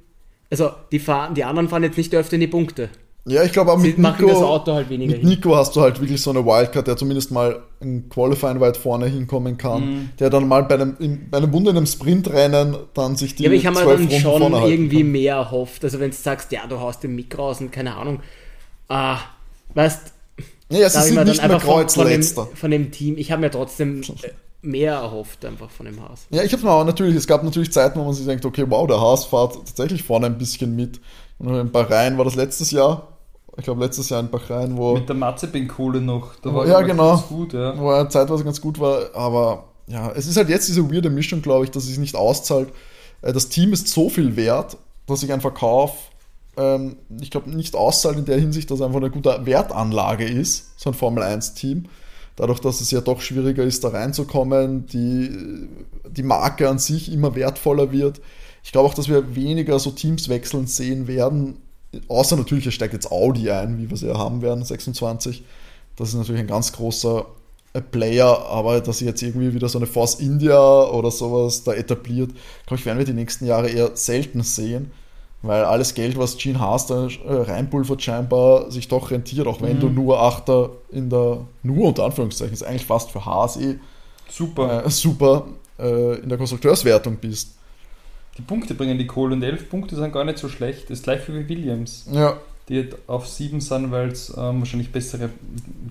also 0.50 0.72
die, 0.92 1.00
fahren, 1.00 1.36
die 1.36 1.44
anderen 1.44 1.70
fahren 1.70 1.84
jetzt 1.84 1.98
nicht 1.98 2.14
öfter 2.14 2.36
in 2.36 2.42
die 2.42 2.48
Punkte. 2.48 2.90
Ja, 3.28 3.44
ich 3.44 3.52
glaube 3.52 3.72
auch 3.72 3.80
mit 3.80 3.98
Nico, 3.98 4.64
halt 4.68 4.90
mit 4.92 5.24
Nico 5.24 5.56
hast 5.56 5.76
du 5.76 5.82
halt 5.82 6.00
wirklich 6.00 6.22
so 6.22 6.30
eine 6.30 6.46
Wildcard, 6.46 6.86
der 6.86 6.96
zumindest 6.96 7.32
mal 7.32 7.64
in 7.80 8.08
Qualifying 8.08 8.60
weit 8.60 8.78
vorne 8.78 9.08
hinkommen 9.08 9.58
kann, 9.58 9.82
mhm. 9.82 10.10
der 10.20 10.30
dann 10.30 10.48
mal 10.48 10.64
bei 10.64 10.76
einem, 10.76 10.96
in, 11.00 11.30
bei 11.32 11.38
einem 11.40 11.52
Wunder 11.52 11.72
in 11.72 11.78
einem 11.78 11.88
Sprintrennen 11.88 12.76
dann 12.94 13.16
sich 13.16 13.34
die 13.34 13.44
Ja, 13.44 13.50
aber 13.50 13.56
ich 13.56 13.66
habe 13.66 13.80
mir 13.80 13.86
dann 13.86 14.22
schon 14.22 14.54
irgendwie 14.54 15.02
kann. 15.02 15.12
mehr 15.12 15.36
erhofft. 15.36 15.84
Also 15.84 16.00
wenn 16.00 16.12
du 16.12 16.16
sagst, 16.16 16.52
ja, 16.52 16.68
du 16.68 16.80
haust 16.80 17.02
den 17.02 17.16
Mick 17.16 17.36
raus 17.36 17.62
und 17.62 17.72
keine 17.72 17.96
Ahnung, 17.96 18.20
ah, 18.90 19.18
weißt 19.74 20.14
ja, 20.70 20.90
sie 20.90 21.02
sind 21.02 21.28
nicht 21.28 21.48
mehr 21.48 21.58
Kreuzletzter. 21.58 22.46
Von, 22.46 22.56
von, 22.56 22.72
dem 22.72 22.92
Team, 22.92 23.18
ich 23.18 23.32
habe 23.32 23.42
mir 23.42 23.52
trotzdem 23.52 24.02
mehr 24.62 24.94
erhofft 24.94 25.46
einfach 25.46 25.72
von 25.72 25.88
dem 25.88 26.00
Haas. 26.02 26.28
Ja, 26.30 26.44
ich 26.44 26.54
habe 26.54 26.64
mir 26.64 26.72
auch 26.72 26.86
natürlich, 26.86 27.16
es 27.16 27.26
gab 27.26 27.44
natürlich 27.44 27.72
Zeiten, 27.72 28.00
wo 28.00 28.04
man 28.04 28.14
sich 28.14 28.26
denkt, 28.26 28.46
okay, 28.46 28.66
wow, 28.68 28.86
der 28.88 29.00
Haas 29.00 29.26
fährt 29.26 29.56
tatsächlich 29.56 30.04
vorne 30.04 30.28
ein 30.28 30.38
bisschen 30.38 30.76
mit. 30.76 31.00
Und 31.40 31.56
in 31.56 31.72
Bahrain 31.72 32.18
war 32.18 32.26
das 32.26 32.36
letztes 32.36 32.72
Jahr. 32.72 33.15
Ich 33.58 33.64
glaube, 33.64 33.84
letztes 33.84 34.10
Jahr 34.10 34.20
in 34.20 34.30
Bahrain, 34.30 34.78
wo. 34.78 34.96
Mit 34.96 35.08
der 35.08 35.16
Mazepin-Kohle 35.16 36.02
noch. 36.02 36.36
Da 36.42 36.54
war 36.54 36.68
ja, 36.68 36.82
genau. 36.82 37.12
Ganz 37.12 37.28
gut, 37.28 37.54
ja. 37.54 37.78
Wo 37.78 37.92
er 37.92 38.10
zeitweise 38.10 38.44
ganz 38.44 38.60
gut 38.60 38.80
war. 38.80 39.16
Aber 39.16 39.66
ja, 39.88 40.12
es 40.12 40.28
ist 40.28 40.38
halt 40.38 40.50
jetzt 40.50 40.68
diese 40.68 40.92
weirde 40.92 41.10
Mischung, 41.10 41.42
glaube 41.42 41.66
ich, 41.66 41.72
dass 41.72 41.84
es 41.84 41.90
sich 41.90 41.98
nicht 41.98 42.16
auszahlt. 42.16 42.70
Äh, 43.22 43.34
das 43.34 43.50
Team 43.50 43.72
ist 43.72 43.88
so 43.88 44.10
viel 44.10 44.36
wert, 44.36 44.78
dass 45.08 45.22
sich 45.22 45.32
ein 45.32 45.42
Verkauf, 45.42 46.10
ähm, 46.58 46.98
ich 47.22 47.32
glaube, 47.32 47.50
nicht 47.50 47.76
auszahlt 47.76 48.18
in 48.18 48.26
der 48.26 48.40
Hinsicht, 48.40 48.70
dass 48.72 48.80
es 48.80 48.86
einfach 48.86 49.00
eine 49.00 49.12
gute 49.12 49.46
Wertanlage 49.46 50.26
ist, 50.26 50.80
so 50.80 50.90
ein 50.90 50.94
Formel-1-Team 50.94 51.86
dadurch, 52.36 52.60
dass 52.60 52.82
es 52.82 52.92
ja 52.92 53.02
doch 53.02 53.22
schwieriger 53.22 53.64
ist, 53.64 53.84
da 53.84 53.90
reinzukommen, 53.90 54.86
die, 54.88 55.70
die 56.10 56.24
Marke 56.24 56.70
an 56.70 56.80
sich 56.80 57.12
immer 57.12 57.36
wertvoller 57.36 57.92
wird. 57.92 58.22
Ich 58.64 58.72
glaube 58.72 58.90
auch, 58.90 58.94
dass 58.94 59.10
wir 59.10 59.36
weniger 59.36 59.80
so 59.80 59.92
Teams 59.92 60.28
wechseln 60.30 60.68
sehen 60.68 61.08
werden, 61.08 61.58
außer 62.08 62.36
natürlich, 62.36 62.68
es 62.68 62.74
steigt 62.74 62.94
jetzt 62.94 63.12
Audi 63.12 63.50
ein, 63.52 63.78
wie 63.78 63.90
wir 63.90 63.98
sie 63.98 64.08
ja 64.08 64.18
haben 64.18 64.42
werden, 64.42 64.64
26. 64.64 65.44
Das 65.96 66.10
ist 66.10 66.16
natürlich 66.16 66.42
ein 66.42 66.48
ganz 66.48 66.74
großer 66.74 67.26
äh, 67.74 67.82
Player, 67.82 68.46
aber 68.48 68.82
dass 68.82 69.00
sie 69.00 69.06
jetzt 69.06 69.22
irgendwie 69.22 69.54
wieder 69.54 69.70
so 69.70 69.80
eine 69.80 69.88
Force 69.88 70.16
India 70.16 70.84
oder 70.86 71.12
sowas 71.12 71.64
da 71.64 71.74
etabliert, 71.74 72.32
glaube 72.66 72.80
ich, 72.80 72.86
werden 72.86 72.98
wir 72.98 73.06
die 73.06 73.14
nächsten 73.14 73.46
Jahre 73.46 73.70
eher 73.70 73.92
selten 73.96 74.44
sehen 74.44 74.92
weil 75.48 75.64
alles 75.64 75.94
Geld, 75.94 76.18
was 76.18 76.38
Gene 76.38 76.60
Haas 76.60 76.88
da 76.88 77.08
äh, 77.08 77.10
reinpulvert, 77.28 78.02
scheinbar 78.02 78.72
sich 78.72 78.88
doch 78.88 79.12
rentiert, 79.12 79.48
auch 79.48 79.62
wenn 79.62 79.78
mhm. 79.78 79.82
du 79.82 79.90
nur 79.90 80.22
Achter 80.22 80.72
in 80.92 81.10
der, 81.10 81.40
nur 81.64 81.88
unter 81.90 82.06
Anführungszeichen, 82.06 82.54
ist 82.54 82.64
eigentlich 82.64 82.86
fast 82.86 83.12
für 83.12 83.26
Haas 83.26 83.58
eh 83.58 83.80
super, 84.30 84.86
äh, 84.86 84.90
super 84.90 85.46
äh, 85.78 86.20
in 86.20 86.30
der 86.30 86.38
Konstrukteurswertung 86.38 87.18
bist. 87.18 87.55
Die 88.38 88.42
Punkte 88.42 88.74
bringen 88.74 88.98
die 88.98 89.08
Kohle 89.08 89.36
und 89.36 89.44
elf 89.44 89.70
Punkte 89.70 89.96
sind 89.96 90.12
gar 90.12 90.26
nicht 90.26 90.38
so 90.38 90.50
schlecht. 90.50 90.84
Das 90.84 91.00
ist 91.00 91.04
gleich 91.04 91.28
wie 91.28 91.48
Williams. 91.48 92.06
Ja 92.12 92.38
die 92.70 92.90
auf 93.06 93.28
7 93.28 93.62
sind, 93.62 93.92
weil 93.92 94.10
es 94.10 94.30
ähm, 94.30 94.60
wahrscheinlich 94.60 94.92
bessere 94.92 95.30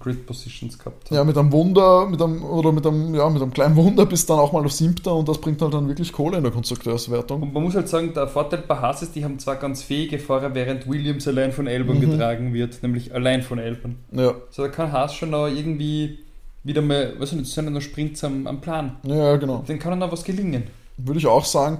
Grid 0.00 0.26
Positions 0.26 0.76
gehabt 0.78 1.04
hat. 1.04 1.16
Ja, 1.16 1.22
mit 1.22 1.38
einem 1.38 1.52
Wunder, 1.52 2.06
mit 2.06 2.20
einem, 2.20 2.42
oder 2.42 2.72
mit 2.72 2.84
einem, 2.84 3.14
ja, 3.14 3.28
mit 3.30 3.40
einem 3.40 3.52
kleinen 3.52 3.76
Wunder 3.76 4.06
bist 4.06 4.28
du 4.28 4.32
dann 4.32 4.42
auch 4.42 4.52
mal 4.52 4.64
auf 4.64 4.72
siebter 4.72 5.14
und 5.14 5.28
das 5.28 5.40
bringt 5.40 5.62
halt 5.62 5.72
dann 5.72 5.86
wirklich 5.86 6.12
Kohle 6.12 6.38
in 6.38 6.42
der 6.42 6.52
Konstrukteurswertung. 6.52 7.42
Und 7.42 7.54
man 7.54 7.62
muss 7.62 7.76
halt 7.76 7.88
sagen, 7.88 8.12
der 8.12 8.26
Vorteil 8.26 8.64
bei 8.66 8.76
Haas 8.76 9.02
ist, 9.02 9.14
die 9.14 9.24
haben 9.24 9.38
zwar 9.38 9.56
ganz 9.56 9.84
fähige 9.84 10.18
Fahrer, 10.18 10.54
während 10.54 10.88
Williams 10.88 11.28
allein 11.28 11.52
von 11.52 11.68
Elbern 11.68 11.98
mhm. 11.98 12.10
getragen 12.10 12.52
wird, 12.52 12.82
nämlich 12.82 13.14
allein 13.14 13.42
von 13.42 13.58
Elbern. 13.58 13.96
Ja. 14.10 14.34
So, 14.50 14.62
da 14.62 14.68
kann 14.68 14.90
Haas 14.90 15.14
schon 15.14 15.30
noch 15.30 15.46
irgendwie 15.46 16.18
wieder 16.64 16.82
mal, 16.82 17.14
was 17.18 17.32
nicht, 17.32 17.46
sind 17.46 17.72
noch 17.72 17.80
Sprints 17.80 18.24
am, 18.24 18.48
am 18.48 18.60
Plan. 18.60 18.96
Ja, 19.04 19.36
genau. 19.36 19.62
Dann 19.66 19.78
kann 19.78 19.90
dann 19.92 20.00
noch 20.00 20.10
was 20.10 20.24
gelingen. 20.24 20.64
Würde 20.96 21.18
ich 21.18 21.26
auch 21.26 21.44
sagen. 21.44 21.78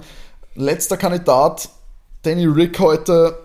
Letzter 0.55 0.95
Kandidat, 0.95 1.69
Danny 2.23 2.45
Rick 2.45 2.79
heute 2.79 3.37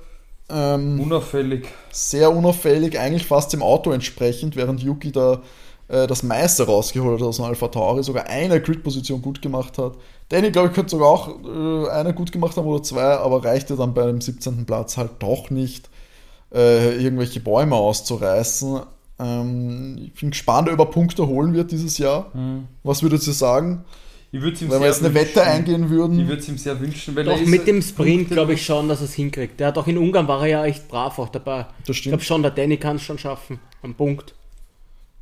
ähm, 0.48 1.00
unauffällig. 1.00 1.66
Sehr 1.90 2.34
unauffällig, 2.34 2.98
eigentlich 2.98 3.26
fast 3.26 3.52
dem 3.52 3.62
Auto 3.62 3.90
entsprechend, 3.92 4.56
während 4.56 4.80
Yuki 4.82 5.12
da 5.12 5.42
äh, 5.88 6.06
das 6.06 6.22
meiste 6.22 6.66
rausgeholt 6.66 7.20
hat 7.20 7.26
aus 7.26 7.36
dem 7.36 7.44
Alpha 7.46 7.68
Tauri, 7.68 8.02
sogar 8.04 8.26
eine 8.26 8.60
Grid-Position 8.60 9.22
gut 9.22 9.42
gemacht 9.42 9.76
hat. 9.78 9.94
Danny, 10.28 10.52
glaube 10.52 10.68
ich, 10.68 10.74
könnte 10.74 10.90
sogar 10.90 11.08
auch 11.08 11.28
äh, 11.28 11.90
eine 11.90 12.14
gut 12.14 12.30
gemacht 12.30 12.56
haben 12.56 12.66
oder 12.66 12.82
zwei, 12.82 13.02
aber 13.02 13.44
reichte 13.44 13.76
dann 13.76 13.92
bei 13.92 14.06
dem 14.06 14.20
17. 14.20 14.64
Platz 14.64 14.96
halt 14.96 15.10
doch 15.18 15.50
nicht, 15.50 15.90
äh, 16.54 16.96
irgendwelche 16.96 17.40
Bäume 17.40 17.74
auszureißen. 17.74 18.80
Ähm, 19.18 19.98
ich 20.04 20.20
bin 20.20 20.30
gespannt, 20.30 20.68
ob 20.68 20.78
er 20.78 20.86
Punkte 20.86 21.26
holen 21.26 21.54
wird 21.54 21.72
dieses 21.72 21.98
Jahr. 21.98 22.30
Mhm. 22.34 22.68
Was 22.84 23.02
würdet 23.02 23.26
ihr 23.26 23.32
sagen? 23.32 23.84
Ich 24.32 24.40
würde 24.40 24.64
ihm 24.64 24.70
Wenn 24.70 24.80
wir 24.80 24.86
jetzt 24.86 25.04
eine 25.04 25.12
Wette 25.12 25.42
eingehen 25.42 25.90
würden. 25.90 26.20
Ich 26.20 26.28
würde 26.28 26.40
es 26.40 26.48
ihm 26.48 26.56
sehr 26.56 26.78
wünschen, 26.80 27.16
weil 27.16 27.24
Doch, 27.24 27.40
mit 27.40 27.66
dem 27.66 27.82
Sprint 27.82 28.30
glaube 28.30 28.54
ich 28.54 28.64
schon, 28.64 28.88
dass 28.88 29.00
er 29.00 29.06
es 29.06 29.14
hinkriegt. 29.14 29.58
Der 29.58 29.68
hat 29.68 29.78
auch 29.78 29.88
in 29.88 29.98
Ungarn 29.98 30.28
war 30.28 30.42
er 30.42 30.46
ja 30.46 30.64
echt 30.64 30.86
brav 30.86 31.18
auch 31.18 31.30
dabei. 31.30 31.66
Das 31.86 31.96
stimmt. 31.96 31.98
Ich 31.98 32.10
glaube 32.10 32.24
schon, 32.24 32.42
der 32.42 32.52
Danny 32.52 32.76
kann 32.76 32.96
es 32.96 33.02
schon 33.02 33.18
schaffen. 33.18 33.58
Am 33.82 33.94
Punkt. 33.94 34.34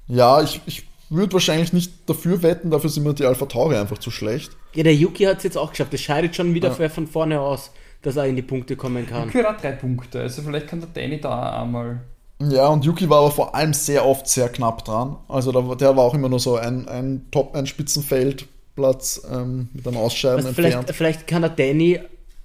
Ja, 0.08 0.42
ich, 0.42 0.60
ich 0.66 0.84
würde 1.08 1.32
wahrscheinlich 1.32 1.72
nicht 1.72 1.92
dafür 2.06 2.42
wetten, 2.42 2.70
dafür 2.70 2.90
sind 2.90 3.04
mir 3.04 3.14
die 3.14 3.24
Alpha 3.24 3.46
Tauri 3.46 3.76
einfach 3.76 3.98
zu 3.98 4.10
schlecht. 4.10 4.52
Ja, 4.74 4.82
der 4.82 4.94
Yuki 4.94 5.24
hat 5.24 5.38
es 5.38 5.44
jetzt 5.44 5.56
auch 5.56 5.70
geschafft. 5.70 5.92
Das 5.92 6.00
scheidet 6.02 6.36
schon 6.36 6.52
wieder 6.52 6.76
ja. 6.78 6.88
von 6.90 7.06
vorne 7.06 7.40
aus, 7.40 7.70
dass 8.02 8.16
er 8.16 8.26
in 8.26 8.36
die 8.36 8.42
Punkte 8.42 8.76
kommen 8.76 9.06
kann. 9.06 9.28
Yuki 9.28 9.42
hat 9.42 9.62
drei 9.62 9.72
Punkte, 9.72 10.20
also 10.20 10.42
vielleicht 10.42 10.68
kann 10.68 10.80
der 10.80 10.90
Danny 10.90 11.18
da 11.18 11.30
auch 11.30 11.62
einmal. 11.62 12.00
Ja, 12.40 12.68
und 12.68 12.84
Yuki 12.84 13.08
war 13.08 13.18
aber 13.18 13.30
vor 13.30 13.54
allem 13.54 13.72
sehr 13.72 14.04
oft 14.04 14.28
sehr 14.28 14.48
knapp 14.48 14.84
dran. 14.84 15.16
Also 15.28 15.50
der, 15.50 15.62
der 15.76 15.96
war 15.96 16.04
auch 16.04 16.14
immer 16.14 16.28
nur 16.28 16.38
so 16.38 16.56
ein, 16.56 16.86
ein 16.86 17.26
Top, 17.30 17.54
ein 17.54 17.66
Spitzenfeld 17.66 18.46
Platz 18.78 19.20
ähm, 19.28 19.68
mit 19.72 19.84
einem 19.88 19.96
Ausscheiden 19.96 20.46
also 20.46 20.48
entfernt. 20.50 20.90
Vielleicht, 20.94 21.26
kann 21.26 21.42
der 21.42 21.50
Danny 21.50 21.98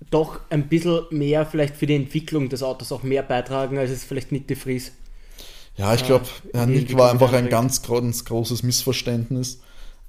doch 0.09 0.39
ein 0.49 0.67
bisschen 0.67 1.03
mehr 1.11 1.45
vielleicht 1.45 1.75
für 1.75 1.85
die 1.85 1.95
Entwicklung 1.95 2.49
des 2.49 2.63
Autos 2.63 2.91
auch 2.91 3.03
mehr 3.03 3.21
beitragen, 3.21 3.77
als 3.77 3.91
es 3.91 4.03
vielleicht 4.03 4.31
Nick 4.31 4.47
de 4.47 4.57
Vries. 4.57 4.93
Ja, 5.77 5.93
ich 5.93 6.03
glaube, 6.03 6.25
äh, 6.51 6.57
Herr 6.57 6.65
Nick 6.65 6.97
war 6.97 7.11
einfach 7.11 7.33
ein 7.33 7.49
ganz, 7.49 7.83
ganz 7.83 8.25
großes 8.25 8.63
Missverständnis. 8.63 9.59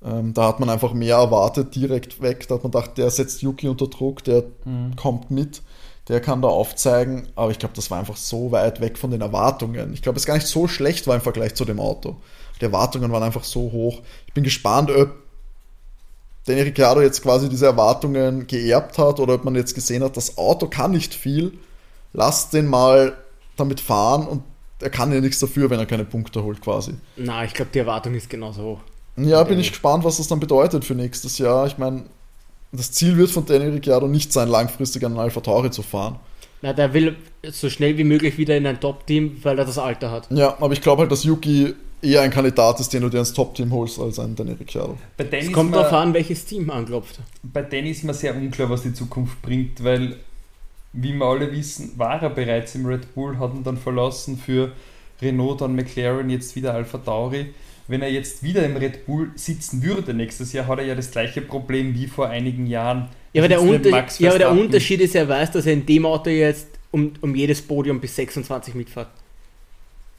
Ähm, 0.03 0.33
da 0.33 0.49
hat 0.49 0.61
man 0.61 0.71
einfach 0.71 0.95
mehr 0.95 1.17
erwartet, 1.17 1.75
direkt 1.75 2.23
weg. 2.23 2.49
Da 2.49 2.55
hat 2.55 2.63
man 2.63 2.73
gedacht, 2.73 2.97
der 2.97 3.11
setzt 3.11 3.43
Yuki 3.43 3.69
unter 3.69 3.89
Druck, 3.89 4.25
der 4.25 4.45
mhm. 4.65 4.97
kommt 4.97 5.31
mit, 5.31 5.61
der 6.09 6.21
kann 6.21 6.41
da 6.41 6.49
aufzeigen. 6.49 7.29
Aber 7.37 7.51
ich 7.51 7.59
glaube, 7.59 7.75
das 7.77 7.91
war 7.91 7.99
einfach 7.99 8.17
so 8.17 8.51
weit 8.51 8.81
weg 8.81 8.97
von 8.97 9.11
den 9.11 9.21
Erwartungen. 9.21 9.93
Ich 9.93 10.01
glaube, 10.01 10.19
es 10.19 10.25
gar 10.25 10.35
nicht 10.35 10.47
so 10.47 10.69
schlecht 10.69 11.07
war 11.07 11.17
im 11.17 11.23
Vergleich 11.23 11.55
zu 11.55 11.67
dem 11.67 11.81
Auto. 11.81 12.17
Die 12.61 12.65
Erwartungen 12.65 13.13
waren 13.13 13.23
einfach 13.23 13.45
so 13.45 13.73
hoch. 13.73 14.01
Ich 14.27 14.33
bin 14.33 14.45
gespannt, 14.45 14.91
ob 14.91 15.24
Danny 16.47 16.61
Ricciardo 16.61 17.01
jetzt 17.01 17.23
quasi 17.23 17.49
diese 17.49 17.67
Erwartungen 17.67 18.47
geerbt 18.47 18.99
hat 18.99 19.19
oder 19.19 19.35
ob 19.35 19.45
man 19.45 19.55
jetzt 19.55 19.75
gesehen 19.75 20.03
hat, 20.03 20.17
das 20.17 20.37
Auto 20.37 20.67
kann 20.67 20.91
nicht 20.91 21.15
viel. 21.15 21.53
Lass 22.13 22.51
den 22.51 22.67
mal 22.67 23.17
damit 23.57 23.81
fahren 23.81 24.27
und 24.27 24.43
er 24.81 24.91
kann 24.91 25.13
ja 25.13 25.21
nichts 25.21 25.39
dafür, 25.39 25.71
wenn 25.71 25.79
er 25.79 25.87
keine 25.87 26.05
Punkte 26.05 26.43
holt 26.43 26.61
quasi. 26.61 26.95
Na, 27.17 27.45
ich 27.45 27.55
glaube, 27.55 27.71
die 27.73 27.79
Erwartung 27.79 28.15
ist 28.15 28.29
genauso 28.29 28.63
hoch. 28.63 28.81
Ja, 29.17 29.43
bin 29.45 29.59
ich 29.59 29.71
gespannt, 29.71 30.05
was 30.05 30.19
das 30.19 30.29
dann 30.29 30.41
bedeutet 30.41 30.85
für 30.85 30.95
nächstes 30.95 31.39
Jahr. 31.39 31.67
Ich 31.67 31.79
meine, 31.79 32.05
das 32.73 32.93
Ziel 32.93 33.17
wird 33.17 33.31
von 33.31 33.47
Danny 33.47 33.67
Ricciardo 33.67 34.09
nicht 34.09 34.33
sein, 34.33 34.49
langfristig 34.49 35.05
an 35.05 35.17
Alpha 35.19 35.41
Tauri 35.41 35.71
zu 35.71 35.83
fahren. 35.83 36.19
Na, 36.63 36.73
der 36.73 36.93
will 36.93 37.17
so 37.51 37.71
schnell 37.71 37.97
wie 37.97 38.05
möglich 38.05 38.37
wieder 38.39 38.57
in 38.57 38.67
ein 38.67 38.81
Top-Team, 38.81 39.39
weil 39.43 39.59
er 39.59 39.65
das 39.65 39.79
Alter 39.79 40.11
hat. 40.11 40.27
Ja, 40.31 40.57
aber 40.61 40.73
ich 40.73 40.81
glaube 40.81 41.03
halt, 41.03 41.13
dass 41.13 41.25
Yuki 41.25 41.75
eher 42.05 42.23
ein 42.23 42.31
Kandidat 42.31 42.79
ist, 42.81 42.93
den 42.93 43.03
du 43.03 43.09
dir 43.09 43.19
ins 43.19 43.33
Top-Team 43.33 43.73
holst, 43.73 43.99
als 43.99 44.19
ein 44.19 44.37
Danny 44.37 44.53
Ricciardo. 44.53 44.99
es 45.17 45.53
kommt 45.53 45.75
darauf 45.75 45.93
an, 45.93 46.15
welches 46.15 46.45
Team 46.45 46.71
anklopft. 46.71 47.21
Bei 47.43 47.63
Danny 47.63 47.91
ist 47.91 48.05
mir 48.05 48.15
sehr 48.15 48.35
unklar, 48.37 48.71
was 48.71 48.83
die 48.83 48.93
Zukunft 48.93 49.41
bringt, 49.43 49.83
weil, 49.83 50.17
wie 50.93 51.15
wir 51.15 51.25
alle 51.25 51.51
wissen, 51.51 51.93
war 51.97 52.23
er 52.23 52.31
bereits 52.31 52.75
im 52.75 52.87
Red 52.87 53.15
Bull, 53.15 53.39
hat 53.39 53.55
ihn 53.55 53.65
dann 53.65 53.79
verlassen 53.79 54.39
für 54.39 54.73
Renault, 55.21 55.61
dann 55.61 55.75
McLaren, 55.75 56.31
jetzt 56.31 56.55
wieder 56.57 56.75
Alpha 56.75 56.99
Tauri. 56.99 57.47
Wenn 57.87 58.01
er 58.01 58.11
jetzt 58.11 58.43
wieder 58.43 58.65
im 58.65 58.77
Red 58.77 59.07
Bull 59.07 59.31
sitzen 59.35 59.83
würde 59.83 60.15
nächstes 60.15 60.53
Jahr, 60.53 60.67
hat 60.67 60.79
er 60.79 60.87
ja 60.87 60.95
das 60.95 61.11
gleiche 61.11 61.43
Problem 61.43 61.95
wie 61.95 62.07
vor 62.07 62.29
einigen 62.29 62.67
Jahren. 62.67 63.09
Ja, 63.33 63.43
aber, 63.43 63.49
der, 63.49 63.61
Unter 63.61 63.91
ja, 63.91 64.31
aber 64.31 64.39
der 64.39 64.53
Unterschied 64.53 65.01
ist, 65.01 65.15
er 65.15 65.29
weiß, 65.29 65.51
dass 65.53 65.67
er 65.67 65.73
in 65.73 65.85
dem 65.85 66.07
Auto 66.07 66.31
jetzt 66.31 66.69
um, 66.93 67.13
um 67.21 67.35
jedes 67.35 67.61
Podium 67.61 68.01
bis 68.01 68.17
26 68.17 68.75
mitfährt. 68.75 69.09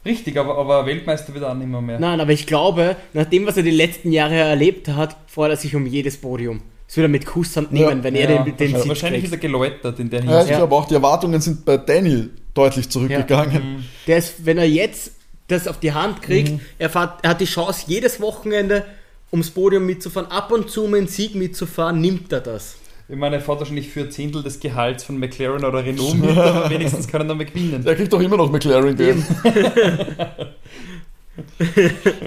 Richtig, 0.06 0.36
aber, 0.36 0.56
aber 0.56 0.86
Weltmeister 0.86 1.34
wird 1.34 1.44
auch 1.44 1.54
nicht 1.54 1.68
mehr, 1.68 1.80
mehr. 1.80 1.98
Nein, 1.98 2.20
aber 2.20 2.32
ich 2.32 2.46
glaube, 2.46 2.96
nach 3.12 3.24
dem, 3.24 3.46
was 3.46 3.56
er 3.56 3.62
die 3.62 3.70
letzten 3.70 4.12
Jahre 4.12 4.36
erlebt 4.36 4.88
hat, 4.88 5.16
freut 5.26 5.50
er 5.50 5.56
sich 5.56 5.74
um 5.74 5.86
jedes 5.86 6.16
Podium. 6.16 6.62
Das 6.86 6.96
würde 6.96 7.06
er 7.06 7.10
mit 7.10 7.26
Kusshand 7.26 7.72
nehmen, 7.72 7.98
ja, 7.98 8.04
wenn 8.04 8.14
er 8.14 8.26
den, 8.28 8.44
den 8.44 8.72
Wahrscheinlich, 8.72 8.88
wahrscheinlich 8.88 9.24
ist 9.24 9.32
er 9.32 9.38
geläutert 9.38 9.98
in 9.98 10.08
der 10.08 10.20
Hinsicht. 10.20 10.46
Ja, 10.46 10.50
ich 10.52 10.56
glaube 10.56 10.74
auch, 10.74 10.86
die 10.86 10.94
Erwartungen 10.94 11.40
sind 11.40 11.64
bei 11.64 11.76
Danny 11.76 12.28
deutlich 12.54 12.88
zurückgegangen. 12.88 13.54
Ja. 13.54 13.60
Mhm. 13.60 13.84
Der 14.06 14.18
ist, 14.18 14.46
wenn 14.46 14.58
er 14.58 14.68
jetzt 14.68 15.12
das 15.48 15.66
auf 15.66 15.80
die 15.80 15.92
Hand 15.92 16.22
kriegt, 16.22 16.52
mhm. 16.52 16.60
er, 16.78 16.90
fährt, 16.90 17.24
er 17.24 17.30
hat 17.30 17.40
die 17.40 17.46
Chance, 17.46 17.84
jedes 17.88 18.20
Wochenende 18.20 18.84
ums 19.32 19.50
Podium 19.50 19.84
mitzufahren, 19.84 20.30
ab 20.30 20.52
und 20.52 20.70
zu 20.70 20.84
um 20.84 20.94
einen 20.94 21.08
Sieg 21.08 21.34
mitzufahren, 21.34 22.00
nimmt 22.00 22.32
er 22.32 22.40
das. 22.40 22.76
Ich 23.08 23.16
meine, 23.16 23.36
er 23.36 23.42
fährt 23.42 23.60
wahrscheinlich 23.60 23.88
für 23.88 24.10
Zehntel 24.10 24.42
des 24.42 24.58
Gehalts 24.58 25.04
von 25.04 25.16
McLaren 25.18 25.64
oder 25.64 25.84
Renault 25.84 26.16
mit, 26.16 26.36
aber 26.36 26.68
wenigstens 26.70 27.06
kann 27.06 27.20
er 27.20 27.28
dann 27.28 27.38
gewinnen. 27.38 27.84
Der 27.84 27.94
kriegt 27.94 28.12
doch 28.12 28.20
immer 28.20 28.36
noch 28.36 28.50
McLaren 28.50 28.96
Geld. 28.96 29.22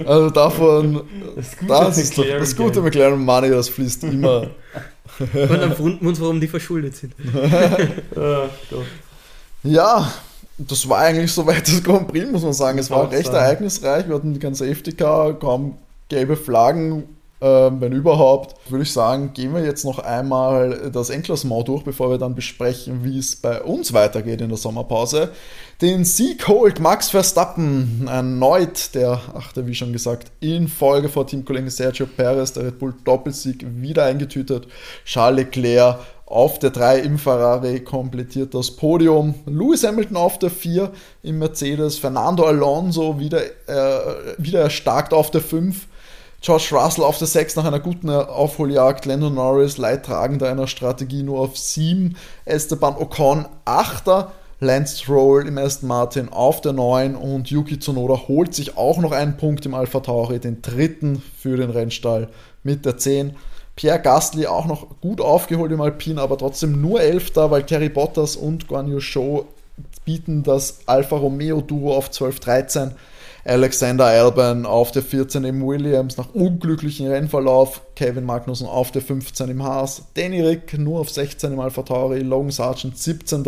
also 0.06 0.30
davon, 0.30 1.02
das 1.36 1.58
gute, 1.58 1.68
das 1.68 1.98
ist 1.98 2.18
doch, 2.18 2.26
das 2.26 2.56
gute 2.56 2.82
McLaren 2.82 3.20
Money, 3.20 3.50
das 3.50 3.68
fließt 3.68 4.06
immer. 4.06 4.44
Und 5.20 5.34
dann 5.34 5.78
wundern 5.78 6.02
wir 6.02 6.10
uns, 6.10 6.22
warum 6.22 6.40
die 6.40 6.48
verschuldet 6.48 6.96
sind. 6.96 7.14
ja, 9.64 10.14
das 10.58 10.88
war 10.88 11.00
eigentlich 11.00 11.34
soweit 11.34 11.68
das 11.68 11.84
Grand 11.84 12.08
Prix, 12.08 12.32
muss 12.32 12.44
man 12.44 12.54
sagen. 12.54 12.80
Es 12.80 12.90
war 12.90 13.12
recht 13.12 13.26
sein. 13.26 13.36
ereignisreich. 13.36 14.08
Wir 14.08 14.16
hatten 14.16 14.34
die 14.34 14.40
ganze 14.40 14.66
Safety 14.66 14.94
Car, 14.94 15.34
kaum 15.34 15.78
gelbe 16.08 16.38
Flaggen, 16.38 17.04
ähm, 17.42 17.80
wenn 17.80 17.94
überhaupt, 17.94 18.56
würde 18.70 18.84
ich 18.84 18.92
sagen, 18.92 19.32
gehen 19.34 19.54
wir 19.54 19.64
jetzt 19.64 19.86
noch 19.86 20.00
einmal 20.00 20.92
das 20.92 21.10
Endklassement 21.10 21.68
durch, 21.68 21.84
bevor 21.84 22.10
wir 22.10 22.18
dann 22.18 22.36
besprechen, 22.36 23.04
wie 23.04 23.18
es 23.18 23.36
bei 23.36 23.62
uns 23.62 23.94
weitergeht 23.94 24.42
in 24.42 24.50
der 24.50 24.58
Sommerpause. 24.58 25.32
Den 25.82 26.04
Sieg 26.04 26.50
holt 26.50 26.82
Max 26.82 27.10
Verstappen 27.10 28.08
erneut, 28.12 28.94
der 28.94 29.22
achte, 29.34 29.66
wie 29.68 29.76
schon 29.76 29.94
gesagt, 29.94 30.32
in 30.42 30.68
Folge 30.68 31.08
vor 31.08 31.26
Teamkollegen 31.26 31.70
Sergio 31.70 32.06
Perez, 32.06 32.52
der 32.52 32.66
Red 32.66 32.80
Bull 32.80 32.94
Doppelsieg 33.06 33.66
wieder 33.78 34.04
eingetütet. 34.04 34.68
Charles 35.06 35.46
Leclerc 35.46 36.00
auf 36.26 36.60
der 36.60 36.72
3 36.72 37.00
im 37.00 37.18
Ferrari 37.18 37.80
komplettiert 37.80 38.54
das 38.54 38.72
Podium. 38.72 39.34
Lewis 39.46 39.84
Hamilton 39.84 40.18
auf 40.18 40.38
der 40.38 40.52
4 40.52 40.92
im 41.24 41.40
Mercedes. 41.40 41.98
Fernando 41.98 42.46
Alonso 42.46 43.18
wieder, 43.20 43.42
äh, 43.42 44.36
wieder 44.38 44.60
erstarkt 44.60 45.14
auf 45.14 45.32
der 45.32 45.42
5. 45.42 45.88
George 46.42 46.70
Russell 46.72 47.04
auf 47.04 47.18
der 47.18 47.28
6 47.28 47.58
nach 47.58 47.66
einer 47.66 47.82
guten 47.82 48.10
Aufholjagd, 48.10 49.06
Lando 49.06 49.30
Norris 49.30 49.78
leidtragender 49.78 50.50
einer 50.50 50.68
Strategie 50.68 51.22
nur 51.22 51.42
auf 51.42 51.58
7, 51.58 52.16
Esteban 52.46 52.96
Ocon 52.96 53.46
8. 53.66 54.28
Lance 54.62 54.98
Stroll 54.98 55.48
im 55.48 55.58
ersten 55.58 55.88
Martin 55.88 56.30
auf 56.30 56.62
der 56.62 56.72
9 56.72 57.16
und 57.16 57.50
Yuki 57.50 57.80
Tsunoda 57.80 58.28
holt 58.28 58.54
sich 58.54 58.78
auch 58.78 59.00
noch 59.00 59.12
einen 59.12 59.36
Punkt 59.36 59.66
im 59.66 59.74
Alpha 59.74 60.00
Tauri, 60.00 60.40
den 60.40 60.62
dritten 60.62 61.22
für 61.38 61.58
den 61.58 61.70
Rennstall 61.70 62.30
mit 62.64 62.86
der 62.86 62.98
10. 62.98 63.36
Pierre 63.76 64.02
Gasly 64.02 64.48
auch 64.48 64.66
noch 64.66 64.88
gut 65.02 65.20
aufgeholt 65.20 65.72
im 65.74 65.82
Alpin, 65.82 66.20
aber 66.20 66.38
trotzdem 66.38 66.82
nur 66.82 67.02
11. 67.02 67.36
weil 67.36 67.64
Terry 67.64 67.90
Bottas 67.90 68.38
und 68.38 68.68
Guan 68.68 68.88
Yu 68.88 69.00
Zhou 69.00 69.46
bieten 70.06 70.44
das 70.44 70.80
Alfa 70.86 71.18
Romeo 71.18 71.62
Duo 71.62 71.96
auf 71.96 72.10
12-13. 72.10 72.92
Alexander 73.50 74.06
Albon 74.06 74.68
auf 74.68 74.92
der 74.92 75.02
14 75.02 75.44
im 75.44 75.66
Williams 75.66 76.18
nach 76.18 76.36
unglücklichen 76.36 77.08
Rennverlauf, 77.08 77.82
Kevin 77.96 78.24
Magnussen 78.24 78.68
auf 78.68 78.92
der 78.92 79.02
15 79.02 79.50
im 79.50 79.64
Haas, 79.64 80.04
Danny 80.14 80.40
Rick 80.42 80.78
nur 80.78 81.00
auf 81.00 81.10
16 81.10 81.54
im 81.54 81.60
Alpha 81.60 81.82
Tauri, 81.82 82.20
Logan 82.20 82.52
Sargent 82.52 83.00
17. 83.00 83.44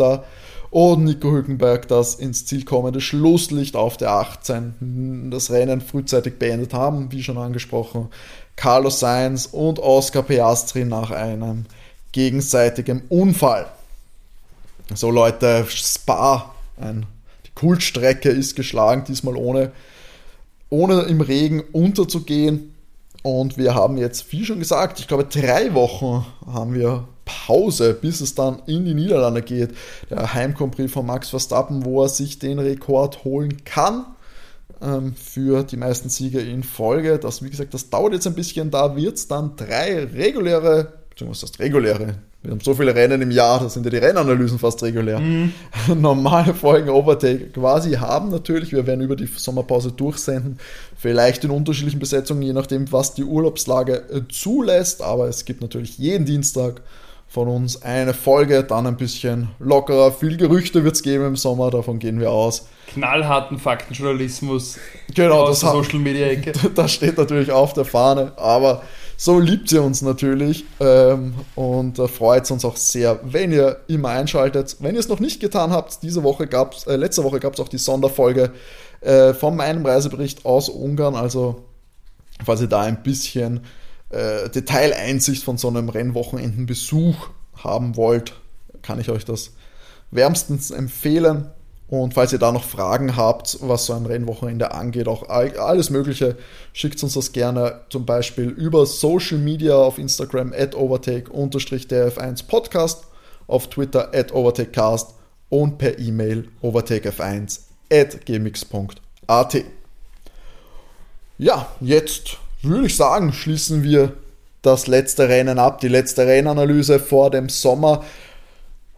Und 0.70 1.04
Nico 1.04 1.30
Hülkenberg 1.30 1.86
das 1.86 2.16
ins 2.16 2.46
Ziel 2.46 2.64
kommende 2.64 3.00
Schlusslicht 3.00 3.76
auf 3.76 3.96
der 3.96 4.10
18 4.10 5.30
das 5.30 5.52
Rennen 5.52 5.80
frühzeitig 5.80 6.36
beendet 6.36 6.74
haben, 6.74 7.12
wie 7.12 7.22
schon 7.22 7.38
angesprochen. 7.38 8.08
Carlos 8.56 8.98
Sainz 8.98 9.46
und 9.46 9.78
Oscar 9.78 10.24
Piastri 10.24 10.84
nach 10.84 11.12
einem 11.12 11.66
gegenseitigen 12.10 13.02
Unfall. 13.08 13.66
So 14.92 15.12
Leute, 15.12 15.64
Spa, 15.68 16.52
ein, 16.76 17.06
die 17.46 17.52
Kultstrecke 17.54 18.30
ist 18.30 18.56
geschlagen, 18.56 19.04
diesmal 19.06 19.36
ohne 19.36 19.70
ohne 20.72 21.02
im 21.02 21.20
Regen 21.20 21.62
unterzugehen. 21.72 22.74
Und 23.22 23.58
wir 23.58 23.74
haben 23.74 23.98
jetzt, 23.98 24.32
wie 24.32 24.44
schon 24.44 24.58
gesagt, 24.58 24.98
ich 24.98 25.06
glaube, 25.06 25.24
drei 25.24 25.74
Wochen 25.74 26.26
haben 26.46 26.74
wir 26.74 27.06
Pause, 27.24 27.94
bis 27.94 28.20
es 28.20 28.34
dann 28.34 28.62
in 28.66 28.84
die 28.84 28.94
Niederlande 28.94 29.42
geht. 29.42 29.70
Der 30.10 30.34
Heimcompris 30.34 30.90
von 30.90 31.06
Max 31.06 31.28
Verstappen, 31.28 31.84
wo 31.84 32.02
er 32.02 32.08
sich 32.08 32.38
den 32.38 32.58
Rekord 32.58 33.22
holen 33.22 33.64
kann 33.64 34.06
ähm, 34.80 35.14
für 35.14 35.62
die 35.62 35.76
meisten 35.76 36.08
Siege 36.08 36.40
in 36.40 36.62
Folge. 36.62 37.18
Das, 37.18 37.42
wie 37.42 37.50
gesagt, 37.50 37.74
das 37.74 37.90
dauert 37.90 38.14
jetzt 38.14 38.26
ein 38.26 38.34
bisschen. 38.34 38.70
Da 38.70 38.96
wird 38.96 39.16
es 39.16 39.28
dann 39.28 39.54
drei 39.56 40.02
reguläre, 40.04 40.92
beziehungsweise 41.10 41.52
das 41.52 41.60
reguläre, 41.60 42.14
wir 42.42 42.50
haben 42.50 42.60
so 42.60 42.74
viele 42.74 42.94
Rennen 42.94 43.22
im 43.22 43.30
Jahr, 43.30 43.60
da 43.60 43.68
sind 43.68 43.84
ja 43.84 43.90
die 43.90 43.98
Rennanalysen 43.98 44.58
fast 44.58 44.82
regulär. 44.82 45.20
Mhm. 45.20 45.52
Normale 45.96 46.54
Folgen 46.54 46.88
Overtake 46.88 47.50
quasi 47.50 47.92
haben 47.92 48.30
natürlich. 48.30 48.72
Wir 48.72 48.84
werden 48.86 49.00
über 49.00 49.14
die 49.14 49.26
Sommerpause 49.26 49.92
durchsenden. 49.92 50.58
Vielleicht 50.96 51.44
in 51.44 51.50
unterschiedlichen 51.50 52.00
Besetzungen, 52.00 52.42
je 52.42 52.52
nachdem, 52.52 52.90
was 52.90 53.14
die 53.14 53.22
Urlaubslage 53.22 54.04
äh, 54.10 54.22
zulässt. 54.28 55.02
Aber 55.02 55.28
es 55.28 55.44
gibt 55.44 55.60
natürlich 55.60 55.98
jeden 55.98 56.24
Dienstag 56.24 56.82
von 57.28 57.48
uns 57.48 57.80
eine 57.80 58.12
Folge, 58.12 58.64
dann 58.64 58.88
ein 58.88 58.96
bisschen 58.96 59.48
lockerer. 59.60 60.10
Viel 60.12 60.36
Gerüchte 60.36 60.82
wird 60.84 60.96
es 60.96 61.02
geben 61.02 61.24
im 61.24 61.36
Sommer, 61.36 61.70
davon 61.70 61.98
gehen 61.98 62.20
wir 62.20 62.30
aus. 62.30 62.66
Knallharten 62.88 63.58
Faktenjournalismus. 63.58 64.78
Genau, 65.14 65.46
das 65.46 65.60
Social 65.60 66.00
Media 66.00 66.26
Ecke. 66.26 66.52
Das 66.74 66.92
steht 66.92 67.16
natürlich 67.16 67.50
auf 67.50 67.72
der 67.72 67.84
Fahne, 67.86 68.32
aber 68.36 68.82
so 69.24 69.38
liebt 69.38 69.68
sie 69.68 69.80
uns 69.80 70.02
natürlich 70.02 70.64
ähm, 70.80 71.34
und 71.54 71.96
äh, 72.00 72.08
freut 72.08 72.50
uns 72.50 72.64
auch 72.64 72.76
sehr, 72.76 73.20
wenn 73.22 73.52
ihr 73.52 73.76
immer 73.86 74.08
einschaltet. 74.08 74.78
Wenn 74.80 74.96
ihr 74.96 74.98
es 74.98 75.06
noch 75.06 75.20
nicht 75.20 75.38
getan 75.38 75.70
habt, 75.70 76.02
diese 76.02 76.24
Woche 76.24 76.48
gab's, 76.48 76.88
äh, 76.88 76.96
letzte 76.96 77.22
Woche 77.22 77.38
gab 77.38 77.54
es 77.54 77.60
auch 77.60 77.68
die 77.68 77.78
Sonderfolge 77.78 78.50
äh, 79.00 79.32
von 79.32 79.54
meinem 79.54 79.86
Reisebericht 79.86 80.44
aus 80.44 80.68
Ungarn. 80.68 81.14
Also, 81.14 81.62
falls 82.44 82.62
ihr 82.62 82.66
da 82.66 82.80
ein 82.80 83.04
bisschen 83.04 83.60
äh, 84.10 84.48
Detaileinsicht 84.48 85.44
von 85.44 85.56
so 85.56 85.68
einem 85.68 85.88
Rennwochenendenbesuch 85.88 87.30
haben 87.62 87.96
wollt, 87.96 88.32
kann 88.82 88.98
ich 88.98 89.08
euch 89.08 89.24
das 89.24 89.52
wärmstens 90.10 90.72
empfehlen. 90.72 91.48
Und 91.88 92.14
falls 92.14 92.32
ihr 92.32 92.38
da 92.38 92.52
noch 92.52 92.64
Fragen 92.64 93.16
habt, 93.16 93.58
was 93.60 93.86
so 93.86 93.92
ein 93.92 94.06
Rennwochenende 94.06 94.72
angeht, 94.72 95.08
auch 95.08 95.28
alles 95.28 95.90
Mögliche, 95.90 96.36
schickt 96.72 97.02
uns 97.02 97.14
das 97.14 97.32
gerne 97.32 97.82
zum 97.90 98.06
Beispiel 98.06 98.48
über 98.48 98.86
Social 98.86 99.38
Media 99.38 99.74
auf 99.74 99.98
Instagram 99.98 100.54
at 100.56 100.74
overtake-df1 100.74 102.46
Podcast, 102.46 103.04
auf 103.46 103.68
Twitter 103.68 104.10
at 104.14 104.32
overtakecast 104.32 105.14
und 105.50 105.76
per 105.76 105.98
E-Mail 105.98 106.48
overtakef1 106.62 107.60
at 107.92 108.24
gmx.at. 108.24 109.64
Ja, 111.36 111.66
jetzt 111.80 112.38
würde 112.62 112.86
ich 112.86 112.96
sagen, 112.96 113.32
schließen 113.32 113.82
wir 113.82 114.14
das 114.62 114.86
letzte 114.86 115.28
Rennen 115.28 115.58
ab, 115.58 115.80
die 115.80 115.88
letzte 115.88 116.26
Rennanalyse 116.26 117.00
vor 117.00 117.30
dem 117.30 117.48
Sommer. 117.48 118.04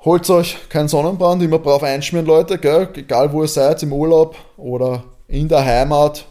Holt 0.04 0.28
euch 0.28 0.58
keinen 0.68 0.88
Sonnenbrand, 0.88 1.42
immer 1.42 1.58
brav 1.58 1.82
einschmieren, 1.82 2.26
Leute, 2.26 2.58
gell? 2.58 2.88
egal 2.94 3.32
wo 3.32 3.42
ihr 3.42 3.48
seid, 3.48 3.82
im 3.82 3.92
Urlaub 3.92 4.36
oder 4.58 5.04
in 5.28 5.48
der 5.48 5.64
Heimat. 5.64 6.26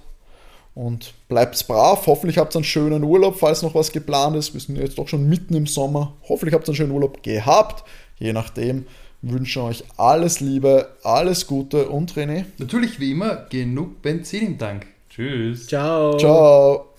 Und 0.76 1.14
bleibt 1.28 1.68
brav. 1.68 2.06
Hoffentlich 2.08 2.38
habt 2.38 2.56
ihr 2.56 2.58
einen 2.58 2.66
schönen 2.66 3.04
Urlaub, 3.04 3.38
falls 3.38 3.62
noch 3.62 3.76
was 3.76 3.92
geplant 3.92 4.36
ist. 4.36 4.54
Wir 4.54 4.62
sind 4.62 4.78
jetzt 4.78 4.98
doch 4.98 5.08
schon 5.08 5.28
mitten 5.28 5.56
im 5.56 5.68
Sommer. 5.68 6.14
Hoffentlich 6.28 6.54
habt 6.54 6.68
ihr 6.68 6.70
einen 6.70 6.76
schönen 6.76 6.92
Urlaub 6.92 7.22
gehabt. 7.22 7.84
Je 8.18 8.34
nachdem 8.34 8.86
wünsche 9.22 9.62
euch 9.62 9.84
alles 9.98 10.40
Liebe, 10.40 10.90
alles 11.04 11.48
Gute 11.48 11.90
und 11.90 12.14
René. 12.14 12.46
Natürlich 12.58 13.00
wie 13.00 13.12
immer 13.12 13.46
genug 13.50 14.02
Benzin 14.02 14.48
im 14.48 14.58
Tank. 14.58 14.88
Tschüss. 15.10 15.68
Ciao. 15.68 16.18
Ciao. 16.18 16.93